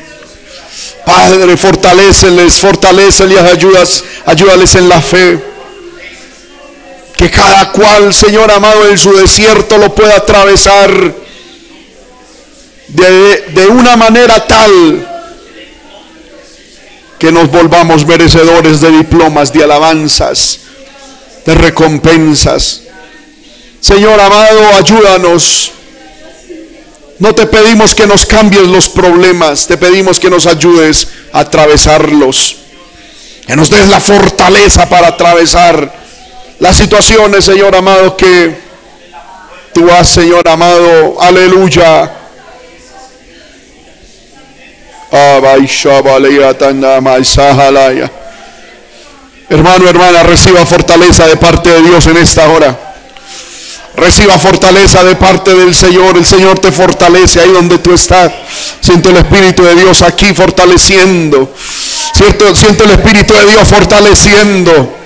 Padre, 1.07 1.57
fortaleceles, 1.57 2.55
fortaleceles, 2.55 3.39
ayudas, 3.39 4.05
ayúdales 4.27 4.75
en 4.75 4.89
la 4.89 5.01
fe. 5.01 5.39
Que 7.17 7.31
cada 7.31 7.71
cual, 7.71 8.13
Señor 8.13 8.51
amado, 8.51 8.89
en 8.89 8.99
su 8.99 9.13
desierto 9.13 9.79
lo 9.79 9.95
pueda 9.95 10.17
atravesar 10.17 11.15
de, 12.89 13.45
de 13.55 13.67
una 13.69 13.97
manera 13.97 14.45
tal 14.47 15.09
que 17.21 17.31
nos 17.31 17.49
volvamos 17.53 18.05
merecedores 18.05 18.81
de 18.81 18.91
diplomas, 18.91 19.53
de 19.53 19.63
alabanzas, 19.63 20.59
de 21.47 21.55
recompensas. 21.55 22.82
Señor 23.83 24.21
amado, 24.21 24.75
ayúdanos. 24.75 25.73
No 27.19 27.35
te 27.35 27.47
pedimos 27.47 27.97
que 27.97 28.07
nos 28.07 28.25
cambies 28.25 28.69
los 28.69 28.89
problemas, 28.89 29.67
te 29.67 29.77
pedimos 29.77 30.21
que 30.21 30.31
nos 30.31 30.47
ayudes 30.47 31.09
a 31.33 31.41
atravesarlos. 31.41 32.57
Que 33.45 33.57
nos 33.57 33.71
des 33.71 33.89
la 33.89 33.99
fortaleza 33.99 34.89
para 34.89 35.09
atravesar 35.09 35.93
las 36.61 36.77
situaciones, 36.77 37.45
Señor 37.45 37.75
amado, 37.75 38.17
que 38.17 38.57
tú 39.75 39.91
has, 39.91 40.09
Señor 40.09 40.49
amado. 40.49 41.21
Aleluya. 41.21 42.13
Hermano, 49.49 49.89
hermana, 49.89 50.23
reciba 50.23 50.65
fortaleza 50.65 51.27
de 51.27 51.37
parte 51.37 51.69
de 51.69 51.83
Dios 51.83 52.07
en 52.07 52.17
esta 52.19 52.49
hora. 52.49 52.92
Reciba 53.97 54.39
fortaleza 54.39 55.05
de 55.05 55.17
parte 55.17 55.55
del 55.55 55.75
Señor. 55.75 56.17
El 56.17 56.25
Señor 56.25 56.59
te 56.59 56.73
fortalece 56.73 57.41
ahí 57.41 57.51
donde 57.51 57.79
tú 57.79 57.93
estás. 57.93 58.33
Siento 58.81 59.11
el 59.11 59.17
Espíritu 59.19 59.63
de 59.63 59.75
Dios 59.75 60.03
aquí 60.03 60.33
fortaleciendo. 60.35 61.55
Siento, 62.15 62.55
siento 62.55 62.85
el 62.85 62.91
Espíritu 62.93 63.35
de 63.35 63.47
Dios 63.47 63.69
fortaleciendo. 63.69 64.99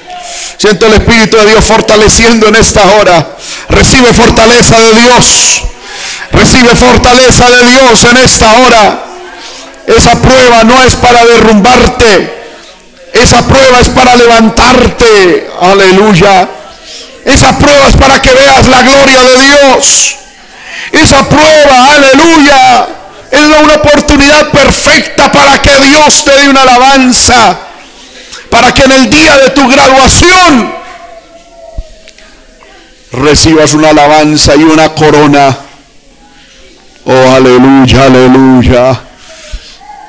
Siento 0.56 0.86
el 0.86 0.94
Espíritu 0.94 1.36
de 1.36 1.46
Dios 1.46 1.64
fortaleciendo 1.64 2.46
en 2.48 2.56
esta 2.56 2.84
hora. 2.96 3.36
Recibe 3.68 4.12
fortaleza 4.14 4.78
de 4.80 4.94
Dios. 4.94 5.62
Recibe 6.32 6.74
fortaleza 6.76 7.50
de 7.50 7.64
Dios 7.64 8.04
en 8.04 8.16
esta 8.18 8.52
hora. 8.60 9.04
Esa 9.86 10.20
prueba 10.20 10.64
no 10.64 10.82
es 10.82 10.96
para 10.96 11.24
derrumbarte. 11.24 12.34
Esa 13.12 13.46
prueba 13.46 13.80
es 13.80 13.88
para 13.90 14.16
levantarte. 14.16 15.48
Aleluya. 15.60 16.48
Esa 17.26 17.58
prueba 17.58 17.88
es 17.88 17.96
para 17.96 18.22
que 18.22 18.32
veas 18.32 18.68
la 18.68 18.82
gloria 18.82 19.20
de 19.20 19.38
Dios. 19.38 20.16
Esa 20.92 21.28
prueba, 21.28 21.92
aleluya, 21.94 22.86
es 23.32 23.40
una 23.40 23.74
oportunidad 23.74 24.50
perfecta 24.52 25.30
para 25.32 25.60
que 25.60 25.76
Dios 25.80 26.24
te 26.24 26.30
dé 26.30 26.48
una 26.48 26.62
alabanza. 26.62 27.58
Para 28.48 28.72
que 28.72 28.84
en 28.84 28.92
el 28.92 29.10
día 29.10 29.36
de 29.38 29.50
tu 29.50 29.68
graduación 29.68 30.72
recibas 33.10 33.74
una 33.74 33.90
alabanza 33.90 34.54
y 34.54 34.62
una 34.62 34.94
corona. 34.94 35.58
Oh, 37.04 37.34
aleluya, 37.34 38.04
aleluya. 38.04 39.00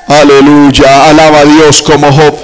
Aleluya. 0.06 1.10
Alaba 1.10 1.40
a 1.40 1.44
Dios 1.44 1.82
como 1.82 2.12
Job. 2.12 2.38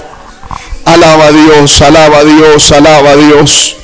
Alaba 0.85 1.27
a 1.27 1.33
Dios, 1.33 1.81
alaba 1.81 2.19
a 2.19 2.25
Dios, 2.25 2.73
alaba 2.73 3.11
a 3.11 3.17
Dios. 3.17 3.77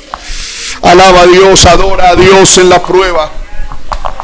Alaba 0.81 1.21
a 1.21 1.27
Dios, 1.27 1.65
adora 1.65 2.09
a 2.09 2.15
Dios 2.15 2.57
en 2.57 2.69
la 2.69 2.81
prueba. 2.81 3.40